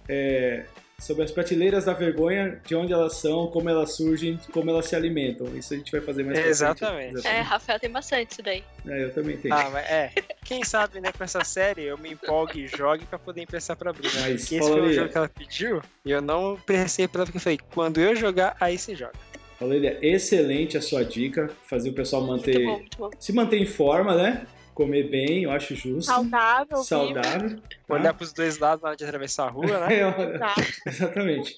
é, 0.07 0.67
sobre 0.99 1.24
as 1.24 1.30
prateleiras 1.30 1.84
da 1.84 1.92
vergonha, 1.92 2.61
de 2.64 2.74
onde 2.74 2.92
elas 2.92 3.16
são, 3.16 3.49
como 3.49 3.68
elas 3.68 3.92
surgem, 3.92 4.38
como 4.53 4.70
elas 4.70 4.86
se 4.86 4.97
alimentam. 4.97 5.47
Isso 5.57 5.74
a 5.74 5.76
gente 5.76 5.92
vai 5.92 6.01
fazer 6.01 6.24
mais 6.24 6.34
pra 6.34 6.42
frente. 6.42 6.51
Exatamente. 6.51 7.26
É, 7.26 7.40
Rafael 7.40 7.78
tem 7.78 7.90
bastante 7.90 8.32
isso 8.32 8.42
daí. 8.42 8.64
É, 8.86 9.05
eu 9.05 9.12
também 9.12 9.36
tenho. 9.36 9.55
Ah, 9.55 9.68
mas 9.70 9.84
é. 9.86 10.12
Quem 10.42 10.64
sabe, 10.64 11.01
né, 11.01 11.12
com 11.12 11.22
essa 11.22 11.44
série 11.44 11.84
eu 11.84 11.99
me 11.99 12.12
empolgue 12.12 12.64
e 12.64 12.66
jogue 12.66 13.05
pra 13.05 13.18
poder 13.18 13.42
emprestar 13.42 13.76
pra 13.76 13.92
Bruna. 13.92 14.09
Mas, 14.20 14.42
Porque 14.42 14.57
esse 14.57 14.59
foi 14.59 14.80
o 14.80 14.92
jogo 14.92 15.09
que 15.11 15.18
ela 15.18 15.28
pediu 15.28 15.82
e 16.05 16.11
eu 16.11 16.22
não 16.22 16.59
pensei 16.64 17.07
pra 17.07 17.20
ela 17.20 17.26
porque 17.26 17.38
eu 17.38 17.42
falei, 17.42 17.59
quando 17.74 18.01
eu 18.01 18.16
jogar, 18.16 18.57
aí 18.59 18.78
você 18.78 18.97
joga. 18.97 19.14
Valéria, 19.61 19.99
excelente 20.03 20.76
a 20.76 20.82
sua 20.82 21.05
dica. 21.05 21.51
Fazer 21.64 21.90
o 21.90 21.92
pessoal 21.92 22.22
manter. 22.22 22.59
Muito 22.59 22.66
bom, 22.66 22.78
muito 22.78 22.99
bom. 22.99 23.11
Se 23.18 23.32
manter 23.32 23.59
em 23.59 23.66
forma, 23.66 24.14
né? 24.14 24.47
Comer 24.77 25.05
bem, 25.05 25.45
eu 25.45 25.51
acho 25.51 25.74
justo. 25.74 26.03
Saudável, 26.03 26.77
Saudável. 26.85 27.59
Olhar 27.89 28.12
tá? 28.12 28.12
pros 28.12 28.31
dois 28.31 28.59
lados 28.59 28.83
na 28.83 28.91
hora 28.91 28.97
de 28.97 29.05
atravessar 29.05 29.47
a 29.47 29.51
rua, 29.51 29.66
né? 29.66 29.87
É, 29.97 30.11
vivo. 30.11 30.39
Tá. 30.39 30.55
exatamente. 30.87 31.57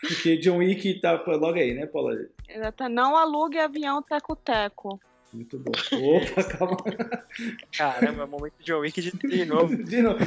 Porque 0.00 0.38
John 0.38 0.56
Wick 0.56 0.98
tá 0.98 1.22
logo 1.26 1.58
aí, 1.58 1.74
né, 1.74 1.84
Paula? 1.84 2.16
Exato. 2.48 2.88
Não 2.88 3.18
alugue 3.18 3.58
avião 3.58 4.00
teco-teco. 4.02 4.98
Muito 5.30 5.58
bom. 5.58 5.72
Opa, 5.92 6.42
calma. 6.56 6.76
Caramba, 7.76 8.26
momento 8.26 8.54
de 8.58 8.64
John 8.64 8.78
Wick 8.78 9.02
de, 9.02 9.10
de 9.10 9.44
novo. 9.44 9.76
De 9.84 10.00
novo. 10.00 10.20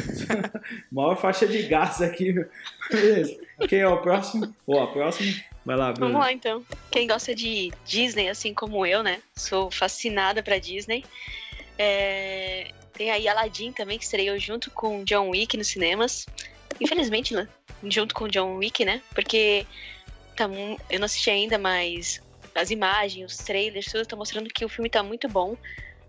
Maior 0.91 1.15
faixa 1.15 1.47
de 1.47 1.63
gás 1.63 2.03
aqui. 2.03 2.33
meu. 2.33 2.47
Beleza. 2.91 3.35
Quem 3.67 3.79
é 3.79 3.87
o 3.87 3.99
próximo? 3.99 4.53
Ó, 4.67 4.83
o 4.83 4.93
próximo. 4.93 5.33
Vai 5.65 5.75
lá, 5.75 5.91
Bruno. 5.91 6.11
Vamos 6.11 6.27
lá 6.27 6.31
então. 6.31 6.63
Quem 6.91 7.07
gosta 7.07 7.33
de 7.33 7.71
Disney, 7.83 8.29
assim 8.29 8.53
como 8.53 8.85
eu, 8.85 9.01
né? 9.01 9.23
Sou 9.35 9.71
fascinada 9.71 10.43
pra 10.43 10.59
Disney. 10.59 11.03
É, 11.77 12.71
Tem 12.93 13.11
aí 13.11 13.27
Aladdin 13.27 13.71
também, 13.71 13.97
que 13.97 14.03
estreou 14.03 14.37
junto 14.39 14.71
com 14.71 15.03
John 15.03 15.29
Wick 15.29 15.55
nos 15.57 15.67
cinemas. 15.67 16.25
Infelizmente, 16.79 17.33
né? 17.33 17.47
Junto 17.83 18.15
com 18.15 18.27
John 18.27 18.55
Wick, 18.55 18.83
né? 18.83 19.01
Porque 19.13 19.65
tá 20.35 20.45
eu 20.89 20.99
não 20.99 21.05
assisti 21.05 21.29
ainda, 21.29 21.57
mas 21.57 22.21
as 22.55 22.71
imagens, 22.71 23.31
os 23.31 23.37
trailers, 23.37 23.85
tudo 23.85 24.05
tá 24.05 24.15
mostrando 24.15 24.49
que 24.49 24.65
o 24.65 24.69
filme 24.69 24.89
tá 24.89 25.03
muito 25.03 25.27
bom. 25.27 25.55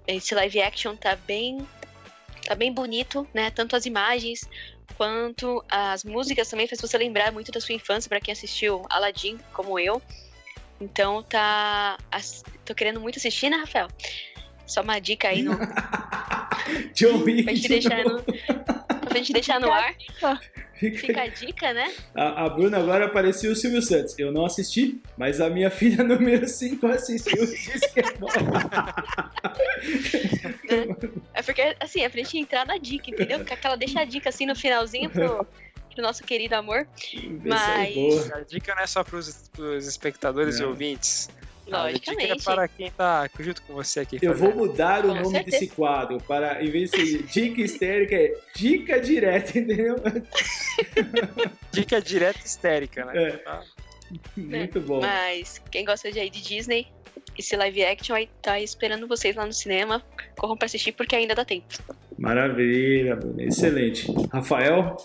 Esse 0.07 0.35
live 0.35 0.63
action 0.63 0.97
tá 0.97 1.15
bem. 1.15 1.67
tá 2.47 2.55
bem 2.55 2.73
bonito, 2.73 3.29
né? 3.35 3.51
Tanto 3.51 3.77
as 3.77 3.85
imagens 3.85 4.49
quanto 4.97 5.63
as 5.71 6.03
músicas 6.03 6.49
também 6.49 6.67
faz 6.67 6.81
você 6.81 6.97
lembrar 6.97 7.31
muito 7.31 7.53
da 7.53 7.61
sua 7.61 7.75
infância, 7.75 8.09
pra 8.09 8.21
quem 8.21 8.33
assistiu 8.33 8.83
Aladdin, 8.89 9.39
como 9.53 9.79
eu. 9.79 10.01
Então 10.81 11.23
tá. 11.23 11.99
Tô 12.65 12.75
querendo 12.75 13.01
muito 13.01 13.19
assistir, 13.19 13.51
né, 13.51 13.59
Rafael? 13.59 13.89
Só 14.69 14.83
uma 14.83 15.01
dica 15.01 15.29
aí 15.29 15.43
no, 15.43 15.59
John 16.95 17.23
Wick. 17.25 17.43
pra 17.45 17.55
gente 17.55 17.63
de 17.63 17.69
deixar 17.69 18.05
no. 18.05 18.23
Pra 18.23 19.17
gente 19.19 19.33
deixar 19.33 19.61
no 19.61 19.73
ar. 19.73 19.95
Fica- 19.95 20.41
Fica 20.79 21.23
a 21.23 21.27
dica, 21.27 21.73
né? 21.73 21.93
A, 22.15 22.45
a 22.45 22.49
Bruna 22.51 22.79
agora 22.79 23.09
parecia 23.09 23.51
o 23.51 23.57
Silvio 23.57 23.83
Santos. 23.83 24.17
Eu 24.17 24.31
não 24.31 24.45
assisti, 24.45 25.03
mas 25.17 25.41
a 25.41 25.51
minha 25.51 25.71
filha 25.73 26.05
número 26.05 26.47
5 26.47 26.87
assistiu 26.87 27.43
e 27.43 27.47
disse 27.49 27.93
que 27.93 27.99
é 27.99 28.13
bom. 28.13 28.29
É 31.35 31.43
porque, 31.43 31.77
assim, 31.81 32.03
é 32.03 32.09
pra 32.09 32.19
gente 32.19 32.39
entrar 32.39 32.67
na 32.67 32.77
dica, 32.79 33.11
entendeu? 33.11 33.39
Porque 33.39 33.55
aquela 33.55 33.77
deixa 33.77 34.01
a 34.01 34.05
dica 34.05 34.29
assim 34.29 34.47
no 34.47 34.55
finalzinho 34.55 35.09
pro, 35.11 35.47
pro 35.95 36.03
nosso 36.03 36.23
querido 36.25 36.55
amor. 36.55 36.87
Mas- 37.45 37.95
boa. 37.95 38.37
A 38.37 38.41
dica 38.41 38.75
não 38.75 38.83
é 38.83 38.87
só 38.87 39.03
pros, 39.05 39.49
pros 39.53 39.87
espectadores 39.87 40.59
e 40.59 40.63
Não. 40.63 40.69
Ouvintes. 41.77 42.09
A 42.09 42.11
dica 42.13 42.23
é 42.23 42.29
Logicamente. 42.29 42.45
para 42.45 42.69
quem 42.69 42.91
tá 42.91 43.31
junto 43.39 43.63
com 43.63 43.75
você 43.75 44.01
aqui. 44.01 44.19
Eu 44.23 44.35
vou 44.35 44.51
fazendo. 44.51 44.67
mudar 44.67 45.05
o 45.05 45.09
Com 45.09 45.15
nome 45.15 45.31
certeza. 45.31 45.59
desse 45.59 45.75
quadro 45.75 46.19
para, 46.23 46.63
em 46.65 46.71
vez 46.71 46.91
de 46.91 47.07
ser 47.07 47.23
dica 47.25 47.61
histérica, 47.61 48.15
é 48.17 48.35
dica 48.55 49.01
direta, 49.01 49.59
entendeu? 49.59 49.97
Dica 51.73 52.01
direta 52.01 52.41
histérica, 52.45 53.05
né? 53.05 53.23
É. 53.29 53.31
Tá? 53.39 53.63
Muito 54.37 54.81
bom. 54.81 55.01
Mas 55.01 55.61
quem 55.71 55.85
gosta 55.85 56.11
de 56.11 56.19
aí 56.19 56.31
de 56.31 56.41
Disney, 56.43 56.87
esse 57.37 57.57
live 57.57 57.85
action 57.85 58.17
aí 58.17 58.29
tá 58.43 58.59
esperando 58.61 59.07
vocês 59.07 59.37
lá 59.37 59.45
no 59.47 59.53
cinema. 59.53 60.03
Corram 60.37 60.57
pra 60.57 60.67
assistir 60.67 60.93
porque 60.93 61.15
ainda 61.15 61.35
dá 61.35 61.45
tempo. 61.45 61.67
Maravilha, 62.19 63.15
Bruna. 63.17 63.45
Excelente. 63.45 64.13
Rafael? 64.33 64.97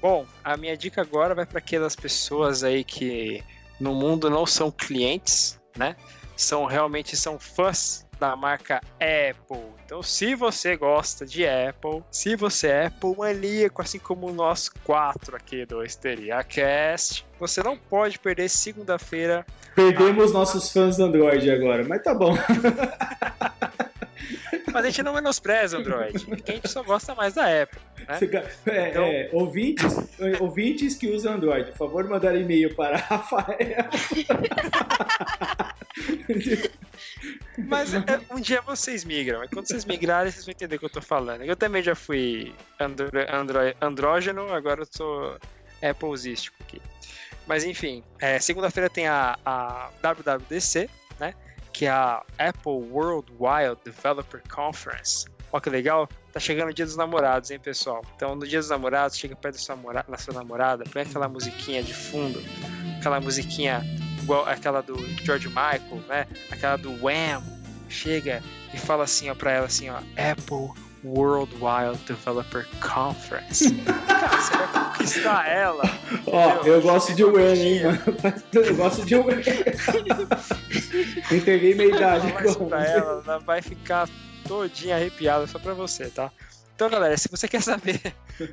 Bom, 0.00 0.24
a 0.42 0.56
minha 0.56 0.76
dica 0.76 1.00
agora 1.02 1.34
vai 1.34 1.44
para 1.44 1.58
aquelas 1.58 1.94
pessoas 1.96 2.62
aí 2.64 2.84
que 2.84 3.42
no 3.78 3.94
mundo 3.94 4.30
não 4.30 4.46
são 4.46 4.70
clientes, 4.70 5.59
né? 5.76 5.96
São 6.36 6.64
realmente 6.64 7.16
são 7.16 7.38
fãs 7.38 8.06
da 8.18 8.36
marca 8.36 8.80
Apple. 8.96 9.64
Então, 9.84 10.02
se 10.02 10.34
você 10.34 10.76
gosta 10.76 11.26
de 11.26 11.44
Apple, 11.46 12.04
se 12.10 12.36
você 12.36 12.68
é 12.68 12.86
Apple 12.86 13.16
maníaco, 13.16 13.82
assim 13.82 13.98
como 13.98 14.30
nós 14.30 14.68
quatro 14.84 15.34
aqui 15.34 15.64
do 15.64 15.82
Histeria 15.82 16.44
Cast, 16.44 17.26
você 17.38 17.62
não 17.62 17.76
pode 17.76 18.18
perder 18.18 18.48
segunda-feira. 18.48 19.44
Perdemos 19.74 20.32
nossos 20.32 20.70
fãs 20.70 20.98
do 20.98 21.04
Android 21.04 21.50
agora, 21.50 21.84
mas 21.88 22.02
tá 22.02 22.14
bom. 22.14 22.36
Mas 24.72 24.84
a 24.84 24.88
gente 24.90 25.02
não 25.02 25.14
menospreza 25.14 25.76
o 25.76 25.80
Android, 25.80 26.24
porque 26.24 26.50
a 26.50 26.54
gente 26.54 26.68
só 26.68 26.82
gosta 26.82 27.14
mais 27.14 27.34
da 27.34 27.62
Apple. 27.62 27.80
Né? 28.08 28.18
É, 28.66 28.88
Então- 28.90 29.04
é, 29.04 29.28
ouvintes, 29.32 29.92
ouvintes 30.40 30.94
que 30.94 31.08
usam 31.08 31.34
Android, 31.34 31.70
por 31.70 31.76
favor, 31.78 32.08
mandar 32.08 32.34
e-mail 32.36 32.74
para 32.74 32.96
Rafael. 32.96 33.56
Mas 37.58 37.94
é, 37.94 38.00
um 38.30 38.40
dia 38.40 38.60
vocês 38.62 39.04
migram, 39.04 39.44
e 39.44 39.48
quando 39.48 39.66
vocês 39.66 39.84
migrarem, 39.84 40.30
vocês 40.32 40.44
vão 40.44 40.52
entender 40.52 40.76
o 40.76 40.78
que 40.78 40.84
eu 40.86 40.90
tô 40.90 41.02
falando. 41.02 41.42
Eu 41.44 41.56
também 41.56 41.82
já 41.82 41.94
fui 41.94 42.54
andro, 42.78 43.10
andro, 43.28 43.58
andrógeno, 43.80 44.52
agora 44.52 44.82
eu 44.82 44.88
sou 44.90 45.36
Applesístico 45.82 46.56
aqui. 46.60 46.80
Mas 47.46 47.64
enfim, 47.64 48.02
é, 48.20 48.38
segunda-feira 48.38 48.88
tem 48.88 49.08
a, 49.08 49.36
a 49.44 49.90
WWDC, 50.02 50.88
né? 51.18 51.34
Que 51.72 51.86
é 51.86 51.90
a 51.90 52.22
Apple 52.38 52.72
Worldwide 52.90 53.78
Developer 53.84 54.42
Conference. 54.48 55.26
Olha 55.52 55.60
que 55.60 55.70
legal, 55.70 56.08
tá 56.32 56.38
chegando 56.38 56.68
o 56.70 56.74
dia 56.74 56.84
dos 56.84 56.96
namorados, 56.96 57.50
hein, 57.50 57.58
pessoal? 57.58 58.02
Então, 58.14 58.34
no 58.36 58.46
dia 58.46 58.60
dos 58.60 58.68
namorados, 58.70 59.16
chega 59.16 59.34
perto 59.34 59.56
da 59.56 59.60
sua, 59.60 59.74
namora- 59.76 60.04
da 60.08 60.16
sua 60.16 60.34
namorada, 60.34 60.84
põe 60.92 61.02
aquela 61.02 61.28
musiquinha 61.28 61.82
de 61.82 61.92
fundo, 61.92 62.40
aquela 62.98 63.20
musiquinha 63.20 63.82
igual 64.22 64.46
aquela 64.46 64.80
do 64.80 64.96
George 65.24 65.48
Michael, 65.48 66.02
né? 66.08 66.26
Aquela 66.50 66.76
do 66.76 66.92
Wham. 67.04 67.42
Chega 67.88 68.40
e 68.72 68.78
fala 68.78 69.02
assim, 69.02 69.28
ó, 69.30 69.34
pra 69.34 69.50
ela 69.50 69.66
assim, 69.66 69.90
ó, 69.90 69.96
Apple 69.96 70.70
Worldwide 71.04 71.98
Developer 72.06 72.66
Conference. 72.80 73.74
Cara, 73.84 74.28
você 74.28 74.56
vai 74.56 74.66
conquistar 74.68 75.48
ela. 75.48 75.82
Ó, 76.26 76.50
entendeu? 76.54 76.74
eu 76.74 76.82
gosto 76.82 77.14
de 77.14 77.24
Wayne, 77.24 77.60
hein, 77.60 77.82
mano. 77.84 78.00
Eu 78.52 78.76
gosto 78.76 79.04
de 79.04 79.16
Wayne. 79.16 79.42
Entreguei 81.30 81.74
minha 81.74 81.88
idade 81.88 82.32
pra 82.32 82.84
ela, 82.84 83.22
ela 83.24 83.38
vai 83.38 83.62
ficar 83.62 84.08
todinha 84.46 84.96
arrepiada 84.96 85.46
só 85.46 85.58
pra 85.58 85.74
você, 85.74 86.08
tá? 86.10 86.30
Então, 86.74 86.88
galera, 86.88 87.16
se 87.16 87.28
você 87.28 87.46
quer 87.46 87.62
saber 87.62 88.00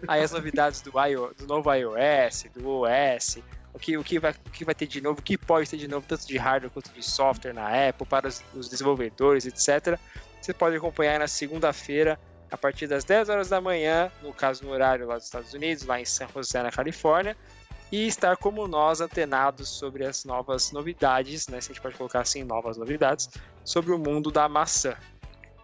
aí 0.08 0.22
as 0.22 0.32
novidades 0.32 0.82
do, 0.82 0.92
IO, 1.08 1.34
do 1.38 1.48
novo 1.48 1.74
iOS, 1.74 2.46
do 2.54 2.82
OS, 2.82 3.40
o 3.74 3.80
que, 3.80 3.98
o, 3.98 4.04
que 4.04 4.20
vai, 4.20 4.32
o 4.32 4.50
que 4.50 4.66
vai 4.66 4.76
ter 4.76 4.88
de 4.88 5.00
novo, 5.00 5.20
o 5.20 5.24
que 5.24 5.38
pode 5.38 5.70
ter 5.70 5.78
de 5.78 5.88
novo, 5.88 6.06
tanto 6.06 6.28
de 6.28 6.36
hardware 6.38 6.72
quanto 6.72 6.92
de 6.92 7.02
software 7.04 7.54
na 7.54 7.88
Apple, 7.88 8.06
para 8.06 8.28
os, 8.28 8.44
os 8.54 8.68
desenvolvedores, 8.68 9.46
etc., 9.46 9.98
você 10.42 10.54
pode 10.54 10.76
acompanhar 10.76 11.20
na 11.20 11.28
segunda-feira, 11.28 12.20
a 12.52 12.58
partir 12.58 12.88
das 12.88 13.04
10 13.04 13.30
horas 13.30 13.50
da 13.50 13.60
manhã, 13.60 14.12
no 14.24 14.34
caso 14.34 14.64
no 14.64 14.72
horário 14.72 15.06
lá 15.06 15.16
dos 15.16 15.26
Estados 15.26 15.54
Unidos, 15.54 15.86
lá 15.86 16.00
em 16.00 16.06
San 16.06 16.28
José, 16.34 16.62
na 16.64 16.72
Califórnia, 16.72 17.36
e 17.92 18.08
estar 18.08 18.38
como 18.38 18.68
nós 18.68 19.02
antenados 19.02 19.70
sobre 19.70 20.06
as 20.06 20.26
novas 20.26 20.72
novidades, 20.72 21.48
né? 21.48 21.62
Se 21.62 21.72
a 21.72 21.74
gente 21.74 21.82
pode 21.82 21.96
colocar 21.96 22.22
assim, 22.22 22.44
novas 22.44 22.78
novidades, 22.78 23.30
sobre 23.64 23.92
o 23.92 23.98
mundo 23.98 24.32
da 24.32 24.48
maçã. 24.50 24.96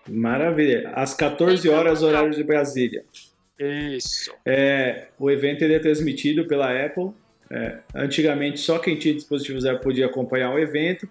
Maravilha. 0.07 0.91
Às 0.95 1.13
14 1.13 1.67
horas, 1.69 2.01
horário 2.01 2.31
de 2.31 2.43
Brasília. 2.43 3.03
Isso. 3.59 4.33
É, 4.45 5.07
o 5.17 5.29
evento 5.29 5.63
ele 5.63 5.75
é 5.75 5.79
transmitido 5.79 6.45
pela 6.45 6.85
Apple. 6.85 7.11
É, 7.49 7.79
antigamente, 7.93 8.59
só 8.59 8.79
quem 8.79 8.97
tinha 8.97 9.13
dispositivos 9.13 9.65
Apple 9.65 9.83
podia 9.83 10.05
acompanhar 10.05 10.53
o 10.53 10.59
evento 10.59 11.07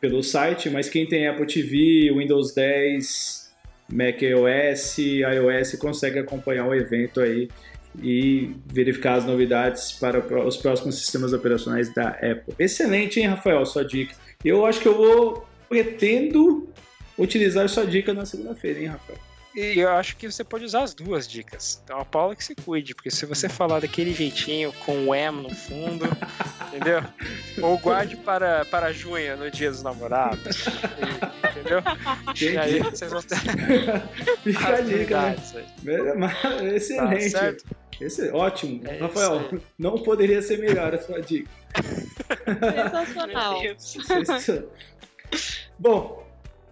pelo 0.00 0.22
site, 0.22 0.68
mas 0.70 0.88
quem 0.88 1.06
tem 1.06 1.26
Apple 1.26 1.46
TV, 1.46 2.12
Windows 2.14 2.54
10, 2.54 3.37
macOS, 3.92 4.98
iOS 4.98 5.76
consegue 5.78 6.18
acompanhar 6.18 6.66
o 6.66 6.74
evento 6.74 7.20
aí 7.20 7.48
e 8.00 8.54
verificar 8.66 9.14
as 9.14 9.24
novidades 9.24 9.92
para 9.92 10.18
os 10.46 10.56
próximos 10.56 10.96
sistemas 10.96 11.32
operacionais 11.32 11.92
da 11.92 12.08
Apple. 12.10 12.54
Excelente, 12.58 13.18
hein, 13.18 13.26
Rafael, 13.26 13.64
sua 13.66 13.84
dica. 13.84 14.14
Eu 14.44 14.64
acho 14.66 14.80
que 14.80 14.88
eu 14.88 14.96
vou 14.96 15.46
pretendo 15.68 16.68
utilizar 17.16 17.68
sua 17.68 17.84
dica 17.84 18.14
na 18.14 18.24
segunda-feira, 18.24 18.78
hein, 18.80 18.86
Rafael? 18.86 19.27
E 19.54 19.78
eu 19.80 19.88
acho 19.90 20.16
que 20.16 20.30
você 20.30 20.44
pode 20.44 20.64
usar 20.64 20.82
as 20.82 20.94
duas 20.94 21.26
dicas. 21.26 21.80
Então 21.82 21.98
a 21.98 22.04
Paula 22.04 22.36
que 22.36 22.44
se 22.44 22.54
cuide, 22.54 22.94
porque 22.94 23.10
se 23.10 23.26
você 23.26 23.48
falar 23.48 23.80
daquele 23.80 24.12
jeitinho 24.12 24.72
com 24.84 25.06
o 25.08 25.14
M 25.14 25.42
no 25.42 25.50
fundo, 25.54 26.04
entendeu? 26.68 27.02
Ou 27.60 27.76
guarde 27.78 28.16
para, 28.16 28.64
para 28.66 28.92
junho, 28.92 29.36
no 29.36 29.50
dia 29.50 29.70
dos 29.70 29.82
namorados. 29.82 30.66
entendeu? 31.50 31.82
E 32.40 32.56
aí 32.58 32.78
vocês 32.80 33.10
vão 33.10 33.22
ter. 33.22 33.36
Fica 34.44 34.68
a 34.68 34.80
dica, 34.80 35.20
né? 35.22 35.36
É, 35.86 36.14
mas- 36.14 36.62
Excelente. 36.74 37.32
Tá 37.32 37.38
certo? 37.40 37.64
Esse, 38.00 38.30
ótimo. 38.30 38.80
É 38.86 38.98
Rafael, 38.98 39.50
não 39.76 39.98
poderia 39.98 40.40
ser 40.40 40.58
melhor 40.58 40.94
a 40.94 40.98
sua 41.02 41.20
dica. 41.20 41.50
Sensacional. 42.44 43.60
Sensacional. 43.76 44.68
Bom, 45.78 46.27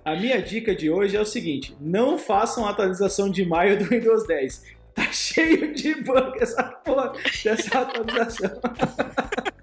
a 0.06 0.14
minha 0.14 0.40
dica 0.40 0.72
de 0.72 0.88
hoje 0.88 1.16
é 1.16 1.20
o 1.20 1.26
seguinte: 1.26 1.76
não 1.80 2.16
façam 2.16 2.64
a 2.64 2.70
atualização 2.70 3.28
de 3.28 3.44
maio 3.44 3.76
do 3.76 3.86
Windows 3.86 4.24
10. 4.24 4.76
Tá 4.94 5.10
cheio 5.12 5.74
de 5.74 5.96
bug 5.96 6.38
essa 6.40 6.62
porra 6.62 7.12
dessa 7.44 7.80
atualização. 7.80 8.50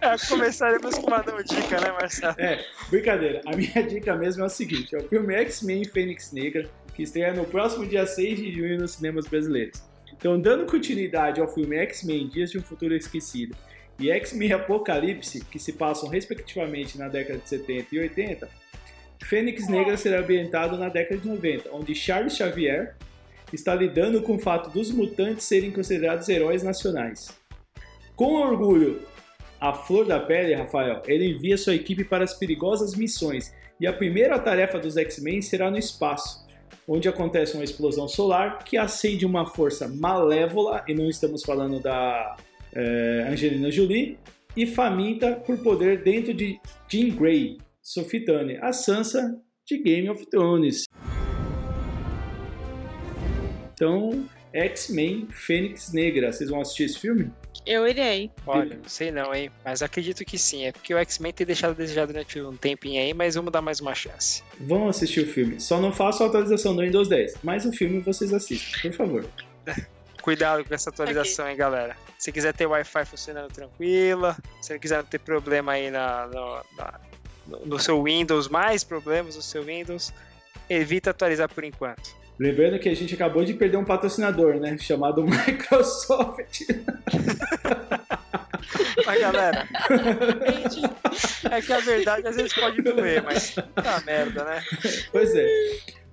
É, 0.00 0.14
começaremos 0.28 0.96
com 0.96 1.08
uma 1.08 1.20
não 1.24 1.42
dica, 1.42 1.80
né, 1.80 1.90
Marcelo? 1.90 2.36
É, 2.38 2.64
brincadeira. 2.88 3.40
A 3.44 3.56
minha 3.56 3.82
dica 3.82 4.14
mesmo 4.14 4.44
é 4.44 4.46
o 4.46 4.48
seguinte: 4.48 4.94
é 4.94 4.98
o 4.98 5.08
filme 5.08 5.34
X-Men 5.34 5.84
Fênix 5.84 6.30
Negra, 6.30 6.70
que 6.94 7.02
estreia 7.02 7.34
no 7.34 7.44
próximo 7.44 7.84
dia 7.84 8.06
6 8.06 8.38
de 8.38 8.52
junho 8.52 8.78
nos 8.78 8.92
cinemas 8.92 9.26
brasileiros. 9.26 9.82
Então, 10.12 10.40
dando 10.40 10.66
continuidade 10.66 11.40
ao 11.40 11.52
filme 11.52 11.76
X-Men 11.78 12.28
Dias 12.28 12.52
de 12.52 12.58
um 12.58 12.62
Futuro 12.62 12.94
Esquecido 12.94 13.56
e 13.98 14.08
X-Men 14.10 14.52
Apocalipse, 14.52 15.44
que 15.44 15.58
se 15.58 15.72
passam 15.72 16.08
respectivamente 16.08 16.96
na 16.96 17.08
década 17.08 17.40
de 17.40 17.48
70 17.48 17.88
e 17.92 17.98
80, 17.98 18.48
Fênix 19.26 19.66
Negra 19.66 19.96
será 19.96 20.20
ambientado 20.20 20.78
na 20.78 20.88
década 20.88 21.20
de 21.20 21.26
90, 21.26 21.70
onde 21.72 21.96
Charles 21.96 22.36
Xavier 22.36 22.94
está 23.52 23.74
lidando 23.74 24.22
com 24.22 24.36
o 24.36 24.38
fato 24.38 24.70
dos 24.70 24.92
mutantes 24.92 25.46
serem 25.46 25.72
considerados 25.72 26.28
heróis 26.28 26.62
nacionais. 26.62 27.36
Com 28.14 28.34
orgulho 28.34 29.02
à 29.60 29.72
flor 29.72 30.06
da 30.06 30.20
pele, 30.20 30.54
Rafael, 30.54 31.02
ele 31.06 31.32
envia 31.32 31.58
sua 31.58 31.74
equipe 31.74 32.04
para 32.04 32.22
as 32.22 32.34
perigosas 32.34 32.94
missões 32.94 33.52
e 33.80 33.86
a 33.86 33.92
primeira 33.92 34.38
tarefa 34.38 34.78
dos 34.78 34.96
X-Men 34.96 35.42
será 35.42 35.72
no 35.72 35.78
espaço, 35.78 36.46
onde 36.86 37.08
acontece 37.08 37.54
uma 37.54 37.64
explosão 37.64 38.06
solar 38.06 38.62
que 38.62 38.78
acende 38.78 39.26
uma 39.26 39.44
força 39.44 39.88
malévola, 39.88 40.84
e 40.86 40.94
não 40.94 41.10
estamos 41.10 41.42
falando 41.42 41.80
da 41.80 42.36
eh, 42.72 43.26
Angelina 43.28 43.72
Jolie, 43.72 44.18
e 44.56 44.68
faminta 44.68 45.32
por 45.32 45.58
poder 45.58 46.04
dentro 46.04 46.32
de 46.32 46.60
Jean 46.88 47.10
Grey, 47.10 47.58
Sophie 47.86 48.24
Turner, 48.24 48.58
a 48.64 48.72
Sansa 48.72 49.40
de 49.64 49.78
Game 49.78 50.10
of 50.10 50.26
Thrones. 50.26 50.86
Então, 53.72 54.28
X-Men 54.52 55.28
Fênix 55.30 55.92
Negra, 55.92 56.32
vocês 56.32 56.50
vão 56.50 56.60
assistir 56.60 56.82
esse 56.82 56.98
filme? 56.98 57.30
Eu 57.64 57.86
irei. 57.86 58.32
Olha, 58.44 58.76
não 58.76 58.88
sei 58.88 59.12
não, 59.12 59.32
hein? 59.32 59.52
Mas 59.64 59.82
acredito 59.82 60.24
que 60.24 60.36
sim. 60.36 60.64
É 60.64 60.72
porque 60.72 60.92
o 60.92 60.98
X-Men 60.98 61.32
tem 61.32 61.46
deixado 61.46 61.70
a 61.70 61.74
desejar 61.74 62.06
durante 62.08 62.40
um 62.40 62.56
tempinho 62.56 63.00
aí, 63.00 63.14
mas 63.14 63.36
vamos 63.36 63.52
dar 63.52 63.62
mais 63.62 63.80
uma 63.80 63.94
chance. 63.94 64.42
Vão 64.58 64.88
assistir 64.88 65.20
o 65.20 65.26
filme. 65.28 65.60
Só 65.60 65.80
não 65.80 65.92
façam 65.92 66.26
a 66.26 66.28
atualização 66.28 66.74
do 66.74 66.82
Windows 66.82 67.08
10, 67.08 67.36
mas 67.44 67.64
o 67.66 67.72
filme 67.72 68.00
vocês 68.00 68.32
assistem, 68.34 68.90
por 68.90 68.96
favor. 68.96 69.24
Cuidado 70.22 70.64
com 70.64 70.74
essa 70.74 70.90
atualização, 70.90 71.48
hein, 71.48 71.56
galera. 71.56 71.96
Se 72.18 72.32
quiser 72.32 72.52
ter 72.52 72.66
Wi-Fi 72.66 73.04
funcionando 73.04 73.52
tranquila, 73.52 74.36
se 74.60 74.72
não 74.72 74.80
quiser 74.80 75.04
ter 75.04 75.20
problema 75.20 75.70
aí 75.72 75.88
na, 75.88 76.26
no, 76.26 76.56
na- 76.76 77.00
no- 77.64 77.78
seu 77.78 78.02
Windows, 78.02 78.48
mais 78.48 78.82
problemas 78.84 79.36
no 79.36 79.42
seu 79.42 79.62
Windows, 79.64 80.12
evita 80.68 81.10
atualizar 81.10 81.48
por 81.52 81.64
enquanto. 81.64 82.14
Lembrando 82.38 82.78
que 82.78 82.88
a 82.88 82.94
gente 82.94 83.14
acabou 83.14 83.44
de 83.44 83.54
perder 83.54 83.78
um 83.78 83.84
patrocinador, 83.84 84.56
né? 84.56 84.76
Chamado 84.78 85.24
Microsoft. 85.26 86.62
Mas, 89.06 89.20
galera, 89.20 89.68
é 91.50 91.60
que 91.62 91.72
a 91.72 91.80
verdade 91.80 92.26
às 92.26 92.36
vezes 92.36 92.52
pode 92.52 92.82
doer, 92.82 93.22
mas 93.22 93.54
tá 93.54 94.02
merda, 94.04 94.44
né? 94.44 94.62
Pois 95.12 95.34
é. 95.34 95.46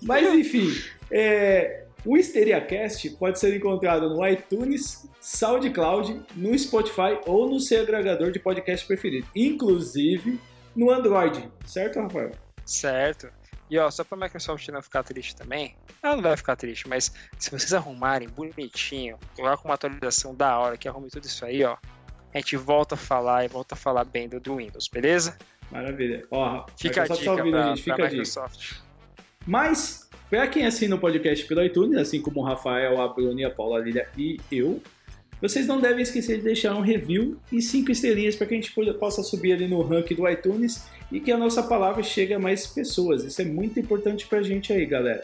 Mas 0.02 0.28
enfim, 0.34 0.70
é, 1.12 1.84
o 2.06 2.18
HisteriaCast 2.18 3.10
pode 3.12 3.40
ser 3.40 3.56
encontrado 3.56 4.10
no 4.10 4.26
iTunes, 4.28 5.08
SoundCloud, 5.20 6.22
no 6.36 6.58
Spotify 6.58 7.18
ou 7.26 7.50
no 7.50 7.60
seu 7.60 7.82
agregador 7.82 8.32
de 8.32 8.40
podcast 8.40 8.86
preferido. 8.86 9.28
Inclusive 9.36 10.40
no 10.76 10.92
Android, 10.92 11.50
certo, 11.66 12.00
Rafael? 12.00 12.32
Certo. 12.66 13.30
E 13.70 13.78
ó, 13.80 13.90
só 13.90 14.04
pra 14.04 14.18
Microsoft 14.18 14.68
não 14.70 14.82
ficar 14.82 15.04
triste 15.04 15.36
também, 15.36 15.76
ela 16.02 16.16
não 16.16 16.24
vai 16.24 16.38
ficar 16.38 16.56
triste, 16.56 16.88
mas 16.88 17.12
se 17.40 17.50
vocês 17.50 17.74
arrumarem 17.74 18.30
bonitinho, 18.30 19.18
colocar 19.36 19.64
uma 19.66 19.74
atualização 19.74 20.36
da 20.36 20.58
hora 20.60 20.78
que 20.78 20.88
arrume 20.88 21.10
tudo 21.10 21.26
isso 21.26 21.46
aí, 21.46 21.64
ó, 21.64 21.78
a 22.34 22.38
gente 22.38 22.58
volta 22.58 22.96
a 22.96 22.98
falar 22.98 23.46
e 23.46 23.48
volta 23.48 23.76
a 23.76 23.78
falar 23.78 24.04
bem 24.04 24.28
do, 24.28 24.40
do 24.40 24.58
Windows, 24.58 24.88
beleza? 24.88 25.38
Maravilha. 25.72 26.26
Ó, 26.30 26.66
Fica 26.78 27.02
a 27.02 27.04
Microsoft 27.04 27.20
dica 27.20 27.26
tá 27.26 27.32
ouvindo, 27.32 27.54
pra, 27.54 27.68
gente, 27.70 27.84
fica 27.84 27.96
pra 27.96 28.06
a 28.06 28.10
dica. 28.10 28.22
Microsoft. 28.22 28.74
Mas, 29.46 30.10
para 30.30 30.48
quem 30.48 30.66
assina 30.66 30.96
o 30.96 31.00
podcast 31.00 31.46
pelo 31.46 31.64
iTunes, 31.64 31.98
assim 31.98 32.22
como 32.22 32.42
o 32.42 32.44
Rafael, 32.44 33.02
a 33.02 33.08
Bruni, 33.08 33.44
a 33.44 33.50
Paula, 33.50 33.80
a 33.80 33.82
Lilia 33.82 34.08
e 34.18 34.40
eu, 34.52 34.82
vocês 35.42 35.68
não 35.68 35.82
devem 35.82 36.02
esquecer 36.04 36.38
de 36.38 36.44
deixar 36.44 36.76
um 36.76 36.82
review 36.82 37.38
e 37.52 37.62
cinco 37.62 37.92
estrelinhas 37.92 38.36
para 38.36 38.48
que 38.48 38.54
a 38.54 38.58
gente 38.58 38.72
po- 38.72 38.94
possa 38.94 39.22
subir 39.22 39.54
ali 39.54 39.68
no 39.68 39.82
ranking 39.82 40.16
do 40.16 40.28
iTunes 40.30 40.86
e 41.12 41.20
que 41.20 41.32
a 41.32 41.38
nossa 41.38 41.62
palavra 41.64 42.02
chegue 42.02 42.34
a 42.34 42.40
mais 42.40 42.66
pessoas. 42.66 43.24
Isso 43.24 43.42
é 43.42 43.46
muito 43.46 43.80
importante 43.80 44.26
para 44.26 44.40
a 44.40 44.44
gente 44.44 44.72
aí, 44.72 44.86
galera. 44.86 45.24